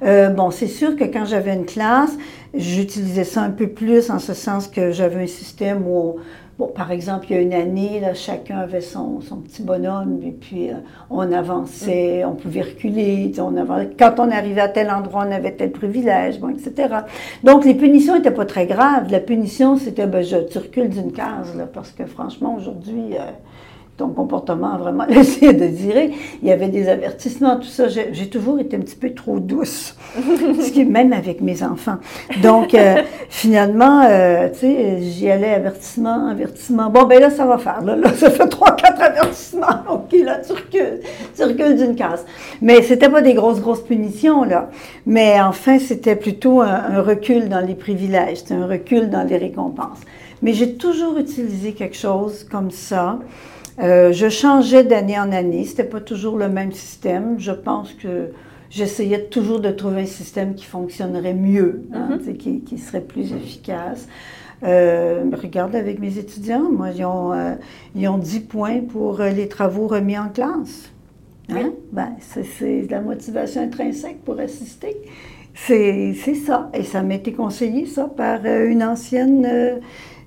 Euh, 0.03 0.29
bon, 0.29 0.49
c'est 0.49 0.67
sûr 0.67 0.95
que 0.95 1.03
quand 1.03 1.25
j'avais 1.25 1.53
une 1.53 1.65
classe, 1.65 2.17
j'utilisais 2.53 3.25
ça 3.25 3.41
un 3.41 3.51
peu 3.51 3.67
plus 3.67 4.09
en 4.09 4.17
ce 4.19 4.33
sens 4.33 4.67
que 4.67 4.91
j'avais 4.91 5.23
un 5.23 5.27
système 5.27 5.83
où 5.87 5.95
on- 5.95 6.15
Bon, 6.59 6.67
par 6.67 6.91
exemple, 6.91 7.27
il 7.29 7.37
y 7.37 7.39
a 7.39 7.41
une 7.41 7.53
année, 7.53 8.01
là, 8.01 8.13
chacun 8.13 8.57
avait 8.57 8.81
son, 8.81 9.21
son 9.21 9.37
petit 9.37 9.63
bonhomme, 9.63 10.19
et 10.21 10.33
puis 10.33 10.69
euh, 10.69 10.73
on 11.09 11.31
avançait, 11.31 12.25
on 12.25 12.35
pouvait 12.35 12.63
reculer, 12.63 13.31
on 13.39 13.55
avançait. 13.55 13.91
quand 13.97 14.15
on 14.19 14.29
arrivait 14.29 14.59
à 14.59 14.67
tel 14.67 14.91
endroit, 14.91 15.23
on 15.25 15.31
avait 15.31 15.53
tel 15.53 15.71
privilège, 15.71 16.37
bon, 16.41 16.49
etc. 16.49 16.95
Donc, 17.45 17.63
les 17.63 17.75
punitions 17.75 18.15
n'étaient 18.15 18.29
pas 18.29 18.45
très 18.45 18.65
graves. 18.65 19.09
La 19.09 19.21
punition, 19.21 19.77
c'était, 19.77 20.05
ben, 20.05 20.21
je, 20.21 20.35
tu 20.35 20.57
recules 20.57 20.89
d'une 20.89 21.13
case, 21.13 21.55
là, 21.55 21.65
parce 21.65 21.91
que 21.91 22.05
franchement, 22.05 22.55
aujourd'hui, 22.57 23.13
euh, 23.13 23.31
ton 23.99 24.09
comportement 24.09 24.73
a 24.73 24.77
vraiment 24.77 25.05
laissé 25.09 25.53
désirer. 25.53 26.11
Il 26.41 26.47
y 26.47 26.51
avait 26.51 26.69
des 26.69 26.87
avertissements, 26.87 27.57
tout 27.57 27.67
ça. 27.67 27.87
J'ai 27.87 28.29
toujours 28.29 28.59
été 28.59 28.77
un 28.77 28.79
petit 28.79 28.95
peu 28.95 29.13
trop 29.13 29.39
douce, 29.39 29.95
ce 30.15 30.71
qui 30.71 30.85
même 30.85 31.13
avec 31.13 31.41
mes 31.41 31.61
enfants. 31.61 31.97
Donc, 32.41 32.73
euh, 32.73 32.95
finalement, 33.29 34.01
euh, 34.09 34.47
tu 34.49 34.59
sais, 34.59 35.01
j'y 35.01 35.29
allais 35.29 35.53
avertissement, 35.53 36.29
avertissement. 36.29 36.89
Bon, 36.89 37.03
ben 37.03 37.19
là, 37.19 37.29
ça 37.29 37.45
va 37.45 37.57
faire. 37.57 37.81
Là, 37.83 37.97
là, 37.97 38.13
ça 38.15 38.31
fait 38.31 38.47
trois, 38.47 38.71
quatre 38.75 39.01
avertissements. 39.01 39.83
OK, 39.91 40.15
là, 40.23 40.37
tu 40.37 40.53
recules. 40.53 41.01
Tu 41.35 41.43
recules 41.43 41.75
d'une 41.75 41.95
case. 41.95 42.25
Mais 42.61 42.81
c'était 42.81 43.09
pas 43.09 43.21
des 43.21 43.33
grosses, 43.33 43.59
grosses 43.59 43.83
punitions, 43.83 44.43
là. 44.45 44.69
Mais 45.05 45.41
enfin, 45.41 45.77
c'était 45.77 46.15
plutôt 46.15 46.61
un, 46.61 46.67
un 46.67 47.01
recul 47.01 47.49
dans 47.49 47.59
les 47.59 47.75
privilèges. 47.75 48.39
C'était 48.39 48.55
un 48.55 48.67
recul 48.67 49.09
dans 49.09 49.23
les 49.23 49.37
récompenses. 49.37 49.99
Mais 50.41 50.53
j'ai 50.53 50.75
toujours 50.75 51.17
utilisé 51.17 51.73
quelque 51.73 51.97
chose 51.97 52.45
comme 52.49 52.71
ça. 52.71 53.19
Euh, 53.79 54.11
je 54.11 54.29
changeais 54.29 54.83
d'année 54.83 55.19
en 55.19 55.31
année. 55.31 55.65
C'était 55.65 55.83
pas 55.83 56.01
toujours 56.01 56.37
le 56.37 56.49
même 56.49 56.71
système. 56.71 57.39
Je 57.39 57.51
pense 57.51 57.93
que 57.93 58.31
j'essayais 58.69 59.25
toujours 59.25 59.59
de 59.59 59.71
trouver 59.71 60.01
un 60.01 60.05
système 60.05 60.55
qui 60.55 60.65
fonctionnerait 60.65 61.33
mieux, 61.33 61.83
hein, 61.93 62.19
sais, 62.23 62.33
qui, 62.33 62.61
qui 62.61 62.77
serait 62.77 63.01
plus 63.01 63.31
efficace. 63.33 64.07
Euh, 64.63 65.23
regarde 65.41 65.75
avec 65.75 65.99
mes 65.99 66.17
étudiants, 66.17 66.69
moi, 66.69 66.89
ils 66.91 67.05
ont, 67.05 67.31
euh, 67.31 67.53
ils 67.95 68.07
ont 68.09 68.17
10 68.17 68.41
points 68.41 68.81
pour 68.81 69.19
les 69.21 69.47
travaux 69.47 69.87
remis 69.87 70.17
en 70.17 70.27
classe. 70.27 70.91
Hein? 71.49 71.55
Oui. 71.55 71.71
Ben, 71.93 72.09
c'est, 72.19 72.81
de 72.81 72.91
la 72.91 72.99
motivation 72.99 73.61
intrinsèque 73.61 74.21
pour 74.25 74.39
assister. 74.39 74.97
C'est, 75.55 76.13
ça. 76.45 76.69
Et 76.73 76.83
ça 76.83 77.01
m'a 77.01 77.15
été 77.15 77.31
conseillé, 77.31 77.85
ça, 77.85 78.05
par 78.05 78.45
une 78.45 78.83
ancienne 78.83 79.79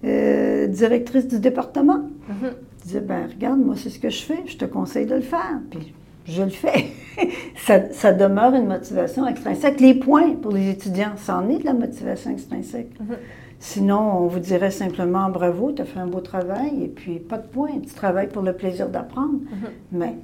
euh, 0.04 0.66
directrice 0.66 1.28
du 1.28 1.38
département. 1.38 2.00
Mhm. 2.28 2.50
Disais, 2.84 3.00
ben 3.00 3.28
regarde, 3.28 3.60
moi, 3.60 3.74
c'est 3.76 3.90
ce 3.90 3.98
que 3.98 4.10
je 4.10 4.22
fais, 4.22 4.42
je 4.46 4.56
te 4.56 4.64
conseille 4.64 5.06
de 5.06 5.14
le 5.14 5.22
faire. 5.22 5.60
Puis 5.70 5.92
je 6.26 6.42
le 6.42 6.50
fais. 6.50 6.86
ça, 7.56 7.90
ça 7.92 8.12
demeure 8.12 8.54
une 8.54 8.66
motivation 8.66 9.26
extrinsèque. 9.26 9.80
Les 9.80 9.94
points 9.94 10.34
pour 10.34 10.52
les 10.52 10.70
étudiants, 10.70 11.12
ça 11.16 11.38
en 11.38 11.48
est 11.48 11.58
de 11.58 11.64
la 11.64 11.74
motivation 11.74 12.30
extrinsèque. 12.30 12.98
Mhm. 13.00 13.16
Sinon, 13.58 14.18
on 14.18 14.26
vous 14.26 14.40
dirait 14.40 14.72
simplement 14.72 15.28
bravo, 15.28 15.72
tu 15.72 15.82
as 15.82 15.84
fait 15.84 16.00
un 16.00 16.06
beau 16.06 16.20
travail, 16.20 16.82
et 16.82 16.88
puis 16.88 17.20
pas 17.20 17.38
de 17.38 17.46
points, 17.46 17.78
tu 17.86 17.94
travailles 17.94 18.28
pour 18.28 18.42
le 18.42 18.52
plaisir 18.54 18.88
d'apprendre. 18.88 19.34
Mhm. 19.34 19.70
Mais 19.92 20.14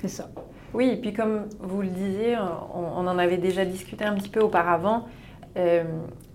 c'est 0.00 0.08
ça. 0.08 0.28
Oui, 0.72 0.88
et 0.88 0.96
puis 0.96 1.12
comme 1.12 1.42
vous 1.60 1.82
le 1.82 1.88
disiez, 1.88 2.36
on, 2.74 3.00
on 3.00 3.06
en 3.06 3.18
avait 3.18 3.36
déjà 3.36 3.64
discuté 3.64 4.04
un 4.04 4.14
petit 4.14 4.28
peu 4.28 4.40
auparavant, 4.40 5.04
euh, 5.56 5.84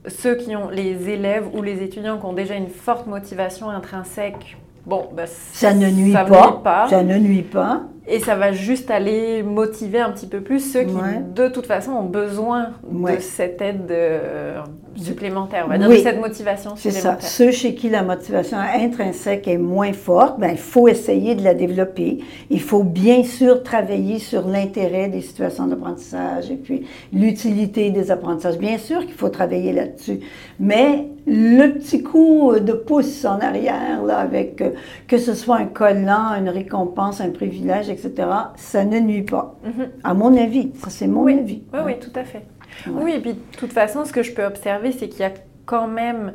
ceux 0.07 0.35
qui 0.35 0.55
ont, 0.55 0.69
les 0.69 1.09
élèves 1.09 1.47
ou 1.53 1.61
les 1.61 1.83
étudiants 1.83 2.17
qui 2.17 2.25
ont 2.25 2.33
déjà 2.33 2.55
une 2.55 2.69
forte 2.69 3.07
motivation 3.07 3.69
intrinsèque, 3.69 4.57
bon, 4.85 5.09
bah, 5.15 5.23
Ça 5.27 5.73
ne 5.73 5.89
nuit 5.89 6.13
ça 6.13 6.25
pas. 6.25 6.47
nuit 6.47 6.57
pas. 6.63 6.87
Ça 6.89 7.03
ne 7.03 7.17
nuit 7.17 7.41
pas. 7.43 7.81
Et 8.07 8.19
ça 8.19 8.35
va 8.35 8.51
juste 8.51 8.89
aller 8.89 9.43
motiver 9.43 9.99
un 9.99 10.11
petit 10.11 10.25
peu 10.27 10.41
plus 10.41 10.59
ceux 10.59 10.81
qui, 10.83 10.95
Ouais. 10.95 11.21
de 11.35 11.47
toute 11.47 11.67
façon, 11.67 11.91
ont 11.91 12.03
besoin 12.05 12.69
Ouais. 12.91 13.17
de 13.17 13.21
cette 13.21 13.61
aide 13.61 13.91
euh, 13.91 14.61
supplémentaire, 14.95 15.63
on 15.65 15.69
va 15.69 15.77
dire, 15.77 15.87
Oui. 15.89 15.97
de 15.97 16.01
cette 16.03 16.19
motivation 16.19 16.71
C'est 16.75 16.91
ça. 16.91 16.97
supplémentaire. 16.99 17.27
Ceux 17.29 17.51
chez 17.51 17.75
qui 17.75 17.89
la 17.89 18.03
motivation 18.03 18.57
intrinsèque 18.57 19.47
est 19.47 19.57
moins 19.57 19.93
forte, 19.93 20.39
ben, 20.39 20.49
il 20.51 20.57
faut 20.57 20.87
essayer 20.87 21.35
de 21.35 21.43
la 21.43 21.53
développer. 21.53 22.19
Il 22.49 22.61
faut 22.61 22.83
bien 22.83 23.23
sûr 23.23 23.63
travailler 23.63 24.19
sur 24.19 24.47
l'intérêt 24.47 25.07
des 25.07 25.21
situations 25.21 25.67
d'apprentissage 25.67 26.49
et 26.51 26.55
puis 26.55 26.85
l'utilité 27.13 27.89
des 27.91 28.11
apprentissages. 28.11 28.57
Bien 28.57 28.77
sûr 28.77 29.01
qu'il 29.05 29.13
faut 29.15 29.29
travailler 29.29 29.73
là-dessus. 29.73 30.19
Mais 30.59 31.07
le 31.27 31.69
petit 31.73 32.01
coup 32.03 32.53
de 32.59 32.73
pouce 32.73 33.25
en 33.25 33.39
arrière, 33.39 34.03
là, 34.03 34.17
avec 34.19 34.61
euh, 34.61 34.71
que 35.07 35.17
ce 35.17 35.33
soit 35.33 35.57
un 35.57 35.65
collant, 35.65 36.33
une 36.37 36.49
récompense, 36.49 37.21
un 37.21 37.29
privilège, 37.29 37.89
etc., 37.89 38.13
ça 38.55 38.83
ne 38.85 38.99
nuit 38.99 39.21
pas. 39.23 39.55
Mhm. 39.63 39.87
À 40.03 40.13
mon 40.13 40.35
avis. 40.37 40.71
Ça, 40.81 40.89
c'est 40.89 41.07
mon 41.07 41.23
Oui. 41.23 41.37
avis. 41.37 41.61
Oui, 41.73 41.79
oui, 41.85 41.93
tout 41.99 42.11
à 42.19 42.23
fait. 42.23 42.41
Ouais. 42.87 43.03
Oui, 43.03 43.11
et 43.13 43.19
puis 43.19 43.33
de 43.33 43.57
toute 43.57 43.73
façon, 43.73 44.05
ce 44.05 44.11
que 44.13 44.23
je 44.23 44.33
peux 44.33 44.43
observer, 44.45 44.91
c'est 44.91 45.07
qu'il 45.09 45.21
y 45.21 45.25
a 45.25 45.31
quand 45.65 45.87
même 45.87 46.33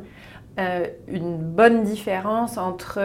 euh, 0.59 0.85
une 1.07 1.37
bonne 1.37 1.83
différence 1.83 2.57
entre 2.57 2.99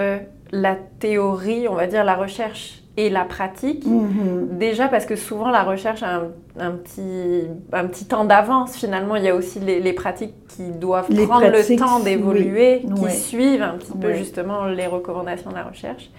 la 0.52 0.76
théorie, 0.98 1.68
on 1.68 1.74
va 1.74 1.86
dire 1.86 2.04
la 2.04 2.14
recherche 2.14 2.82
et 2.96 3.08
la 3.08 3.24
pratique. 3.24 3.86
Mhm. 3.86 4.58
Déjà 4.58 4.88
parce 4.88 5.06
que 5.06 5.16
souvent 5.16 5.48
la 5.50 5.62
recherche 5.62 6.02
a 6.02 6.16
un, 6.16 6.28
un 6.58 6.72
petit, 6.72 7.44
un 7.72 7.86
petit 7.86 8.04
temps 8.06 8.24
d'avance. 8.24 8.76
Finalement, 8.76 9.16
il 9.16 9.24
y 9.24 9.28
a 9.28 9.34
aussi 9.34 9.60
les, 9.60 9.80
les 9.80 9.92
pratiques 9.92 10.34
qui 10.48 10.70
doivent 10.72 11.06
Les 11.10 11.26
prendre 11.26 11.46
le 11.46 11.76
temps 11.76 12.00
d'évoluer, 12.00 12.82
oui. 12.84 12.94
qui 12.94 13.00
Ouais. 13.02 13.10
suivent 13.10 13.62
un 13.62 13.76
petit 13.78 13.96
peu 13.96 14.12
justement 14.14 14.66
les 14.66 14.86
recommandations 14.86 15.50
de 15.50 15.54
la 15.56 15.64
recherche. 15.64 16.10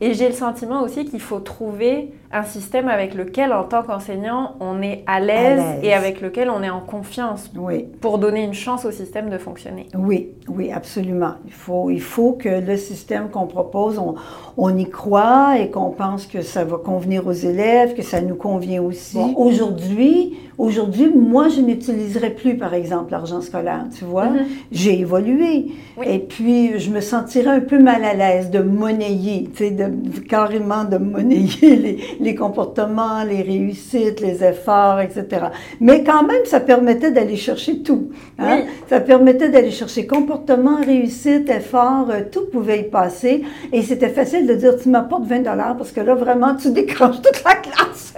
Et 0.00 0.12
j'ai 0.14 0.26
le 0.28 0.34
sentiment 0.34 0.82
aussi 0.82 1.04
qu'il 1.04 1.20
faut 1.20 1.38
trouver 1.38 2.12
un 2.34 2.42
système 2.42 2.88
avec 2.88 3.14
lequel, 3.14 3.52
en 3.52 3.62
tant 3.62 3.84
qu'enseignant, 3.84 4.56
on 4.58 4.82
est 4.82 5.04
à 5.06 5.20
l'aise 5.20 5.62
et 5.82 5.94
avec 5.94 6.20
lequel 6.20 6.50
on 6.50 6.62
est 6.64 6.70
en 6.70 6.80
confiance 6.80 7.50
oui. 7.56 7.86
pour 8.00 8.18
donner 8.18 8.42
une 8.42 8.54
chance 8.54 8.84
au 8.84 8.90
système 8.90 9.30
de 9.30 9.38
fonctionner. 9.38 9.86
Oui, 9.96 10.32
oui, 10.48 10.72
absolument. 10.72 11.34
Il 11.46 11.52
faut, 11.52 11.90
il 11.90 12.02
faut 12.02 12.32
que 12.32 12.48
le 12.48 12.76
système 12.76 13.30
qu'on 13.30 13.46
propose, 13.46 13.98
on, 13.98 14.16
on, 14.56 14.76
y 14.76 14.90
croit 14.90 15.58
et 15.60 15.70
qu'on 15.70 15.90
pense 15.90 16.26
que 16.26 16.42
ça 16.42 16.64
va 16.64 16.76
convenir 16.76 17.26
aux 17.26 17.32
élèves, 17.32 17.94
que 17.94 18.02
ça 18.02 18.20
nous 18.20 18.34
convient 18.34 18.82
aussi. 18.82 19.18
aujourd'hui, 19.36 20.36
aujourd'hui, 20.58 21.08
moi, 21.14 21.48
je 21.48 21.60
n'utiliserai 21.60 22.30
plus, 22.30 22.56
par 22.56 22.74
exemple, 22.74 23.12
l'argent 23.12 23.40
scolaire, 23.40 23.86
tu 23.96 24.04
vois. 24.04 24.26
Mm-hmm. 24.26 24.46
J'ai 24.72 25.00
évolué. 25.00 25.66
Et 26.04 26.18
puis, 26.18 26.78
je 26.78 26.90
me 26.90 27.00
sentirais 27.00 27.50
un 27.50 27.60
peu 27.60 27.78
mal 27.78 28.04
à 28.04 28.14
l'aise 28.14 28.50
de 28.50 28.58
monnayer, 28.58 29.48
tu 29.54 29.64
sais, 29.64 29.70
de, 29.70 29.90
carrément 30.28 30.84
de 30.84 30.98
monnayer 30.98 31.98
les, 32.20 32.23
les 32.24 32.34
comportements, 32.34 33.22
les 33.22 33.42
réussites, 33.42 34.20
les 34.20 34.42
efforts, 34.42 35.00
etc. 35.00 35.46
Mais 35.80 36.02
quand 36.02 36.24
même, 36.24 36.44
ça 36.44 36.60
permettait 36.60 37.10
d'aller 37.10 37.36
chercher 37.36 37.82
tout. 37.82 38.10
Hein? 38.38 38.62
Ça 38.88 39.00
permettait 39.00 39.50
d'aller 39.50 39.70
chercher 39.70 40.06
comportement, 40.06 40.76
réussite, 40.84 41.48
effort, 41.50 42.08
euh, 42.10 42.22
tout 42.30 42.46
pouvait 42.50 42.80
y 42.80 42.84
passer. 42.84 43.44
Et 43.72 43.82
c'était 43.82 44.08
facile 44.08 44.46
de 44.46 44.54
dire, 44.54 44.76
tu 44.82 44.88
m'apportes 44.88 45.24
20 45.24 45.40
dollars 45.40 45.76
parce 45.76 45.92
que 45.92 46.00
là, 46.00 46.14
vraiment, 46.14 46.54
tu 46.56 46.70
décroches 46.70 47.20
toute 47.22 47.44
la 47.44 47.54
classe. 47.56 48.14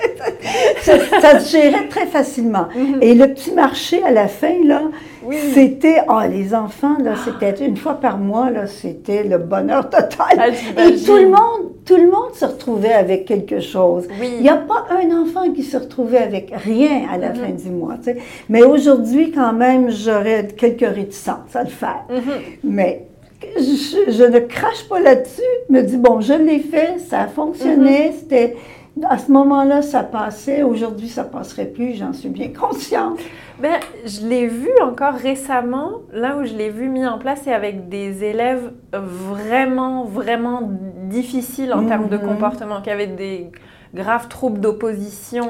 ça, 1.21 1.41
se 1.41 1.51
gérait 1.51 1.89
très 1.89 2.07
facilement. 2.07 2.69
Mm-hmm. 2.77 3.03
Et 3.03 3.15
le 3.15 3.27
petit 3.35 3.53
marché 3.53 4.03
à 4.05 4.11
la 4.13 4.29
fin, 4.29 4.55
là, 4.65 4.83
c'était, 5.55 6.03
oh, 6.09 6.20
les 6.31 6.55
enfants, 6.55 6.97
là, 7.03 7.14
c'était 7.16 7.64
une 7.64 7.77
fois 7.77 7.95
par 7.95 8.18
mois, 8.18 8.51
là, 8.51 8.66
c'était 8.66 9.24
le 9.24 9.39
bonheur 9.39 9.89
total. 9.91 10.37
Ah, 10.39 10.49
Et 10.49 10.97
tout 10.97 11.16
le 11.16 11.29
monde, 11.29 11.72
tout 11.85 11.97
le 11.97 12.07
monde 12.07 12.35
se 12.35 12.45
retrouvait 12.45 12.93
avec 12.93 13.24
quelque 13.24 13.61
chose. 13.61 14.07
Il 14.22 14.43
n'y 14.43 14.49
a 14.49 14.57
pas 14.57 14.87
un 14.91 15.22
enfant 15.22 15.51
qui 15.53 15.62
se 15.62 15.77
retrouvait 15.77 16.18
avec 16.18 16.53
rien 16.55 17.03
à 17.12 17.18
la 17.18 17.31
mm-hmm. 17.31 17.37
fin 17.37 17.51
du 17.51 17.70
mois. 17.70 17.95
Tu 17.99 18.05
sais. 18.05 18.16
Mais 18.49 18.62
aujourd'hui, 18.62 19.31
quand 19.33 19.53
même, 19.53 19.91
j'aurais 19.91 20.49
quelques 20.49 20.95
réticences 20.95 21.55
à 21.55 21.62
le 21.62 21.70
faire. 21.70 22.05
Mm-hmm. 22.11 22.59
Mais 22.64 23.07
je, 23.59 24.24
ne 24.24 24.39
crache 24.41 24.89
pas 24.89 25.01
là-dessus. 25.01 25.43
Je 25.68 25.74
me 25.74 25.83
dis, 25.83 25.97
bon, 25.97 26.20
je 26.20 26.35
l'ai 26.35 26.61
fait, 26.61 26.99
ça 27.09 27.22
a 27.22 27.27
fonctionné, 27.27 28.12
c'était 28.18 28.57
à 29.05 29.19
ce 29.19 29.31
moment-là, 29.31 29.83
ça 29.83 30.03
passait. 30.03 30.63
Aujourd'hui, 30.63 31.09
ça 31.09 31.25
passerait 31.25 31.67
plus. 31.67 31.95
J'en 31.95 32.13
suis 32.13 32.29
bien 32.29 32.49
consciente. 32.49 33.19
Ben, 33.61 33.81
je 34.05 34.27
l'ai 34.27 34.47
vu 34.47 34.71
encore 34.83 35.15
récemment. 35.15 36.01
Là 36.13 36.37
où 36.37 36.45
je 36.45 36.55
l'ai 36.55 36.71
vu 36.71 36.89
mis 36.89 37.07
en 37.07 37.19
place, 37.19 37.41
c'est 37.45 37.53
avec 37.53 37.89
des 37.89 38.25
élèves 38.25 38.73
vraiment, 38.93 40.05
vraiment 40.05 40.63
difficiles 41.09 41.73
en 41.73 41.87
termes 41.87 42.09
de 42.09 42.17
mhm. 42.17 42.27
comportement, 42.27 42.81
qui 42.81 42.91
avaient 42.91 43.07
des 43.07 43.51
graves 43.97 44.29
troubles 44.29 44.61
d'opposition, 44.61 45.49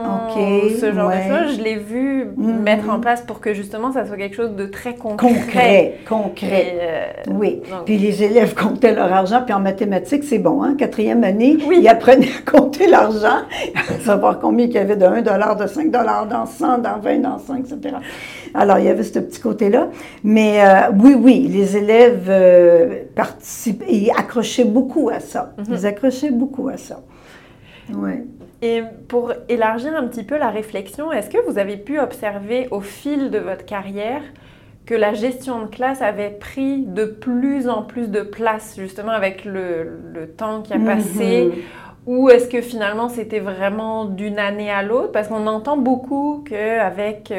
ce 0.81 0.93
genre 0.93 1.11
de 1.11 1.15
choses. 1.15 1.57
Je 1.59 1.63
l'ai 1.63 1.77
vu 1.77 2.25
mhm. 2.37 2.63
mettre 2.63 2.89
en 2.89 3.01
place 3.01 3.21
pour 3.21 3.41
que 3.41 3.53
justement 3.53 3.93
ça 3.93 4.07
soit 4.07 4.17
quelque 4.17 4.37
chose 4.37 4.57
de 4.57 4.67
très 4.67 4.95
concret. 4.95 5.29
Concret, 5.29 5.99
concret. 6.09 6.77
Euh, 6.81 7.33
oui. 7.33 7.61
puis 7.85 7.99
les 7.99 8.23
élèves 8.23 8.55
comptaient 8.63 8.95
leur 8.95 9.13
argent, 9.13 9.43
puis 9.45 9.53
en 9.53 9.61
mathématiques, 9.61 10.25
c'est 10.25 10.39
bon, 10.39 10.63
hein? 10.63 10.75
Quatrième 10.79 11.25
année, 11.25 11.59
ils 11.73 11.89
apprenaient 11.89 12.29
à 12.29 12.51
compter 12.51 12.87
l'argent, 12.87 13.43
à 13.75 14.05
savoir 14.05 14.39
combien 14.39 14.67
il 14.67 14.73
y 14.73 14.79
avait 14.79 14.97
de 14.97 15.05
1 15.05 15.23
de 15.23 15.67
5 15.67 15.91
dans 15.91 16.47
100, 16.47 16.79
dans 16.79 16.99
20, 16.99 17.19
dans 17.19 17.39
100, 17.39 17.57
etc. 17.57 17.97
Alors, 18.55 18.79
il 18.79 18.87
y 18.87 18.89
avait 18.89 19.03
ce 19.03 19.19
petit 19.19 19.41
côté-là. 19.41 19.89
Mais 20.25 20.61
euh, 20.61 20.93
oui, 20.99 21.15
oui, 21.15 21.49
les 21.51 21.77
élèves 21.77 22.27
euh, 22.29 23.03
participaient, 23.15 23.87
ils 23.89 24.11
accrochaient 24.11 24.65
beaucoup 24.65 25.11
à 25.11 25.21
ça. 25.21 25.53
Mhm. 25.59 25.65
Ils 25.71 25.87
accrochaient 25.87 26.31
beaucoup 26.31 26.69
à 26.69 26.77
ça. 26.77 27.01
Ouais. 27.93 28.25
Et 28.63 28.83
pour 29.09 29.33
élargir 29.49 29.95
un 29.95 30.07
petit 30.07 30.25
peu 30.25 30.39
la 30.39 30.51
réflexion, 30.51 31.13
est-ce 31.13 31.31
que 31.31 31.39
vous 31.49 31.59
avez 31.59 31.77
pu 31.77 31.99
observer 32.01 32.69
au 32.71 32.81
fil 32.81 33.31
de 33.31 33.39
votre 33.39 33.65
carrière 33.65 34.23
que 34.87 34.95
la 34.95 35.15
gestion 35.15 35.63
de 35.63 35.67
classe 35.67 36.01
avait 36.01 36.31
pris 36.31 36.83
de 36.83 37.05
plus 37.05 37.69
en 37.69 37.83
plus 37.83 38.09
de 38.11 38.23
place, 38.23 38.77
justement 38.79 39.11
avec 39.13 39.45
le, 39.45 40.01
le 40.15 40.29
temps 40.29 40.63
qui 40.63 40.73
a 40.73 40.79
passé? 40.79 41.47
Mhm. 41.47 41.63
Ou 42.07 42.31
est-ce 42.31 42.49
que 42.49 42.61
finalement 42.61 43.09
c'était 43.09 43.41
vraiment 43.41 44.05
d'une 44.05 44.39
année 44.39 44.71
à 44.71 44.83
l'autre? 44.83 45.11
Parce 45.11 45.27
qu'on 45.29 45.47
entend 45.49 45.77
beaucoup 45.77 46.45
qu'avec 46.49 47.33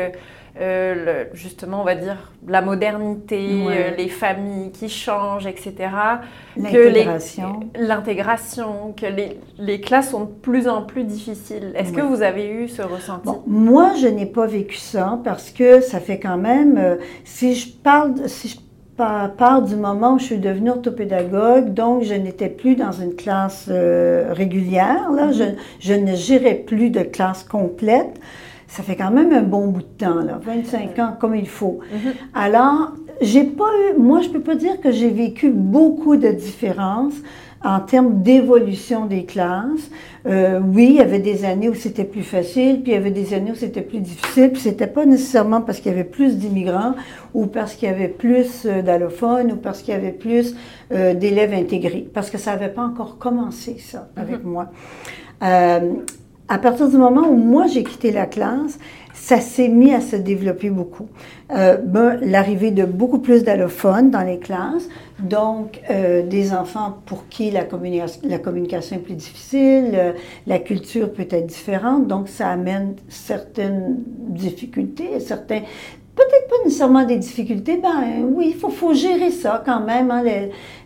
euh, 0.60 1.26
justement, 1.34 1.82
on 1.82 1.84
va 1.84 1.95
dire, 1.95 2.32
la 2.47 2.62
modernité, 2.62 3.66
euh, 3.68 3.91
les 3.95 4.08
familles 4.08 4.72
qui 4.72 4.89
changent, 4.89 5.45
etc. 5.45 5.74
L'intégration. 6.55 7.60
L'intégration, 7.78 8.93
que 8.95 9.05
les, 9.05 9.39
les, 9.60 9.82
classes 9.82 10.12
sont 10.12 10.26
de 10.26 10.32
plus 10.32 10.68
en 10.68 10.82
plus 10.82 11.03
difficiles. 11.03 11.74
Est-ce 11.76 11.91
que 11.91 12.01
vous 12.01 12.22
avez 12.22 12.49
eu 12.49 12.68
ce 12.68 12.82
ressenti? 12.82 13.30
Moi, 13.45 13.93
je 14.01 14.08
n'ai 14.08 14.26
pas 14.26 14.47
vécu 14.47 14.78
ça 14.78 15.20
parce 15.24 15.51
que 15.51 15.82
ça 15.82 15.99
fait 15.99 16.20
quand 16.20 16.38
même, 16.38 16.78
euh, 16.78 16.95
si 17.24 17.55
je 17.55 17.70
parle, 17.70 18.14
si 18.28 18.49
je 18.49 18.58
part 18.95 19.62
du 19.62 19.76
moment 19.76 20.16
où 20.16 20.20
je 20.20 20.24
suis 20.24 20.39
devenue 20.39 20.72
orthopédagogue, 20.72 21.72
donc 21.72 22.01
je 22.01 22.16
n'étais 22.16 22.49
plus 22.49 22.76
dans 22.76 22.91
une 22.91 23.16
classe 23.16 23.70
régulière, 23.70 25.12
là, 25.12 25.28
mm-hmm. 25.28 25.55
je, 25.80 25.88
je, 25.88 25.93
ne 25.93 26.16
gérais 26.16 26.55
plus 26.55 26.89
de 26.89 27.01
classe 27.01 27.43
complète 27.43 28.20
ça 28.68 28.84
fait 28.84 28.95
quand 28.95 29.11
même 29.11 29.32
un 29.32 29.43
bon 29.43 29.68
bout 29.68 29.82
de 29.82 30.05
temps, 30.05 30.22
là, 30.22 30.39
25 30.43 30.99
ans 30.99 31.13
comme 31.20 31.36
il 31.36 31.47
faut. 31.47 31.80
Mhm. 31.91 32.13
Alors, 32.34 32.93
j'ai 33.22 33.43
pas 33.43 33.70
eu, 33.89 33.99
moi, 33.99 34.22
je 34.22 34.30
peux 34.30 34.41
pas 34.41 34.55
dire 34.55 34.80
que 34.82 34.91
j'ai 34.91 35.09
vécu 35.09 35.49
beaucoup 35.49 36.18
de 36.18 36.30
différences 36.30 37.15
en 37.63 37.80
termes 37.80 38.22
d'évolution 38.22 39.05
des 39.05 39.26
classes. 39.26 39.89
Euh, 40.28 40.59
oui, 40.59 40.88
il 40.89 40.95
y 40.95 41.01
avait 41.01 41.20
des 41.20 41.43
années 41.45 41.70
où 41.70 41.74
c'était 41.74 42.03
plus 42.03 42.24
facile, 42.24 42.82
puis 42.84 42.91
il 42.91 42.95
y 42.95 42.97
avait 42.97 43.11
des 43.11 43.34
années 43.34 43.51
où 43.51 43.55
c'était 43.55 43.82
plus 43.82 43.99
difficile, 43.99 44.51
puis 44.51 44.61
c'était 44.61 44.88
pas 44.88 45.05
nécessairement 45.05 45.61
parce 45.61 45.80
qu'il 45.80 45.91
y 45.91 45.95
avait 45.95 46.03
plus 46.03 46.38
d'immigrants 46.38 46.93
ou 47.34 47.47
parce 47.47 47.74
qu'il 47.74 47.88
y 47.88 47.91
avait 47.91 48.09
plus 48.09 48.65
euh, 48.65 48.82
d'allophones 48.82 49.53
ou 49.53 49.55
parce 49.55 49.82
qu'il 49.82 49.93
y 49.93 49.97
avait 49.97 50.11
plus 50.11 50.55
euh, 50.91 51.13
d'élèves 51.13 51.53
intégrés, 51.53 52.07
parce 52.13 52.30
que 52.30 52.38
ça 52.38 52.51
n'avait 52.51 52.70
pas 52.70 52.84
encore 52.84 53.18
commencé, 53.18 53.78
ça, 53.80 54.09
avec 54.15 54.43
mhm. 54.43 54.51
moi. 54.51 54.68
Euh, 55.43 55.93
à 56.49 56.57
partir 56.57 56.89
du 56.89 56.97
moment 56.97 57.27
où 57.27 57.35
moi 57.35 57.67
j'ai 57.67 57.83
quitté 57.83 58.11
la 58.11 58.25
classe, 58.25 58.79
ça 59.13 59.41
s'est 59.41 59.67
mis 59.67 59.93
à 59.93 59.99
se 59.99 60.15
développer 60.15 60.69
beaucoup. 60.69 61.07
Euh, 61.51 61.77
ben, 61.77 62.17
L'arrivée 62.21 62.71
de 62.71 62.85
beaucoup 62.85 63.19
plus 63.19 63.43
d'allophones 63.43 64.11
dans 64.11 64.21
les 64.21 64.39
classes, 64.39 64.87
donc 65.19 65.81
euh, 65.89 66.25
des 66.25 66.53
enfants 66.53 66.99
pour 67.05 67.27
qui 67.27 67.51
la, 67.51 67.63
communication, 67.65 68.95
est 68.95 68.99
plus 68.99 69.15
difficile, 69.15 69.91
euh, 69.95 70.13
la 70.45 70.59
culture 70.59 71.11
peut 71.11 71.27
être 71.29 71.47
différente, 71.47 72.07
donc 72.07 72.29
ça 72.29 72.49
amène 72.49 72.95
certaines 73.09 73.97
difficultés, 74.29 75.19
certains 75.19 75.63
peut-être 76.18 76.49
pas 76.49 76.55
nécessairement 76.65 77.05
des 77.05 77.18
difficultés, 77.18 77.78
ben 77.78 78.24
oui, 78.34 78.47
il 78.49 78.55
faut, 78.55 78.70
faut, 78.70 78.93
gérer 78.93 79.30
ça 79.30 79.61
quand 79.63 79.82
même, 79.82 80.09
hein, 80.09 80.24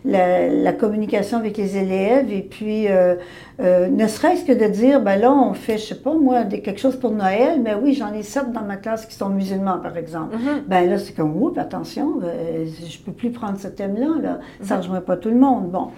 la, 0.04 0.72
communication 0.72 1.38
avec 1.38 1.56
les 1.56 1.76
élèves, 1.76 2.30
et 2.30 2.42
puis 2.42 2.88
euh, 2.88 3.16
euh, 3.60 3.88
ne 3.88 4.06
serait-ce 4.06 4.44
que 4.44 4.52
de 4.52 4.66
dire, 4.70 5.00
ben 5.00 5.16
là, 5.16 5.32
on 5.32 5.54
fait, 5.54 5.78
je 5.78 5.86
sais 5.86 5.94
pas 5.94 6.14
moi, 6.14 6.44
quelque 6.44 6.78
chose 6.78 6.96
pour 6.96 7.12
Noël, 7.12 7.60
mais 7.62 7.74
oui, 7.74 7.94
j'en 7.94 8.12
ai 8.12 8.22
sept 8.22 8.52
dans 8.52 8.62
ma 8.62 8.76
classe 8.76 9.06
qui 9.06 9.14
sont 9.14 9.30
musulmans, 9.30 9.78
par 9.78 9.96
exemple. 9.96 10.36
Mm-hmm. 10.36 10.68
Ben 10.68 10.90
là, 10.90 10.98
c'est 10.98 11.14
comme, 11.14 11.40
oups, 11.42 11.58
attention, 11.58 12.20
euh, 12.22 12.66
je 12.86 12.98
peux 12.98 13.12
plus 13.12 13.30
prendre 13.30 13.58
ce 13.58 13.68
thème-là, 13.68 14.20
là. 14.22 14.40
ça 14.60 14.74
ne 14.76 14.80
mm-hmm. 14.80 14.82
rejoint 14.82 15.00
pas 15.00 15.16
tout 15.16 15.30
le 15.30 15.38
monde. 15.38 15.70
Bon. 15.70 15.88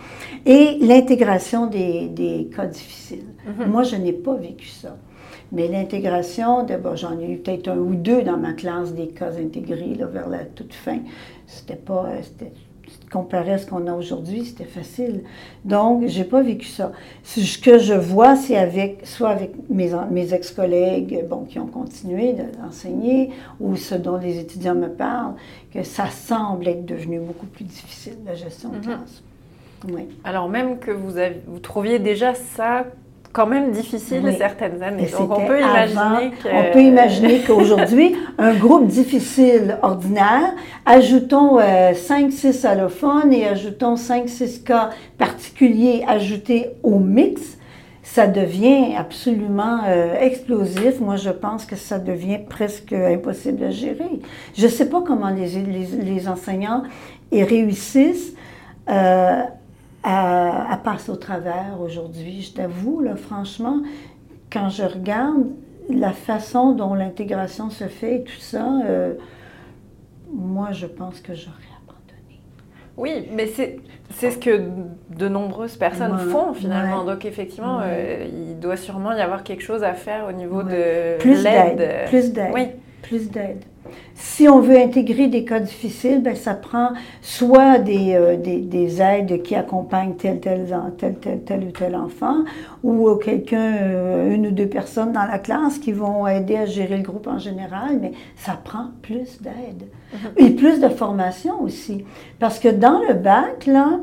Et 0.46 0.78
l'intégration 0.80 1.66
des, 1.66 2.08
des, 2.08 2.48
cas 2.54 2.66
difficiles. 2.66 3.26
Mm-hmm. 3.46 3.66
Moi, 3.66 3.82
je 3.82 3.96
n'ai 3.96 4.12
pas 4.12 4.34
vécu 4.34 4.68
ça. 4.68 4.96
Mais 5.54 5.68
l'intégration, 5.68 6.64
d'abord, 6.64 6.96
j'en 6.96 7.18
ai 7.18 7.30
eu 7.30 7.38
peut-être 7.38 7.68
un 7.68 7.78
ou 7.78 7.94
deux 7.94 8.22
dans 8.22 8.36
ma 8.36 8.52
classe 8.52 8.92
des 8.92 9.08
cas 9.08 9.30
intégrés 9.30 9.94
là, 9.94 10.06
vers 10.06 10.28
la 10.28 10.44
toute 10.44 10.74
fin. 10.74 10.98
C'était 11.46 11.76
pas. 11.76 12.08
C'était, 12.22 12.52
comparé 13.10 13.52
à 13.52 13.58
ce 13.58 13.66
qu'on 13.66 13.86
a 13.86 13.94
aujourd'hui, 13.94 14.44
c'était 14.44 14.64
facile. 14.64 15.22
Donc, 15.64 16.06
j'ai 16.06 16.24
pas 16.24 16.42
vécu 16.42 16.66
ça. 16.66 16.90
Ce 17.22 17.58
que 17.58 17.78
je 17.78 17.94
vois, 17.94 18.34
c'est 18.34 18.56
avec, 18.56 19.06
soit 19.06 19.30
avec 19.30 19.52
mes, 19.70 19.92
mes 20.10 20.34
ex-collègues, 20.34 21.24
bon, 21.28 21.44
qui 21.44 21.60
ont 21.60 21.68
continué 21.68 22.34
d'enseigner, 22.34 23.30
ou 23.60 23.76
ce 23.76 23.94
dont 23.94 24.16
les 24.16 24.38
étudiants 24.38 24.74
me 24.74 24.88
parlent, 24.88 25.34
que 25.72 25.84
ça 25.84 26.10
semble 26.10 26.66
être 26.66 26.84
devenu 26.84 27.20
beaucoup 27.20 27.46
plus 27.46 27.64
difficile, 27.64 28.16
la 28.26 28.34
gestion 28.34 28.70
de 28.70 28.78
mm-hmm. 28.78 28.82
classe. 28.82 29.22
Oui. 29.88 30.08
Alors 30.24 30.48
même 30.48 30.78
que 30.78 30.90
vous, 30.90 31.18
avez, 31.18 31.40
vous 31.46 31.58
trouviez 31.58 31.98
déjà 31.98 32.34
ça 32.34 32.86
quand 33.34 33.48
même 33.48 33.72
difficile 33.72 34.22
certaines 34.38 34.80
années. 34.80 35.08
Donc, 35.18 35.28
on 35.30 35.44
peut 35.44 35.60
imaginer 35.60 36.30
On 36.52 36.72
peut 36.72 36.82
imaginer 36.82 37.40
qu'aujourd'hui, 37.40 38.16
un 38.38 38.54
groupe 38.54 38.86
difficile 38.86 39.76
ordinaire, 39.82 40.54
ajoutons 40.86 41.58
5-6 41.58 42.64
euh, 42.64 42.68
allophones 42.70 43.32
et 43.32 43.46
ajoutons 43.46 43.96
5-6 43.96 44.62
cas 44.62 44.90
particuliers 45.18 46.04
ajoutés 46.06 46.70
au 46.84 47.00
mix, 47.00 47.58
ça 48.04 48.28
devient 48.28 48.94
absolument 48.96 49.80
euh, 49.88 50.14
explosif. 50.20 51.00
Moi, 51.00 51.16
je 51.16 51.30
pense 51.30 51.66
que 51.66 51.74
ça 51.74 51.98
devient 51.98 52.38
presque 52.48 52.92
impossible 52.92 53.64
à 53.64 53.70
gérer. 53.70 54.20
Je 54.56 54.66
ne 54.66 54.70
sais 54.70 54.88
pas 54.88 55.02
comment 55.04 55.30
les, 55.30 55.48
les, 55.48 55.86
les 56.04 56.28
enseignants 56.28 56.84
y 57.32 57.42
réussissent. 57.42 58.34
Euh, 58.88 59.42
elle, 60.04 60.78
passe 60.82 61.08
au 61.08 61.16
travers 61.16 61.80
aujourd'hui. 61.80 62.42
Je 62.42 62.52
t'avoue, 62.52 63.00
là, 63.00 63.16
franchement, 63.16 63.82
quand 64.52 64.68
je 64.68 64.84
regarde 64.84 65.46
la 65.88 66.12
façon 66.12 66.72
dont 66.72 66.94
l'intégration 66.94 67.70
se 67.70 67.84
fait 67.84 68.16
et 68.16 68.24
tout 68.24 68.40
ça, 68.40 68.80
euh, 68.86 69.14
moi, 70.32 70.72
je 70.72 70.86
pense 70.86 71.20
que 71.20 71.34
j'aurais 71.34 71.56
abandonné. 71.82 72.40
Oui, 72.96 73.28
mais 73.32 73.46
c'est 73.46 74.30
ce 74.30 74.38
que 74.38 74.68
de 75.10 75.28
nombreuses 75.28 75.76
personnes 75.76 76.18
font 76.30 76.54
finalement. 76.54 77.04
Donc 77.04 77.24
effectivement, 77.24 77.80
euh, 77.82 78.26
il 78.30 78.58
doit 78.58 78.76
sûrement 78.76 79.12
y 79.12 79.20
avoir 79.20 79.42
quelque 79.42 79.62
chose 79.62 79.82
à 79.82 79.94
faire 79.94 80.26
au 80.28 80.32
niveau 80.32 80.62
de 80.62 80.70
l'aide. 80.70 82.08
Plus 82.08 82.32
d'aide. 82.32 82.50
Oui. 82.54 82.68
Plus 83.02 83.30
d'aide. 83.30 83.64
Si 84.16 84.48
on 84.48 84.60
veut 84.60 84.78
intégrer 84.78 85.26
des 85.26 85.44
cas 85.44 85.58
difficiles, 85.58 86.22
ben, 86.22 86.36
ça 86.36 86.54
prend 86.54 86.90
soit 87.20 87.78
des, 87.78 88.14
euh, 88.14 88.36
des, 88.36 88.58
des, 88.58 89.02
aides 89.02 89.42
qui 89.42 89.56
accompagnent 89.56 90.14
tel, 90.14 90.38
tel, 90.38 90.66
tel, 90.98 91.16
tel, 91.16 91.40
tel 91.42 91.64
ou 91.64 91.70
tel 91.72 91.96
enfant, 91.96 92.44
ou 92.84 93.12
quelqu'un, 93.16 93.76
euh, 93.76 94.34
une 94.34 94.46
ou 94.46 94.50
deux 94.52 94.68
personnes 94.68 95.12
dans 95.12 95.26
la 95.26 95.38
classe 95.38 95.78
qui 95.78 95.90
vont 95.92 96.26
aider 96.28 96.56
à 96.56 96.64
gérer 96.64 96.96
le 96.96 97.02
groupe 97.02 97.26
en 97.26 97.38
général, 97.38 97.98
mais 98.00 98.12
ça 98.36 98.52
prend 98.52 98.86
plus 99.02 99.42
d'aide. 99.42 99.88
Mm-hmm. 100.12 100.44
Et 100.44 100.50
plus 100.50 100.80
de 100.80 100.88
formation 100.88 101.60
aussi. 101.60 102.04
Parce 102.38 102.60
que 102.60 102.68
dans 102.68 103.00
le 103.08 103.14
bac, 103.14 103.66
là, 103.66 103.98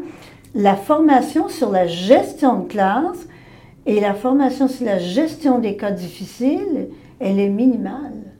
la 0.53 0.75
formation 0.75 1.47
sur 1.47 1.71
la 1.71 1.87
gestion 1.87 2.59
de 2.59 2.67
classe 2.67 3.27
et 3.85 3.99
la 3.99 4.13
formation 4.13 4.67
sur 4.67 4.85
la 4.85 4.99
gestion 4.99 5.59
des 5.59 5.77
cas 5.77 5.91
difficiles, 5.91 6.89
elle 7.19 7.39
est 7.39 7.49
minimale. 7.49 8.33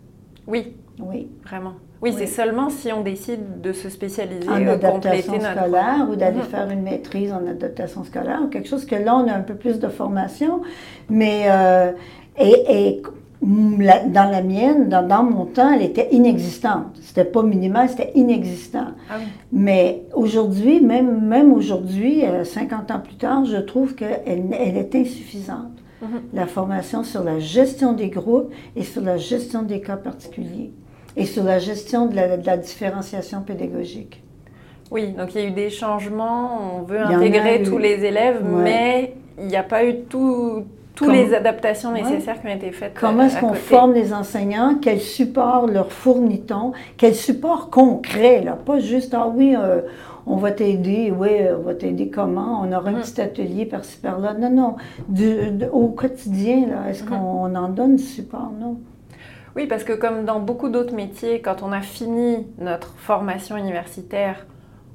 Oui. 0.47 0.75
Oui. 1.01 1.27
Vraiment. 1.43 1.73
Oui, 2.01 2.13
c'est 2.17 2.27
seulement 2.27 2.69
si 2.71 2.91
on 2.91 3.01
décide 3.01 3.61
de 3.61 3.73
se 3.73 3.89
spécialiser 3.89 4.49
en 4.49 4.67
adaptation 4.67 5.39
scolaire 5.39 6.07
ou 6.09 6.15
d'aller 6.15 6.37
mhm. 6.39 6.45
faire 6.45 6.69
une 6.71 6.81
maîtrise 6.81 7.31
en 7.31 7.45
adaptation 7.45 8.03
scolaire 8.03 8.41
ou 8.43 8.47
quelque 8.47 8.67
chose 8.67 8.85
que 8.85 8.95
là, 8.95 9.15
on 9.15 9.27
a 9.27 9.33
un 9.33 9.41
peu 9.41 9.53
plus 9.53 9.79
de 9.79 9.87
formation. 9.87 10.61
Mais, 11.09 11.43
euh, 11.45 11.91
et, 12.39 13.03
dans 13.43 14.31
la 14.31 14.41
mienne, 14.41 14.89
dans, 14.89 15.23
mon 15.23 15.45
temps, 15.45 15.73
elle 15.73 15.83
était 15.83 16.09
inexistante. 16.11 16.97
C'était 17.01 17.25
pas 17.25 17.43
minimal, 17.43 17.89
c'était 17.89 18.11
inexistant. 18.15 18.87
Ah 19.09 19.15
Mais 19.51 20.03
aujourd'hui, 20.13 20.79
même, 20.79 21.27
même 21.27 21.53
aujourd'hui, 21.53 22.23
50 22.43 22.89
euh, 22.89 22.93
ans 22.93 22.99
plus 22.99 23.15
tard, 23.15 23.45
je 23.45 23.57
trouve 23.57 23.93
qu'elle 23.95 24.21
elle 24.25 24.77
est 24.77 24.95
insuffisante. 24.95 25.71
Mhm. 26.01 26.21
La 26.33 26.47
formation 26.47 27.03
sur 27.03 27.23
la 27.23 27.37
gestion 27.37 27.93
des 27.93 28.09
groupes 28.09 28.51
et 28.75 28.83
sur 28.83 29.03
la 29.03 29.17
gestion 29.17 29.61
des 29.61 29.81
cas 29.81 29.97
particuliers 29.97 30.71
et 31.17 31.25
sur 31.25 31.43
la 31.43 31.59
gestion 31.59 32.05
de 32.05 32.15
la, 32.15 32.57
différenciation 32.57 33.41
pédagogique. 33.41 34.23
Oui, 34.91 35.11
donc 35.11 35.33
il 35.35 35.41
y 35.41 35.43
a 35.45 35.47
eu 35.47 35.51
des 35.51 35.69
changements, 35.69 36.77
on 36.77 36.81
veut 36.83 36.99
intégrer 36.99 37.63
tous 37.63 37.77
les 37.77 38.03
élèves, 38.03 38.43
mais 38.43 39.13
il 39.39 39.47
n'y 39.47 39.55
a 39.55 39.63
pas 39.63 39.85
eu 39.85 40.01
toutes 40.09 40.67
les 41.07 41.33
adaptations 41.33 41.91
nécessaires 41.91 42.41
qui 42.41 42.47
ont 42.47 42.55
été 42.55 42.71
faites. 42.71 42.93
Comment 42.99 43.23
est-ce 43.23 43.39
qu'on 43.39 43.53
forme 43.53 43.93
les 43.93 44.13
enseignants? 44.13 44.75
Quel 44.81 44.99
support 44.99 45.67
leur 45.67 45.91
fournit-on? 45.91 46.73
Quel 46.97 47.15
support 47.15 47.69
concret, 47.69 48.41
là? 48.41 48.53
Pas 48.53 48.79
juste, 48.79 49.13
ah 49.13 49.31
oui, 49.33 49.55
euh, 49.57 49.81
on 50.25 50.35
va 50.35 50.51
t'aider, 50.51 51.11
oui, 51.17 51.29
on 51.57 51.63
va 51.63 51.73
t'aider 51.73 52.09
comment? 52.09 52.61
On 52.61 52.71
aura 52.71 52.89
un 52.89 52.93
mm. 52.93 53.01
petit 53.01 53.21
atelier 53.21 53.65
par-ci 53.65 53.97
par-là. 53.97 54.33
Non, 54.33 54.49
non. 54.49 55.69
au 55.71 55.87
quotidien, 55.87 56.67
là, 56.67 56.89
est-ce 56.89 57.03
mm-hmm. 57.03 57.09
qu'on 57.09 57.55
en 57.55 57.69
donne 57.69 57.95
du 57.95 58.03
support? 58.03 58.51
Non. 58.59 58.77
Oui, 59.55 59.67
parce 59.67 59.83
que 59.83 59.93
comme 59.93 60.25
dans 60.25 60.39
beaucoup 60.39 60.69
d'autres 60.69 60.93
métiers, 60.93 61.41
quand 61.41 61.61
on 61.63 61.71
a 61.71 61.81
fini 61.81 62.47
notre 62.57 62.93
formation 62.97 63.57
universitaire, 63.57 64.45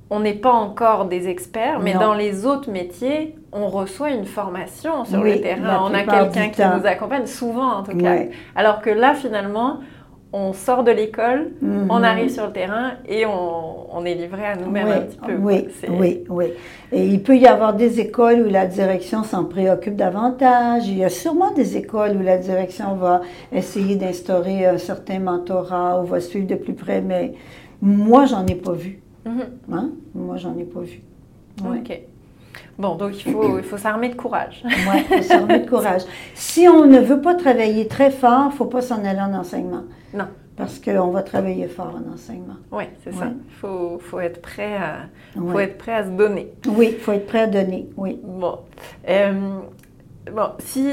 on 0.08 0.20
n'est 0.20 0.34
pas 0.34 0.52
encore 0.52 1.06
des 1.06 1.28
experts, 1.28 1.80
mais 1.80 1.94
dans 1.94 2.14
les 2.14 2.46
autres 2.46 2.70
métiers, 2.70 3.36
on 3.52 3.68
reçoit 3.68 4.10
une 4.10 4.24
formation 4.24 5.04
sur 5.04 5.22
le 5.22 5.40
terrain. 5.40 5.80
On 5.82 5.92
a 5.92 6.04
quelqu'un 6.04 6.48
qui 6.50 6.62
nous 6.62 6.86
accompagne, 6.86 7.26
souvent 7.26 7.78
en 7.78 7.82
tout 7.82 7.96
cas. 7.96 8.16
Alors 8.54 8.82
que 8.82 8.90
là, 8.90 9.14
finalement, 9.14 9.80
on 10.36 10.52
sort 10.52 10.84
de 10.84 10.90
l'école, 10.90 11.52
mhm. 11.62 11.86
on 11.88 12.02
arrive 12.02 12.28
sur 12.28 12.46
le 12.46 12.52
terrain 12.52 12.92
et 13.08 13.24
on, 13.24 14.04
est 14.04 14.14
livré 14.14 14.44
à 14.44 14.56
nous-mêmes 14.56 14.88
un 14.88 15.00
petit 15.00 15.16
peu. 15.16 15.34
Oui, 15.36 15.68
oui, 15.88 16.24
oui. 16.28 16.46
Et 16.92 17.06
il 17.06 17.22
peut 17.22 17.36
y 17.36 17.46
avoir 17.46 17.72
des 17.74 17.98
écoles 17.98 18.46
où 18.46 18.50
la 18.50 18.66
direction 18.66 19.24
s'en 19.24 19.46
préoccupe 19.46 19.96
davantage. 19.96 20.86
Il 20.86 20.98
y 20.98 21.04
a 21.04 21.08
sûrement 21.08 21.52
des 21.52 21.78
écoles 21.78 22.16
où 22.16 22.22
la 22.22 22.36
direction 22.36 22.94
va 22.96 23.22
essayer 23.50 23.96
d'instaurer 23.96 24.66
un 24.66 24.76
certain 24.76 25.18
mentorat 25.18 26.02
ou 26.02 26.04
va 26.04 26.20
suivre 26.20 26.46
de 26.46 26.56
plus 26.56 26.74
près, 26.74 27.00
mais 27.00 27.32
moi, 27.80 28.26
j'en 28.26 28.46
ai 28.46 28.54
pas 28.54 28.72
vu. 28.72 29.00
Mhm. 29.24 29.44
Hein? 29.72 29.90
Moi, 30.14 30.36
j'en 30.36 30.56
ai 30.58 30.64
pas 30.64 30.80
vu. 30.80 31.00
OK. 31.64 32.00
Bon, 32.78 32.94
donc 32.94 33.24
il 33.24 33.32
faut, 33.32 33.58
il 33.58 33.64
faut 33.64 33.78
s'armer 33.78 34.08
de 34.08 34.14
courage. 34.14 34.62
oui, 34.64 35.04
il 35.10 35.16
faut 35.16 35.22
s'armer 35.22 35.60
de 35.60 35.68
courage. 35.68 36.02
Si 36.34 36.68
on 36.68 36.86
ne 36.86 36.98
veut 36.98 37.20
pas 37.20 37.34
travailler 37.34 37.88
très 37.88 38.10
fort, 38.10 38.44
il 38.44 38.52
ne 38.52 38.52
faut 38.52 38.66
pas 38.66 38.82
s'en 38.82 39.04
aller 39.04 39.20
en 39.20 39.34
enseignement. 39.34 39.84
Non. 40.14 40.26
Parce 40.56 40.78
qu'on 40.78 41.10
va 41.10 41.22
travailler 41.22 41.68
fort 41.68 41.94
en 41.94 42.14
enseignement. 42.14 42.56
Oui, 42.72 42.84
c'est 43.04 43.12
ça. 43.12 43.26
Il 43.26 43.54
faut, 43.56 43.98
faut, 43.98 44.20
être 44.20 44.40
prêt 44.40 44.74
à, 44.74 45.00
faut 45.34 45.60
être 45.60 45.76
prêt 45.76 45.92
à 45.92 46.04
se 46.04 46.10
donner. 46.10 46.50
Oui, 46.66 46.94
il 46.94 46.98
faut 46.98 47.12
être 47.12 47.26
prêt 47.26 47.40
à 47.40 47.46
donner, 47.46 47.90
oui. 47.98 48.18
Bon. 48.24 48.60
Euh, 49.06 49.60
bon, 50.32 50.48
si 50.60 50.90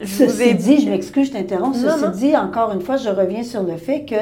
je 0.00 0.24
vous 0.24 0.42
ai 0.42 0.54
dit, 0.54 0.80
je 0.80 0.90
m'excuse, 0.90 1.28
je 1.28 1.32
t'interromps. 1.32 1.76
Ceci 1.78 2.18
dit, 2.18 2.36
encore 2.36 2.72
une 2.72 2.80
fois, 2.80 2.96
je 2.96 3.08
reviens 3.08 3.42
sur 3.42 3.62
le 3.62 3.76
fait 3.76 4.04
que 4.04 4.14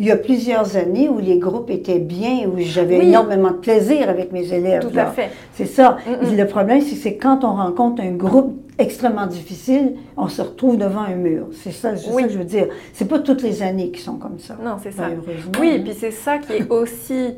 il 0.00 0.06
y 0.06 0.10
a 0.10 0.16
plusieurs 0.16 0.76
années 0.76 1.08
où 1.08 1.18
les 1.18 1.38
groupes 1.38 1.70
étaient 1.70 2.00
bien, 2.00 2.48
où 2.48 2.58
j'avais 2.58 3.06
énormément 3.06 3.52
de 3.52 3.58
plaisir 3.58 4.08
avec 4.08 4.32
mes 4.32 4.52
élèves. 4.52 4.82
Tout 4.82 4.98
à 4.98 5.06
fait. 5.06 5.30
C'est 5.54 5.66
ça. 5.66 5.98
Le 6.06 6.44
problème, 6.44 6.80
c'est 6.80 7.14
que 7.14 7.22
quand 7.22 7.44
on 7.44 7.54
rencontre 7.54 8.02
un 8.02 8.10
groupe 8.10 8.60
extrêmement 8.76 9.26
difficile, 9.26 9.94
on 10.16 10.26
se 10.26 10.42
retrouve 10.42 10.78
devant 10.78 11.02
un 11.02 11.14
mur. 11.14 11.46
C'est 11.52 11.70
ça, 11.70 11.96
ça, 11.96 12.10
que 12.10 12.28
je 12.28 12.38
veux 12.38 12.44
dire. 12.44 12.66
C'est 12.92 13.08
pas 13.08 13.20
toutes 13.20 13.42
les 13.42 13.62
années 13.62 13.90
qui 13.90 14.00
sont 14.00 14.16
comme 14.16 14.40
ça. 14.40 14.56
Non, 14.62 14.76
c'est 14.82 14.90
ça. 14.90 15.04
Oui, 15.60 15.68
et 15.76 15.78
puis 15.78 15.94
c'est 15.94 16.10
ça 16.10 16.38
qui 16.38 16.54
est 16.54 16.70
aussi 16.70 17.34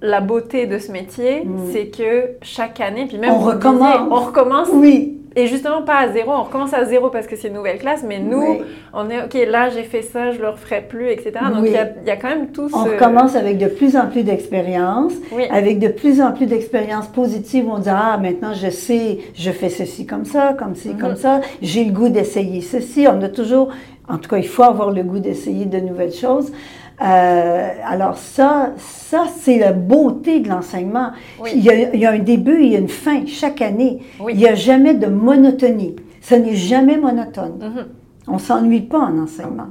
la 0.00 0.20
beauté 0.20 0.66
de 0.66 0.78
ce 0.78 0.90
métier, 0.90 1.44
mm. 1.44 1.58
c'est 1.72 1.86
que 1.86 2.30
chaque 2.40 2.80
année, 2.80 3.06
puis 3.06 3.18
même 3.18 3.34
on 3.34 3.38
recommence. 3.38 4.08
on 4.10 4.20
recommence. 4.20 4.68
Oui 4.72 5.21
et 5.34 5.46
justement, 5.46 5.82
pas 5.82 5.98
à 5.98 6.08
zéro, 6.08 6.30
on 6.32 6.42
recommence 6.42 6.74
à 6.74 6.84
zéro 6.84 7.08
parce 7.10 7.26
que 7.26 7.36
c'est 7.36 7.48
une 7.48 7.54
nouvelle 7.54 7.78
classe, 7.78 8.04
mais 8.06 8.18
nous, 8.18 8.60
on 8.92 9.08
est, 9.08 9.22
OK, 9.22 9.34
là, 9.48 9.70
j'ai 9.70 9.84
fait 9.84 10.02
ça, 10.02 10.32
je 10.32 10.38
le 10.38 10.48
referai 10.48 10.84
plus, 10.86 11.10
etc. 11.10 11.32
Donc, 11.54 11.64
il 11.66 11.72
y, 11.72 11.76
a, 12.10 12.16
quand 12.16 12.28
même 12.28 12.48
tout 12.48 12.68
ce... 12.68 12.74
On 12.74 12.84
recommence 12.84 13.36
avec 13.36 13.58
de 13.58 13.66
plus 13.66 13.96
en 13.96 14.06
plus 14.06 14.22
d'expérience, 14.22 15.12
avec 15.50 15.78
de 15.78 15.88
plus 15.88 16.20
en 16.20 16.32
plus 16.32 16.46
d'expériences 16.46 17.08
positives. 17.08 17.66
On 17.68 17.78
dit, 17.78 17.88
ah, 17.90 18.18
maintenant, 18.20 18.52
je 18.54 18.70
sais, 18.70 19.18
je 19.34 19.50
fais 19.50 19.70
ceci 19.70 20.06
comme 20.06 20.24
ça, 20.24 20.54
comme 20.58 20.74
ci, 20.74 20.94
comme 20.94 21.10
mhm. 21.10 21.16
ça, 21.16 21.40
j'ai 21.62 21.84
le 21.84 21.92
goût 21.92 22.08
d'essayer 22.08 22.60
ceci. 22.60 23.06
On 23.08 23.22
a 23.22 23.28
toujours, 23.28 23.70
en 24.08 24.18
tout 24.18 24.28
cas, 24.28 24.36
il 24.36 24.48
faut 24.48 24.64
avoir 24.64 24.90
le 24.90 25.02
goût 25.02 25.18
d'essayer 25.18 25.64
de 25.64 25.78
nouvelles 25.78 26.12
choses. 26.12 26.52
Euh, 27.00 27.68
alors 27.84 28.16
ça, 28.16 28.72
ça 28.78 29.24
c'est 29.40 29.58
la 29.58 29.72
beauté 29.72 30.40
de 30.40 30.48
l'enseignement. 30.48 31.12
Il, 31.46 31.88
il, 31.94 32.00
y 32.00 32.06
a 32.06 32.10
un 32.10 32.18
début, 32.18 32.62
il 32.62 32.72
y 32.72 32.76
a 32.76 32.78
une 32.78 32.88
fin 32.88 33.24
chaque 33.26 33.62
année. 33.62 34.02
Il 34.28 34.36
n'y 34.36 34.46
a 34.46 34.54
jamais 34.54 34.94
de 34.94 35.06
monotonie. 35.06 35.96
Ce 36.20 36.34
n'est 36.34 36.54
jamais 36.54 36.96
monotone. 36.96 37.58
Mm-hmm. 37.60 37.86
On 38.28 38.34
ne 38.34 38.38
s'ennuie 38.38 38.82
pas 38.82 38.98
en 38.98 39.18
enseignement. 39.18 39.68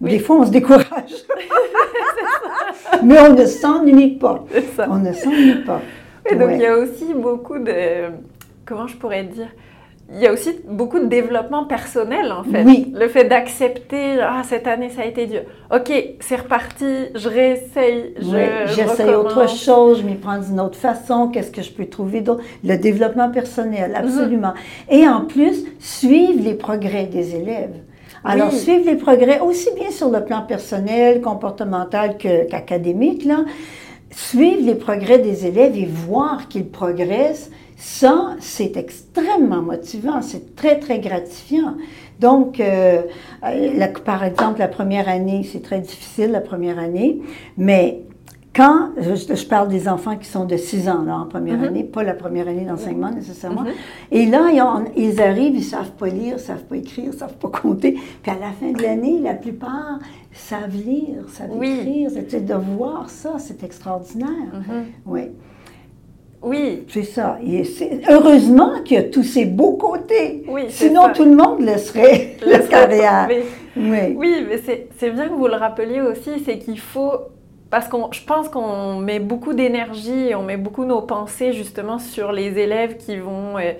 Des 0.00 0.18
fois, 0.18 0.36
on 0.36 0.46
se 0.46 0.50
décourage. 0.50 0.84
Mais 3.02 3.18
on 3.20 3.34
ne 3.34 3.46
s'ennuie 3.46 4.16
pas. 4.16 4.44
On 4.88 4.96
ne 4.96 5.12
s'ennuie 5.12 5.64
pas. 5.64 5.80
donc, 6.30 6.50
il 6.52 6.60
y 6.60 6.66
a 6.66 6.76
aussi 6.76 7.14
beaucoup 7.14 7.58
de... 7.58 8.10
Comment 8.64 8.86
je 8.86 8.96
pourrais 8.96 9.24
dire 9.24 9.48
il 10.12 10.20
y 10.20 10.26
a 10.26 10.32
aussi 10.32 10.50
beaucoup 10.68 11.00
de 11.00 11.06
développement 11.06 11.64
personnel, 11.64 12.30
en 12.30 12.44
fait. 12.44 12.62
Oui. 12.62 12.92
Le 12.94 13.08
fait 13.08 13.24
d'accepter, 13.24 14.20
ah, 14.20 14.42
cette 14.44 14.68
année, 14.68 14.88
ça 14.88 15.02
a 15.02 15.04
été 15.04 15.26
dur. 15.26 15.40
OK, 15.74 15.92
c'est 16.20 16.36
reparti, 16.36 16.84
je 17.14 17.28
réessaye, 17.28 18.14
je 18.16 18.74
J'essaye 18.74 19.14
autre 19.14 19.48
chose, 19.48 20.02
je 20.02 20.06
m'y 20.06 20.14
prends 20.14 20.38
d'une 20.38 20.60
autre 20.60 20.78
façon, 20.78 21.28
qu'est-ce 21.28 21.50
que 21.50 21.62
je 21.62 21.72
peux 21.72 21.86
trouver 21.86 22.20
d'autre? 22.20 22.42
Le 22.62 22.76
développement 22.76 23.30
personnel, 23.30 23.90
mhm. 23.90 23.96
absolument. 23.96 24.54
Et 24.88 25.08
en 25.08 25.22
plus, 25.22 25.64
suivre 25.80 26.40
les 26.42 26.54
progrès 26.54 27.06
des 27.06 27.34
élèves. 27.34 27.74
Alors, 28.22 28.52
suivre 28.52 28.86
les 28.86 28.96
progrès, 28.96 29.40
aussi 29.40 29.70
bien 29.74 29.90
sur 29.90 30.10
le 30.10 30.24
plan 30.24 30.42
personnel, 30.42 31.20
comportemental 31.20 32.16
qu'académique, 32.16 33.24
là. 33.24 33.44
Suivre 34.10 34.64
les 34.64 34.76
progrès 34.76 35.18
des 35.18 35.46
élèves 35.46 35.76
et 35.76 35.84
voir 35.84 36.48
qu'ils 36.48 36.68
progressent, 36.68 37.50
ça, 37.76 38.36
c'est 38.40 38.76
extrêmement 38.78 39.60
motivant, 39.60 40.22
c'est 40.22 40.56
très, 40.56 40.80
très 40.80 40.98
gratifiant. 40.98 41.74
Donc, 42.18 42.58
euh, 42.58 43.02
euh, 43.44 43.86
par 44.04 44.24
exemple, 44.24 44.60
la 44.60 44.68
première 44.68 45.08
année, 45.08 45.46
c'est 45.50 45.62
très 45.62 45.80
difficile, 45.80 46.30
la 46.30 46.40
première 46.40 46.78
année, 46.78 47.20
mais 47.58 48.02
quand, 48.54 48.92
je, 48.96 49.46
parle 49.46 49.68
des 49.68 49.86
enfants 49.86 50.16
qui 50.16 50.26
sont 50.26 50.46
de 50.46 50.56
6 50.56 50.88
ans 50.88 51.02
là, 51.02 51.18
en 51.18 51.26
première 51.26 51.58
mm-hmm. 51.58 51.66
année, 51.66 51.84
pas 51.84 52.02
la 52.02 52.14
première 52.14 52.48
année 52.48 52.64
d'enseignement 52.64 53.10
nécessairement, 53.10 53.64
mm-hmm. 53.64 54.12
et 54.12 54.24
là, 54.24 54.48
ils, 54.96 55.20
arrivent, 55.20 55.56
ils 55.56 55.62
savent 55.62 55.92
pas 55.92 56.08
lire, 56.08 56.40
savent 56.40 56.64
pas 56.64 56.76
écrire, 56.78 57.12
savent 57.12 57.36
pas 57.36 57.50
compter, 57.50 57.98
puis 58.22 58.32
à 58.32 58.38
la 58.38 58.52
fin 58.52 58.72
de 58.72 58.82
l'année, 58.82 59.20
la 59.22 59.34
plupart 59.34 59.98
savent 60.32 60.74
lire, 60.74 61.28
savent 61.28 61.62
écrire, 61.62 62.10
c'est 62.10 62.46
de 62.46 62.54
voir 62.54 63.10
ça, 63.10 63.34
c'est 63.38 63.62
extraordinaire. 63.62 64.30
Mm-hmm. 64.30 64.84
Oui. 65.04 65.22
Oui. 66.46 66.84
C'est 66.88 67.02
ça. 67.02 67.38
Et 67.46 67.62
heureusement 68.08 68.82
qu'il 68.84 68.96
y 68.96 69.00
a 69.00 69.04
tous 69.04 69.22
ces 69.24 69.44
beaux 69.44 69.72
côtés. 69.74 70.44
Oui, 70.48 70.64
Sinon, 70.68 71.02
ça. 71.02 71.08
tout 71.10 71.24
le 71.24 71.34
monde 71.36 71.60
laisserait 71.60 72.36
Le 72.44 72.52
la 72.52 72.58
carrière. 72.74 73.26
mais- 73.28 73.42
Oui. 73.76 74.14
Oui, 74.16 74.46
mais 74.48 74.58
c'est 74.98 75.10
bien 75.10 75.28
que 75.28 75.34
vous 75.34 75.48
le 75.48 75.54
rappeliez 75.54 76.00
aussi, 76.00 76.30
c'est 76.44 76.58
qu'il 76.58 76.78
faut... 76.78 77.12
Parce 77.68 77.88
que 77.88 77.96
je 78.12 78.24
pense 78.24 78.48
qu'on 78.48 78.94
met 79.00 79.18
beaucoup 79.18 79.52
d'énergie, 79.52 80.30
on 80.38 80.42
met 80.44 80.56
beaucoup 80.56 80.84
nos 80.84 81.02
pensées 81.02 81.52
justement 81.52 81.98
sur 81.98 82.30
les 82.32 82.58
élèves 82.58 82.96
qui 82.96 83.16
vont 83.16 83.58
euh, 83.58 83.72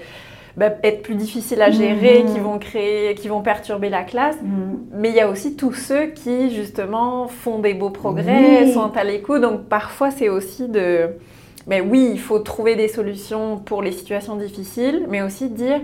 bah, 0.56 0.70
être 0.82 1.02
plus 1.02 1.14
difficiles 1.14 1.62
à 1.62 1.70
gérer, 1.70 2.24
Mhm. 2.24 2.34
qui 2.34 2.40
vont 2.40 2.58
créer, 2.58 3.14
qui 3.14 3.28
vont 3.28 3.42
perturber 3.42 3.88
la 3.88 4.02
classe. 4.02 4.36
Mm. 4.42 4.78
Mais 4.94 5.10
il 5.10 5.14
y 5.14 5.20
a 5.20 5.28
aussi 5.30 5.54
tous 5.54 5.72
ceux 5.72 6.06
qui 6.06 6.50
justement 6.54 7.28
font 7.28 7.60
des 7.60 7.74
beaux 7.74 7.90
progrès, 7.90 8.64
Oui. 8.64 8.72
sont 8.72 8.90
à 8.96 9.04
l'écoute. 9.04 9.40
Donc 9.40 9.66
parfois 9.68 10.10
c'est 10.10 10.28
aussi 10.28 10.68
de... 10.68 11.10
Mais 11.66 11.80
oui, 11.80 12.10
il 12.12 12.20
faut 12.20 12.38
trouver 12.38 12.76
des 12.76 12.88
solutions 12.88 13.58
pour 13.58 13.82
les 13.82 13.92
situations 13.92 14.36
difficiles, 14.36 15.06
mais 15.08 15.22
aussi 15.22 15.48
dire, 15.48 15.80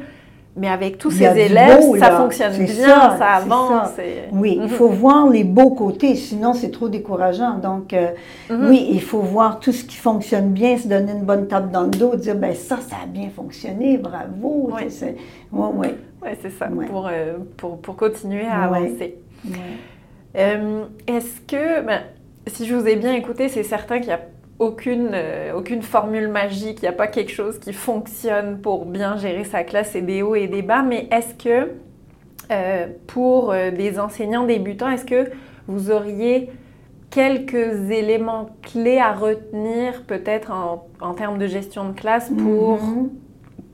mais 0.54 0.68
avec 0.68 0.98
tous 0.98 1.10
y 1.10 1.18
ces 1.24 1.38
élèves, 1.40 1.80
beau, 1.80 1.96
ça 1.96 2.10
fonctionne 2.12 2.52
bien, 2.52 3.16
ça, 3.16 3.32
avance. 3.36 3.90
ça. 3.96 4.04
et- 4.04 4.28
Oui, 4.32 4.56
Mhm. 4.58 4.64
il 4.64 4.68
faut 4.70 4.88
voir 4.88 5.28
les 5.28 5.44
beaux 5.44 5.70
côtés, 5.70 6.14
sinon 6.14 6.52
c'est 6.52 6.70
trop 6.70 6.88
décourageant. 6.88 7.58
Donc, 7.58 7.94
euh, 7.94 8.08
Mhm. 8.50 8.68
oui, 8.68 8.86
il 8.92 9.00
faut 9.02 9.20
voir 9.20 9.58
tout 9.60 9.72
ce 9.72 9.82
qui 9.84 9.96
fonctionne 9.96 10.50
bien, 10.50 10.76
se 10.76 10.86
donner 10.86 11.12
une 11.12 11.24
bonne 11.24 11.48
tape 11.48 11.70
dans 11.72 11.82
le 11.84 11.90
dos, 11.90 12.14
dire, 12.16 12.36
ben 12.36 12.54
ça, 12.54 12.76
ça 12.76 12.96
a 13.02 13.06
bien 13.06 13.30
fonctionné, 13.34 13.98
bravo. 13.98 14.70
Oui. 14.74 14.82
C'est- 14.88 15.16
Ouais, 15.52 15.66
ouais, 15.74 15.94
Ouais, 16.22 16.38
ça, 16.56 16.66
pour, 16.86 17.08
euh, 17.08 17.32
pour, 17.56 17.78
pour 17.78 17.96
continuer 17.96 18.46
à 18.46 18.62
avancer. 18.64 19.16
Euh, 20.36 20.84
Est-ce 21.06 21.40
que, 21.46 21.82
ben, 21.82 22.00
si 22.46 22.66
je 22.66 22.74
vous 22.74 22.86
ai 22.86 22.96
bien 22.96 23.12
écouté, 23.14 23.48
c'est 23.48 23.64
certain 23.64 23.98
qu'il 23.98 24.06
n'y 24.08 24.12
a 24.14 24.20
aucune, 24.58 25.10
euh, 25.12 25.52
aucune 25.54 25.82
formule 25.82 26.28
magique, 26.28 26.78
il 26.80 26.82
n'y 26.82 26.88
a 26.88 26.92
pas 26.92 27.08
quelque 27.08 27.32
chose 27.32 27.58
qui 27.58 27.72
fonctionne 27.72 28.60
pour 28.60 28.86
bien 28.86 29.16
gérer 29.16 29.44
sa 29.44 29.64
classe, 29.64 29.90
c'est 29.92 30.02
des 30.02 30.22
hauts 30.22 30.34
et 30.36 30.46
des 30.48 30.62
bas, 30.62 30.82
mais 30.82 31.08
est-ce 31.10 31.34
que 31.34 31.70
euh, 32.50 32.86
pour 33.06 33.52
euh, 33.52 33.70
des 33.70 33.98
enseignants 33.98 34.44
débutants, 34.46 34.90
est-ce 34.90 35.04
que 35.04 35.30
vous 35.66 35.90
auriez 35.90 36.50
quelques 37.10 37.90
éléments 37.90 38.50
clés 38.62 38.98
à 38.98 39.12
retenir 39.12 40.02
peut-être 40.06 40.50
en, 40.50 40.86
en 41.00 41.14
termes 41.14 41.38
de 41.38 41.46
gestion 41.46 41.88
de 41.90 41.92
classe 41.94 42.30
pour 42.30 42.82
Mhm. 42.82 43.10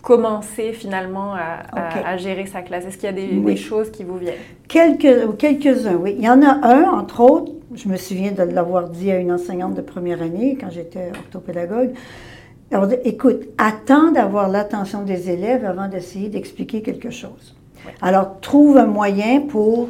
Commencer 0.03 0.73
finalement 0.73 1.35
à, 1.35 1.61
à- 1.73 1.89
Ok. 1.99 2.05
à 2.07 2.17
gérer 2.17 2.47
sa 2.47 2.63
classe? 2.63 2.87
Est-ce 2.87 2.97
qu'il 2.97 3.07
y 3.07 3.09
a 3.09 3.13
des, 3.13 3.29
Oui. 3.33 3.55
des 3.55 3.57
choses 3.57 3.91
qui 3.91 4.05
vous 4.05 4.17
viennent? 4.17 4.35
Quelques, 4.69 5.37
quelques-uns, 5.39 5.97
oui. 5.97 6.15
Il 6.19 6.25
y 6.25 6.29
en 6.29 6.43
a 6.43 6.67
un, 6.67 6.85
entre 6.85 7.21
autres, 7.21 7.53
je 7.75 7.89
me 7.89 7.97
souviens 7.97 8.33
de 8.33 8.43
l'avoir 8.43 8.89
dit 8.89 9.11
à 9.11 9.19
une 9.19 9.33
enseignante 9.33 9.75
de 9.75 9.83
première 9.83 10.23
année 10.23 10.57
quand 10.61 10.71
j'étais 10.71 11.11
orthopédagogue. 11.17 11.91
Écoute, 13.05 13.43
attends 13.57 14.11
d'avoir 14.13 14.49
l'attention 14.49 15.03
des 15.03 15.31
élèves 15.31 15.65
avant 15.65 15.89
d'essayer 15.89 16.29
d'expliquer 16.29 16.83
quelque 16.83 17.11
chose. 17.11 17.55
Oui. 17.87 17.93
Alors, 18.03 18.41
trouve 18.41 18.77
un 18.77 18.85
moyen 18.87 19.41
pour 19.41 19.89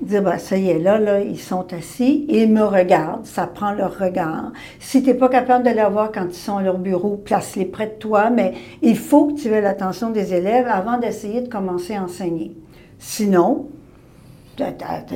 dire, 0.00 0.22
ben, 0.22 0.38
ça 0.38 0.56
y 0.56 0.70
est, 0.70 0.78
là, 0.78 0.98
là, 0.98 1.20
ils 1.20 1.38
sont 1.38 1.72
assis, 1.72 2.24
ils 2.28 2.52
me 2.52 2.62
regardent, 2.62 3.26
ça 3.26 3.46
prend 3.46 3.72
leur 3.72 3.98
regard. 3.98 4.52
Si 4.78 5.02
tu 5.02 5.08
n'es 5.08 5.14
pas 5.14 5.28
capable 5.28 5.64
de 5.64 5.70
les 5.70 5.84
voir 5.90 6.12
quand 6.12 6.26
ils 6.28 6.34
sont 6.34 6.58
à 6.58 6.62
leur 6.62 6.78
bureau, 6.78 7.16
place-les 7.16 7.66
près 7.66 7.86
de 7.86 7.98
toi, 7.98 8.30
mais 8.30 8.54
il 8.82 8.96
faut 8.96 9.26
que 9.26 9.40
tu 9.40 9.48
aies 9.48 9.60
l'attention 9.60 10.10
des 10.10 10.34
élèves 10.34 10.68
avant 10.68 10.98
d'essayer 10.98 11.40
de 11.40 11.48
commencer 11.48 11.94
à 11.94 12.02
enseigner. 12.02 12.56
Sinon, 12.98 13.68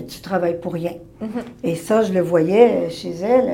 tu 0.07 0.21
travailles 0.21 0.61
pour 0.61 0.73
rien. 0.75 0.93
Et 1.63 1.75
ça, 1.77 2.03
je 2.03 2.13
le 2.13 2.21
voyais 2.21 2.91
chez 2.91 3.11
elle. 3.23 3.49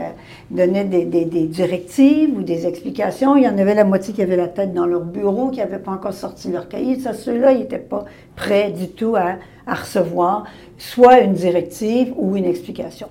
Elle 0.50 0.66
donnait 0.66 0.84
des, 0.84 1.04
des- 1.04 1.24
des 1.26 1.44
directives 1.44 2.36
ou 2.36 2.42
des 2.42 2.66
explications. 2.66 3.36
Il 3.36 3.44
y 3.44 3.48
en 3.48 3.58
avait 3.58 3.74
la 3.74 3.84
moitié 3.84 4.14
qui 4.14 4.22
avait 4.22 4.36
la 4.36 4.48
tête 4.48 4.72
dans 4.72 4.86
leur 4.86 5.02
bureau, 5.04 5.50
qui 5.50 5.58
n'avaient 5.58 5.78
pas 5.78 5.92
encore 5.92 6.14
sorti 6.14 6.50
leur 6.50 6.68
cahier. 6.68 6.98
Ça, 6.98 7.12
ceux-là, 7.12 7.52
ils 7.52 7.60
n'étaient 7.60 7.78
pas 7.78 8.04
prêts 8.36 8.70
du 8.70 8.88
tout 8.88 9.16
à, 9.16 9.36
à 9.66 9.74
recevoir 9.74 10.44
soit 10.78 11.20
une 11.20 11.32
directive 11.34 12.12
ou 12.16 12.36
une 12.36 12.44
explication. 12.46 13.08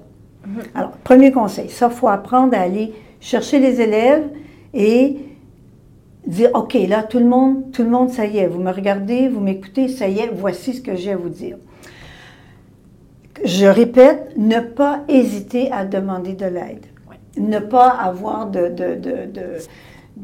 Alors, 0.73 0.91
premier 1.03 1.31
conseil, 1.31 1.69
ça, 1.69 1.89
il 1.91 1.95
faut 1.95 2.07
apprendre 2.07 2.55
à 2.57 2.61
aller 2.61 2.93
chercher 3.19 3.59
les 3.59 3.81
élèves 3.81 4.23
et 4.73 5.17
dire, 6.25 6.49
OK, 6.53 6.73
là, 6.87 7.03
tout 7.03 7.19
le 7.19 7.25
monde, 7.25 7.71
tout 7.71 7.83
le 7.83 7.89
monde, 7.89 8.09
ça 8.09 8.25
y 8.25 8.37
est, 8.37 8.47
vous 8.47 8.59
me 8.59 8.71
regardez, 8.71 9.27
vous 9.27 9.39
m'écoutez, 9.39 9.87
ça 9.87 10.07
y 10.07 10.19
est, 10.19 10.29
voici 10.33 10.73
ce 10.73 10.81
que 10.81 10.95
j'ai 10.95 11.11
à 11.11 11.17
vous 11.17 11.29
dire. 11.29 11.57
Je 13.43 13.65
répète, 13.65 14.33
ne 14.37 14.59
pas 14.59 15.01
hésiter 15.07 15.71
à 15.71 15.85
demander 15.85 16.33
de 16.33 16.45
l'aide. 16.45 16.85
Ouais. 17.09 17.17
Ne 17.37 17.59
pas 17.59 17.89
avoir 17.89 18.47
de, 18.47 18.67
de, 18.69 18.95
de, 18.95 19.31
de- 19.31 19.57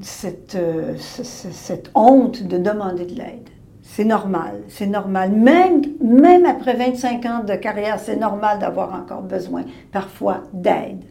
cette, 0.01 0.55
euh, 0.55 0.95
ce- 0.97 1.23
ce- 1.23 1.51
cette 1.51 1.91
honte 1.93 2.43
de 2.43 2.57
demander 2.57 3.05
de 3.05 3.15
l'aide. 3.15 3.49
C'est 3.83 4.05
normal, 4.05 4.53
c'est 4.69 4.87
normal. 4.87 5.31
Même, 5.31 5.81
même 6.01 6.45
après 6.45 6.73
25 6.73 7.25
ans 7.27 7.43
de 7.47 7.53
carrière, 7.53 7.99
c'est 7.99 8.15
normal 8.15 8.57
d'avoir 8.57 8.93
encore 8.93 9.21
besoin 9.21 9.63
parfois 9.91 10.41
d'aide. 10.51 11.03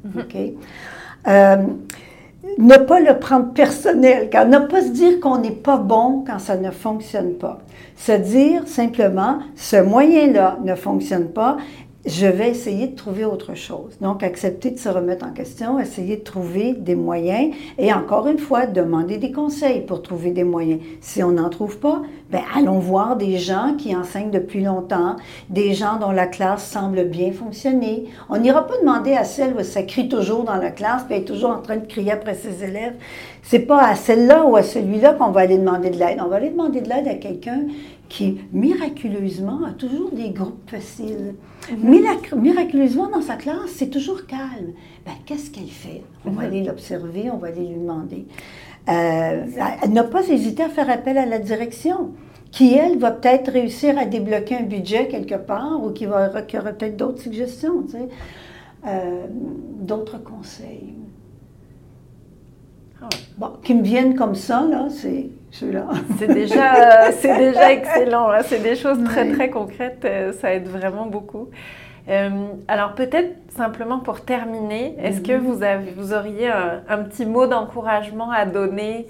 Euh, 1.29 1.57
ne 2.59 2.77
pas 2.77 2.99
le 2.99 3.19
prendre 3.21 3.53
personnel, 3.53 4.29
car 4.31 4.47
ne 4.49 4.59
pas 4.59 4.83
se 4.83 4.89
dire 4.91 5.21
qu'on 5.21 5.39
n'est 5.39 5.53
pas 5.53 5.77
bon 5.77 6.25
quand 6.27 6.41
ça 6.41 6.57
ne 6.57 6.73
fonctionne 6.73 7.35
pas. 7.35 7.59
Se 7.97 8.11
dire 8.13 8.67
simplement, 8.67 9.39
ce 9.55 9.77
moyen-là 9.81 10.59
ne 10.65 10.75
fonctionne 10.75 11.29
pas, 11.29 11.59
je 12.05 12.27
vais 12.27 12.51
essayer 12.51 12.89
de 12.89 12.97
trouver 12.97 13.25
autre 13.25 13.55
chose. 13.55 13.97
Donc, 14.01 14.25
accepter 14.25 14.73
de 14.73 14.79
se 14.79 14.89
remettre 14.89 15.25
en 15.25 15.31
question, 15.31 15.79
essayer 15.79 16.17
de 16.17 16.23
trouver 16.23 16.73
des 16.73 16.97
moyens 16.97 17.55
et 17.79 17.93
encore 17.93 18.27
une 18.27 18.39
fois, 18.39 18.67
demander 18.67 19.19
des 19.19 19.31
conseils 19.31 19.83
pour 19.83 20.03
trouver 20.03 20.33
des 20.33 20.43
moyens. 20.43 20.81
Si 21.01 21.23
on 21.23 21.33
n'en 21.33 21.49
trouve 21.49 21.79
pas, 21.79 22.03
ben, 22.31 22.43
allons 22.57 22.81
voir 22.81 23.17
des 23.17 23.39
gens 23.39 23.75
qui 23.79 23.95
enseignent 23.95 24.31
depuis 24.31 24.63
longtemps, 24.63 25.17
des 25.49 25.75
gens 25.75 25.99
dont 26.01 26.11
la 26.11 26.27
classe 26.27 26.67
semble 26.67 27.05
bien 27.05 27.31
fonctionner. 27.31 28.07
On 28.29 28.39
n'ira 28.39 28.67
pas 28.67 28.79
demander 28.81 29.13
à 29.13 29.25
celle 29.25 29.55
où 29.55 29.63
ça 29.63 29.83
crie 29.85 30.09
toujours 30.09 30.43
dans 30.43 30.57
la 30.57 30.71
classe, 30.71 31.05
puis 31.05 31.17
est 31.17 31.25
toujours 31.25 31.51
en 31.51 31.61
train 31.61 31.77
de 31.77 31.87
crier 31.87 32.13
après 32.13 32.35
ses 32.35 32.65
élèves. 32.65 32.95
C'est 33.43 33.61
pas 33.61 33.83
à 33.85 33.95
celle-là 33.95 34.45
ou 34.45 34.57
à 34.57 34.63
celui-là 34.63 35.15
qu'on 35.15 35.31
va 35.31 35.43
aller 35.43 35.59
demander 35.59 35.91
de 35.91 35.99
l'aide. 35.99 36.19
On 36.25 36.29
va 36.29 36.37
aller 36.37 36.51
demander 36.51 36.81
de 36.81 36.89
l'aide 36.89 37.07
à 37.07 37.15
quelqu'un 37.15 37.61
qui, 38.13 38.39
miraculeusement, 38.53 39.65
a 39.65 39.71
toujours 39.73 40.11
des 40.13 40.29
groupes 40.29 40.69
faciles. 40.69 41.35
Mirac- 41.83 42.35
Miraculeusement, 42.37 43.09
dans 43.09 43.23
sa 43.23 43.37
classe, 43.37 43.71
c'est 43.75 43.89
toujours 43.89 44.27
calme. 44.27 44.73
Ben, 45.07 45.13
qu'est-ce 45.25 45.51
qu'elle 45.51 45.65
fait? 45.65 46.03
On 46.27 46.33
va 46.33 46.43
aller 46.43 46.63
l'observer, 46.63 47.31
on 47.31 47.39
va 47.39 47.47
aller 47.49 47.67
lui 47.67 47.77
demander. 47.77 48.27
Euh, 48.91 49.47
elle 49.83 49.91
n'a 49.93 50.05
pas 50.05 50.29
hésité 50.29 50.63
à 50.63 50.69
faire 50.69 50.91
appel 50.91 51.17
à 51.17 51.25
la 51.25 51.39
direction, 51.39 52.11
qui, 52.51 52.75
elle, 52.75 52.99
va 52.99 53.13
peut-être 53.13 53.51
réussir 53.51 53.97
à 53.97 54.05
débloquer 54.05 54.57
un 54.57 54.65
budget 54.65 55.09
quelque 55.09 55.37
part 55.37 55.83
ou 55.83 55.91
qui, 55.93 56.05
va, 56.05 56.43
qui 56.43 56.59
aura 56.59 56.73
peut-être 56.73 56.99
d'autres 56.99 57.23
suggestions, 57.23 57.83
tu 57.85 57.93
sais. 57.93 58.09
Euh, 58.87 59.25
d'autres 59.81 60.23
conseils. 60.23 60.97
Ah. 63.01 63.09
Bon, 63.39 63.53
qui 63.65 63.75
me 63.75 63.83
viennent 63.83 64.15
comme 64.17 64.35
ça, 64.35 64.67
là, 64.69 64.89
c'est 64.91 65.31
C'est 66.19 66.33
déjà, 66.33 67.07
euh, 67.09 67.13
c'est 67.21 67.37
déjà 67.37 67.73
excellent. 67.73 68.31
hein. 68.31 68.41
C'est 68.45 68.63
des 68.63 68.75
choses 68.75 69.03
très 69.05 69.31
très 69.33 69.51
concrètes. 69.51 70.05
euh, 70.05 70.33
Ça 70.41 70.55
aide 70.55 70.67
vraiment 70.69 71.07
beaucoup. 71.07 71.49
Euh, 72.09 72.31
alors 72.67 72.95
peut-être 72.95 73.37
simplement 73.57 74.01
pour 74.01 74.23
terminer, 74.23 74.97
est-ce 75.01 75.21
que 75.21 75.33
Mhm. 75.33 75.41
vous, 75.47 75.63
avez, 75.63 75.91
vous 75.97 76.13
auriez 76.13 76.49
un, 76.49 76.81
un 76.89 76.99
petit 77.05 77.25
mot 77.27 77.47
d'encouragement 77.47 78.31
à 78.33 78.45
donner 78.45 79.07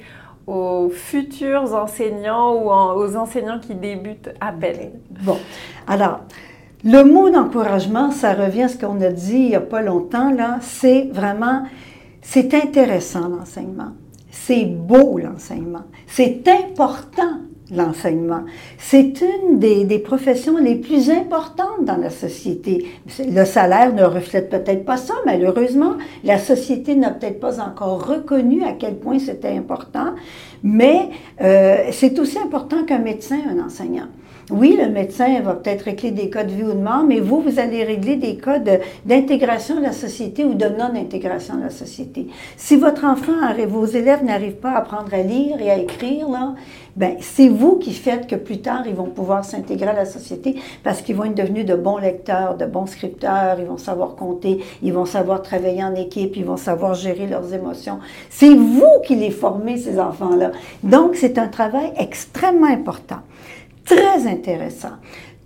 aux 0.47 0.91
futurs 0.91 1.75
enseignants 1.75 2.53
ou 2.55 2.71
en- 2.71 2.95
aux 2.97 3.17
enseignants 3.17 3.61
qui 3.61 3.75
débutent 3.75 4.29
à 4.41 4.53
peine? 4.53 4.91
Bon, 5.23 5.39
alors, 5.87 6.21
le 6.85 7.03
mot 7.05 7.31
d'encouragement, 7.31 8.11
ça 8.11 8.35
revient 8.35 8.65
à 8.65 8.69
ce 8.69 8.77
qu'on 8.77 9.01
a 9.01 9.09
dit 9.11 9.37
il 9.39 9.49
n'y 9.51 9.55
a 9.55 9.61
pas 9.61 9.81
longtemps, 9.81 10.31
là, 10.31 10.59
c'est 10.61 11.09
vraiment, 11.13 11.63
c'est 12.21 12.53
intéressant 12.55 13.29
l'enseignement, 13.29 13.93
c'est 14.33 14.65
beau 14.65 15.19
l'enseignement, 15.19 15.85
c'est 16.09 16.49
important 16.49 17.39
l'enseignement. 17.71 18.43
C'est 18.79 19.21
une 19.21 19.59
des, 19.59 19.85
des 19.85 19.99
professions 19.99 20.59
les 20.59 20.75
plus 20.77 21.11
importantes 21.11 21.85
dans 21.85 21.97
la 21.97 22.11
société. 22.11 22.87
Le 23.19 23.45
salaire 23.45 23.95
ne 23.95 24.05
reflète 24.05 24.51
peut-être 24.51 24.85
pas 24.85 24.97
ça, 24.97 25.15
malheureusement. 25.25 25.95
La 26.25 26.39
société 26.39 26.95
n'a 26.95 27.11
peut-être 27.11 27.41
pas 27.41 27.61
encore 27.61 28.07
reconnu 28.07 28.65
à 28.65 28.73
quel 28.73 28.97
point 28.97 29.19
c'était 29.19 29.57
important, 29.57 30.15
mais 30.63 31.09
euh, 31.41 31.89
c'est 31.93 32.19
aussi 32.19 32.39
important 32.39 32.85
qu'un 32.85 32.99
médecin, 32.99 33.39
un 33.49 33.65
enseignant. 33.65 34.09
Oui, 34.55 34.79
le 34.79 34.91
médecin 34.91 35.41
va 35.41 35.55
peut-être 35.55 35.87
régler 35.87 36.11
des 36.11 36.29
cas 36.29 36.45
de 36.45 36.51
vie 36.51 36.63
ou 36.63 36.75
de 36.75 36.79
mort, 36.79 37.05
mais 37.09 37.21
vous, 37.21 37.41
vous 37.41 37.59
allez 37.59 37.85
régler 37.85 38.17
des 38.17 38.37
cas 38.37 38.59
d'intégration 39.07 39.77
de, 39.77 39.81
la 39.81 39.93
société 39.93 40.45
ou 40.45 40.53
de 40.53 40.67
non-intégration 40.67 41.57
de 41.57 41.63
la 41.63 41.71
société. 41.71 42.27
Si 42.59 42.77
votre 42.77 43.07
enfant, 43.07 43.33
vos 43.67 43.87
élèves 43.87 44.23
n'arrivent 44.23 44.57
pas 44.57 44.73
à 44.73 44.79
apprendre 44.81 45.15
à 45.15 45.23
lire 45.23 45.59
et 45.59 45.71
à 45.71 45.79
écrire, 45.79 46.29
là, 46.29 46.55
ben, 46.95 47.17
c'est 47.21 47.49
vous 47.49 47.77
qui 47.77 47.95
faites 47.95 48.27
que 48.27 48.37
plus 48.37 48.61
tard, 48.61 48.83
ils 48.87 48.95
vont 48.95 49.07
pouvoir 49.07 49.47
s'intégrer 49.47 49.89
à 49.89 49.95
la 49.95 50.05
société 50.05 50.57
parce 50.85 51.01
qu'ils 51.01 51.17
vont 51.17 51.25
être 51.25 51.35
devenus 51.35 51.65
de 51.65 51.75
bons 51.75 51.97
lecteurs, 51.97 52.59
de 52.59 52.67
bons 52.67 52.85
scripteurs, 52.85 53.57
ils 53.59 53.65
vont 53.65 53.79
savoir 53.79 54.15
compter, 54.15 54.63
ils 54.83 54.93
vont 54.93 55.07
savoir 55.07 55.41
travailler 55.41 55.83
en 55.83 55.95
équipe, 55.95 56.37
ils 56.37 56.45
vont 56.45 56.59
savoir 56.59 56.93
gérer 56.95 57.27
leurs 57.27 57.55
émotions. 57.55 57.99
C'est 58.29 58.55
vous 58.55 59.01
qui 59.07 59.15
les 59.15 59.31
formez, 59.31 59.79
ces 59.79 59.99
enfants-là. 59.99 60.51
Donc, 60.83 61.17
c'est 61.17 61.39
un 61.39 61.49
travail 61.49 61.93
extrêmement 61.97 62.67
important, 62.67 63.21
très 63.85 64.27
intéressant, 64.27 64.97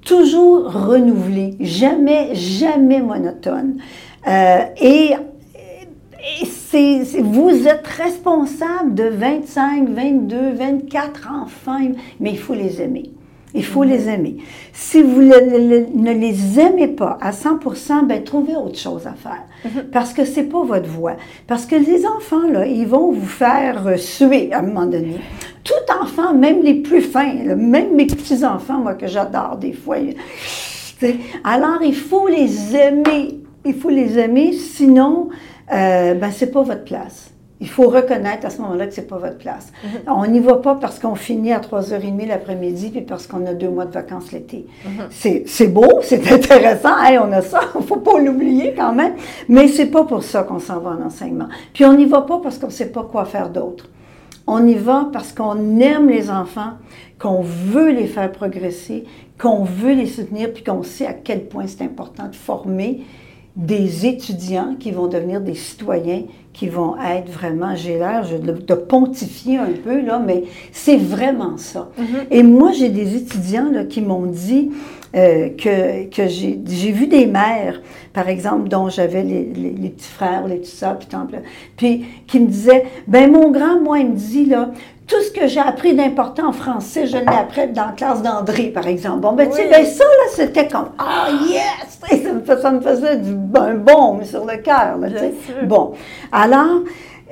toujours 0.04 0.72
renouvelé, 0.72 1.56
jamais, 1.60 2.34
jamais 2.34 3.00
monotone. 3.00 3.78
Euh, 4.26 4.64
et 4.80 5.14
vous 7.22 7.68
êtes 7.68 7.86
responsable 7.86 8.94
de 8.94 9.04
25, 9.04 9.88
22, 9.88 10.52
24 10.54 11.28
enfants, 11.32 11.78
mais 12.20 12.30
il 12.30 12.38
faut 12.38 12.54
les 12.54 12.80
aimer. 12.82 13.10
Il 13.54 13.64
faut 13.64 13.84
les 13.84 14.08
aimer. 14.08 14.36
Si 14.72 15.02
vous 15.02 15.22
ne 15.22 16.12
les 16.12 16.60
aimez 16.60 16.88
pas 16.88 17.16
à 17.22 17.30
100% 17.30 18.06
ben, 18.06 18.22
trouvez 18.22 18.54
autre 18.54 18.78
chose 18.78 19.06
à 19.06 19.14
faire. 19.14 19.44
Mhm. 19.64 19.84
Parce 19.92 20.12
que 20.12 20.24
c'est 20.26 20.44
pas 20.44 20.62
votre 20.62 20.88
voie. 20.88 21.16
Parce 21.46 21.64
que 21.64 21.76
les 21.76 22.04
enfants, 22.06 22.46
là, 22.50 22.66
ils 22.66 22.86
vont 22.86 23.12
vous 23.12 23.26
faire 23.26 23.98
suer 23.98 24.52
à 24.52 24.58
un 24.58 24.62
moment 24.62 24.84
donné. 24.84 25.16
Tout 25.66 25.92
enfant, 26.00 26.32
même 26.32 26.62
les 26.62 26.74
plus 26.74 27.02
fins, 27.02 27.34
même 27.56 27.94
mes 27.94 28.06
petits-enfants, 28.06 28.78
moi, 28.78 28.94
que 28.94 29.08
j'adore 29.08 29.56
des 29.56 29.72
fois. 29.72 29.96
Alors, 31.44 31.82
il 31.82 31.94
faut 31.94 32.28
les 32.28 32.76
aimer. 32.76 33.40
Il 33.64 33.74
faut 33.74 33.90
les 33.90 34.16
aimer, 34.18 34.52
sinon, 34.52 35.28
euh, 35.72 36.14
ben, 36.14 36.30
c'est 36.30 36.52
pas 36.52 36.62
votre 36.62 36.84
place. 36.84 37.32
Il 37.58 37.68
faut 37.68 37.88
reconnaître 37.88 38.46
à 38.46 38.50
ce 38.50 38.60
moment-là 38.60 38.86
que 38.86 38.94
c'est 38.94 39.08
pas 39.08 39.16
votre 39.16 39.38
place. 39.38 39.72
Mm-hmm. 39.82 40.12
On 40.12 40.26
n'y 40.26 40.40
va 40.40 40.56
pas 40.56 40.74
parce 40.74 40.98
qu'on 40.98 41.14
finit 41.14 41.52
à 41.52 41.58
3h30 41.58 42.28
l'après-midi 42.28 42.90
puis 42.90 43.00
parce 43.00 43.26
qu'on 43.26 43.46
a 43.46 43.54
deux 43.54 43.70
mois 43.70 43.86
de 43.86 43.92
vacances 43.92 44.30
l'été. 44.30 44.66
Mm-hmm. 44.84 45.42
C'est 45.46 45.66
beau, 45.68 45.88
c'est 46.02 46.30
intéressant, 46.30 46.92
on 47.22 47.32
a 47.32 47.40
ça, 47.40 47.60
il 47.74 47.82
faut 47.86 47.96
pas 47.96 48.18
l'oublier 48.18 48.74
quand 48.76 48.92
même, 48.92 49.14
mais 49.48 49.68
c'est 49.68 49.86
pas 49.86 50.04
pour 50.04 50.22
ça 50.22 50.42
qu'on 50.42 50.58
s'en 50.58 50.80
va 50.80 50.90
en 50.90 51.06
enseignement. 51.06 51.48
Puis 51.72 51.84
on 51.86 51.94
n'y 51.94 52.04
va 52.04 52.20
pas 52.20 52.40
parce 52.42 52.58
qu'on 52.58 52.70
sait 52.70 52.90
pas 52.90 53.08
quoi 53.10 53.24
faire 53.24 53.48
d'autre. 53.48 53.88
On 54.46 54.66
y 54.66 54.74
va 54.74 55.08
parce 55.12 55.32
qu'on 55.32 55.80
aime 55.80 56.08
les 56.08 56.30
enfants, 56.30 56.74
qu'on 57.18 57.42
veut 57.42 57.90
les 57.90 58.06
faire 58.06 58.30
progresser, 58.30 59.04
qu'on 59.40 59.64
veut 59.64 59.94
les 59.94 60.06
soutenir, 60.06 60.52
puis 60.52 60.62
qu'on 60.62 60.82
sait 60.82 61.06
à 61.06 61.14
quel 61.14 61.46
point 61.46 61.66
c'est 61.66 61.82
important 61.82 62.28
de 62.28 62.36
former 62.36 63.02
des 63.56 64.04
étudiants 64.06 64.76
qui 64.78 64.90
vont 64.90 65.06
devenir 65.06 65.40
des 65.40 65.54
citoyens, 65.54 66.24
qui 66.52 66.68
vont 66.68 66.94
être 67.00 67.30
vraiment, 67.30 67.74
j'ai 67.74 67.98
l'air 67.98 68.24
de, 68.28 68.74
pontifier 68.74 69.56
un 69.56 69.72
peu, 69.82 70.00
là, 70.02 70.18
mais 70.24 70.44
c'est 70.72 70.98
vraiment 70.98 71.56
ça. 71.56 71.90
Mm-hmm. 71.98 72.04
Et 72.30 72.42
moi, 72.42 72.72
j'ai 72.72 72.90
des 72.90 73.16
étudiants 73.16 73.70
là, 73.72 73.84
qui 73.84 74.02
m'ont 74.02 74.26
dit 74.26 74.70
euh, 75.16 75.48
que, 75.50 76.04
que 76.10 76.28
j'ai 76.28 76.92
vu 76.92 77.06
des 77.06 77.26
mères, 77.26 77.80
par 78.12 78.28
exemple, 78.28 78.68
dont 78.68 78.88
j'avais 78.88 79.22
les, 79.22 79.44
les, 79.44 79.88
petits 79.90 80.08
frères, 80.08 80.46
les 80.46 80.56
petits 80.56 80.76
sœurs, 80.76 80.98
puis, 80.98 81.08
puis 81.76 82.06
qui 82.26 82.40
me 82.40 82.46
disaient, 82.48 82.84
ben 83.06 83.32
mon 83.32 83.50
grand, 83.50 83.80
moi, 83.80 83.98
il 83.98 84.10
me 84.10 84.14
dit, 84.14 84.44
là, 84.44 84.70
tout 85.06 85.22
ce 85.22 85.30
que 85.30 85.46
j'ai 85.46 85.60
appris 85.60 85.94
d'important 85.94 86.48
en 86.48 86.52
français, 86.52 87.06
je 87.06 87.16
l'ai 87.16 87.26
appris 87.26 87.68
dans 87.68 87.86
la 87.86 87.92
classe 87.92 88.22
d'André, 88.22 88.64
par 88.64 88.86
exemple. 88.86 89.20
Bon, 89.20 89.32
ben, 89.32 89.48
tu 89.48 89.56
sais, 89.56 89.68
ben, 89.70 89.84
ça, 89.86 90.04
là, 90.04 90.30
c'était 90.30 90.68
comme, 90.68 90.90
ah, 90.98 91.28
yes! 91.48 92.00
Ça 92.60 92.70
me, 92.70 92.80
faisait 92.80 93.16
du, 93.16 93.34
un 93.58 93.74
baume 93.74 94.22
sur 94.24 94.44
le 94.44 94.58
cœur, 94.58 94.98
tu 95.08 95.18
sais. 95.18 95.32
Bon. 95.64 95.92
Alors, 96.30 96.82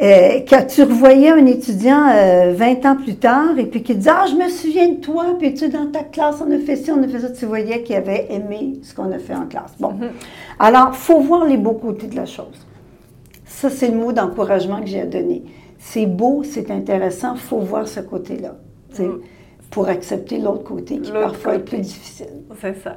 euh, 0.02 0.40
quand 0.48 0.66
tu 0.66 0.82
revoyais 0.82 1.30
un 1.30 1.46
étudiant 1.46 2.06
20 2.06 2.10
euh, 2.12 2.88
ans 2.88 2.96
plus 2.96 3.16
tard 3.16 3.58
et 3.58 3.66
puis 3.66 3.82
qui 3.82 3.94
disait 3.94 4.10
Ah, 4.12 4.26
je 4.28 4.34
me 4.34 4.48
souviens 4.48 4.88
de 4.88 5.00
toi, 5.00 5.36
puis 5.38 5.54
tu 5.54 5.68
dans 5.68 5.90
ta 5.90 6.02
classe, 6.02 6.42
on 6.46 6.50
a 6.50 6.58
fait 6.58 6.76
ci, 6.76 6.90
on 6.90 7.02
a 7.02 7.08
fait 7.08 7.20
ça, 7.20 7.30
tu 7.30 7.46
voyais 7.46 7.82
qu'il 7.82 7.96
avait 7.96 8.26
aimé 8.30 8.74
ce 8.82 8.94
qu'on 8.94 9.12
a 9.12 9.18
fait 9.18 9.34
en 9.34 9.46
classe. 9.46 9.74
Bon. 9.78 9.92
Mm-hmm. 9.92 10.10
Alors, 10.58 10.88
il 10.92 10.96
faut 10.96 11.20
voir 11.20 11.44
les 11.44 11.56
beaux 11.56 11.74
côtés 11.74 12.08
de 12.08 12.16
la 12.16 12.26
chose. 12.26 12.66
Ça, 13.44 13.70
c'est 13.70 13.88
le 13.88 13.96
mot 13.96 14.12
d'encouragement 14.12 14.80
que 14.80 14.86
j'ai 14.86 15.00
à 15.00 15.06
donner 15.06 15.44
c'est 15.84 16.06
beau, 16.06 16.42
c'est 16.44 16.70
intéressant, 16.70 17.34
il 17.34 17.40
faut 17.40 17.58
voir 17.58 17.86
ce 17.86 18.00
côté-là. 18.00 18.56
Mm. 18.98 19.20
Pour 19.74 19.88
accepter 19.88 20.38
l'autre 20.38 20.62
côté 20.62 21.00
qui 21.00 21.10
parfois 21.10 21.56
est 21.56 21.58
plus 21.58 21.78
difficile. 21.78 22.28
C'est 22.60 22.76
ça. 22.80 22.96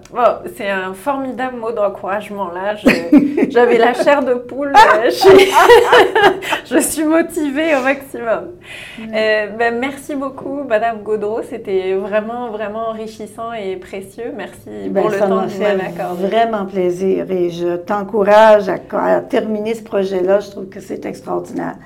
c'est 0.56 0.70
un 0.70 0.94
formidable 0.94 1.58
mot 1.58 1.72
d'encouragement 1.72 2.52
là. 2.52 2.76
J'avais 3.50 3.80
la 3.80 3.96
chair 3.96 4.24
de 4.24 4.36
poule. 4.36 4.74
je, 6.70 6.80
suis 6.80 7.04
motivée 7.04 7.76
au 7.76 7.82
maximum. 7.82 8.52
Mm. 9.00 9.04
Euh, 9.12 9.48
ben, 9.58 9.80
merci 9.80 10.16
beaucoup, 10.16 10.62
Madame 10.70 11.02
Gaudreau. 11.02 11.42
C'était 11.50 11.96
vraiment, 11.96 12.52
vraiment 12.52 12.90
enrichissant 12.90 13.54
et 13.54 13.78
précieux. 13.78 14.32
Merci 14.38 14.90
ben, 14.92 15.02
pour 15.02 15.10
le 15.10 15.18
temps 15.18 15.46
que 15.46 15.50
vous 15.50 15.60
m'avez 15.60 15.82
accordé. 15.82 16.28
Vraiment 16.28 16.66
plaisir 16.68 17.32
et 17.32 17.50
je 17.50 17.78
t'encourage 17.78 18.70
à 18.70 19.22
terminer 19.22 19.74
ce 19.74 19.82
projet-là. 19.82 20.42
Je 20.42 20.52
trouve 20.52 20.70
que 20.70 20.80
c'est 20.80 21.08
extraordinaire 21.08 21.78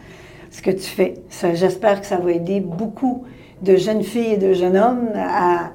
ce 0.49 0.61
que 0.61 0.71
tu 0.71 0.81
fais. 0.81 1.13
J'espère 1.53 2.01
que 2.01 2.05
ça 2.05 2.17
va 2.17 2.33
aider 2.33 2.59
beaucoup 2.59 3.25
de 3.61 3.75
jeunes 3.75 4.03
filles 4.03 4.33
et 4.33 4.37
de 4.37 4.53
jeunes 4.53 4.77
hommes 4.77 5.09
à, 5.15 5.71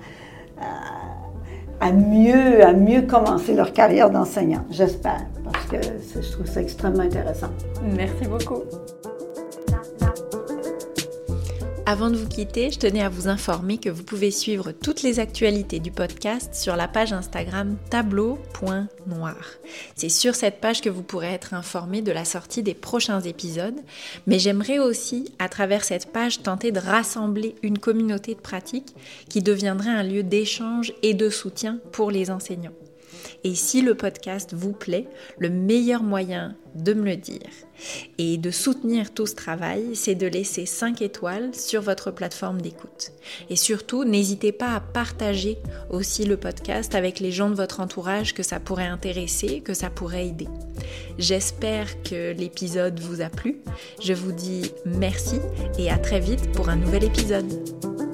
mieux, 1.92 2.74
mieux 2.74 3.02
commencer 3.02 3.54
leur 3.54 3.72
carrière 3.72 4.10
d'enseignant. 4.10 4.64
J'espère, 4.70 5.26
parce 5.44 5.66
que 5.66 5.76
je 6.20 6.32
trouve 6.32 6.46
ça 6.46 6.60
extrêmement 6.60 7.02
intéressant. 7.02 7.48
Merci 7.94 8.26
beaucoup. 8.28 8.62
Avant 11.88 12.10
de 12.10 12.16
vous 12.16 12.26
quitter, 12.26 12.72
je 12.72 12.80
tenais 12.80 13.00
à 13.00 13.08
vous 13.08 13.28
informer 13.28 13.78
que 13.78 13.88
vous 13.88 14.02
pouvez 14.02 14.32
suivre 14.32 14.72
toutes 14.72 15.02
les 15.02 15.20
actualités 15.20 15.78
du 15.78 15.92
podcast 15.92 16.52
sur 16.52 16.74
la 16.74 16.88
page 16.88 17.12
Instagram 17.12 17.76
tableau.noir. 17.90 19.36
C'est 19.94 20.08
sur 20.08 20.34
cette 20.34 20.60
page 20.60 20.80
que 20.80 20.90
vous 20.90 21.04
pourrez 21.04 21.32
être 21.32 21.54
informé 21.54 22.02
de 22.02 22.10
la 22.10 22.24
sortie 22.24 22.64
des 22.64 22.74
prochains 22.74 23.20
épisodes, 23.20 23.78
mais 24.26 24.40
j'aimerais 24.40 24.80
aussi, 24.80 25.32
à 25.38 25.48
travers 25.48 25.84
cette 25.84 26.12
page, 26.12 26.42
tenter 26.42 26.72
de 26.72 26.80
rassembler 26.80 27.54
une 27.62 27.78
communauté 27.78 28.34
de 28.34 28.40
pratique 28.40 28.96
qui 29.28 29.40
deviendrait 29.40 29.90
un 29.90 30.02
lieu 30.02 30.24
d'échange 30.24 30.92
et 31.04 31.14
de 31.14 31.30
soutien 31.30 31.78
pour 31.92 32.10
les 32.10 32.32
enseignants. 32.32 32.74
Et 33.44 33.54
si 33.54 33.82
le 33.82 33.94
podcast 33.94 34.54
vous 34.54 34.72
plaît, 34.72 35.08
le 35.38 35.50
meilleur 35.50 36.02
moyen 36.02 36.56
de 36.74 36.92
me 36.92 37.04
le 37.04 37.16
dire 37.16 37.50
et 38.18 38.38
de 38.38 38.50
soutenir 38.50 39.12
tout 39.12 39.26
ce 39.26 39.34
travail, 39.34 39.94
c'est 39.94 40.14
de 40.14 40.26
laisser 40.26 40.66
5 40.66 41.02
étoiles 41.02 41.54
sur 41.54 41.82
votre 41.82 42.10
plateforme 42.10 42.60
d'écoute. 42.60 43.12
Et 43.50 43.56
surtout, 43.56 44.04
n'hésitez 44.04 44.52
pas 44.52 44.74
à 44.74 44.80
partager 44.80 45.58
aussi 45.90 46.24
le 46.24 46.36
podcast 46.36 46.94
avec 46.94 47.20
les 47.20 47.32
gens 47.32 47.50
de 47.50 47.54
votre 47.54 47.80
entourage 47.80 48.34
que 48.34 48.42
ça 48.42 48.60
pourrait 48.60 48.86
intéresser, 48.86 49.60
que 49.60 49.74
ça 49.74 49.90
pourrait 49.90 50.28
aider. 50.28 50.48
J'espère 51.18 52.02
que 52.02 52.32
l'épisode 52.32 53.00
vous 53.00 53.20
a 53.20 53.28
plu. 53.28 53.60
Je 54.02 54.12
vous 54.12 54.32
dis 54.32 54.70
merci 54.84 55.40
et 55.78 55.90
à 55.90 55.98
très 55.98 56.20
vite 56.20 56.52
pour 56.52 56.68
un 56.68 56.76
nouvel 56.76 57.04
épisode. 57.04 58.05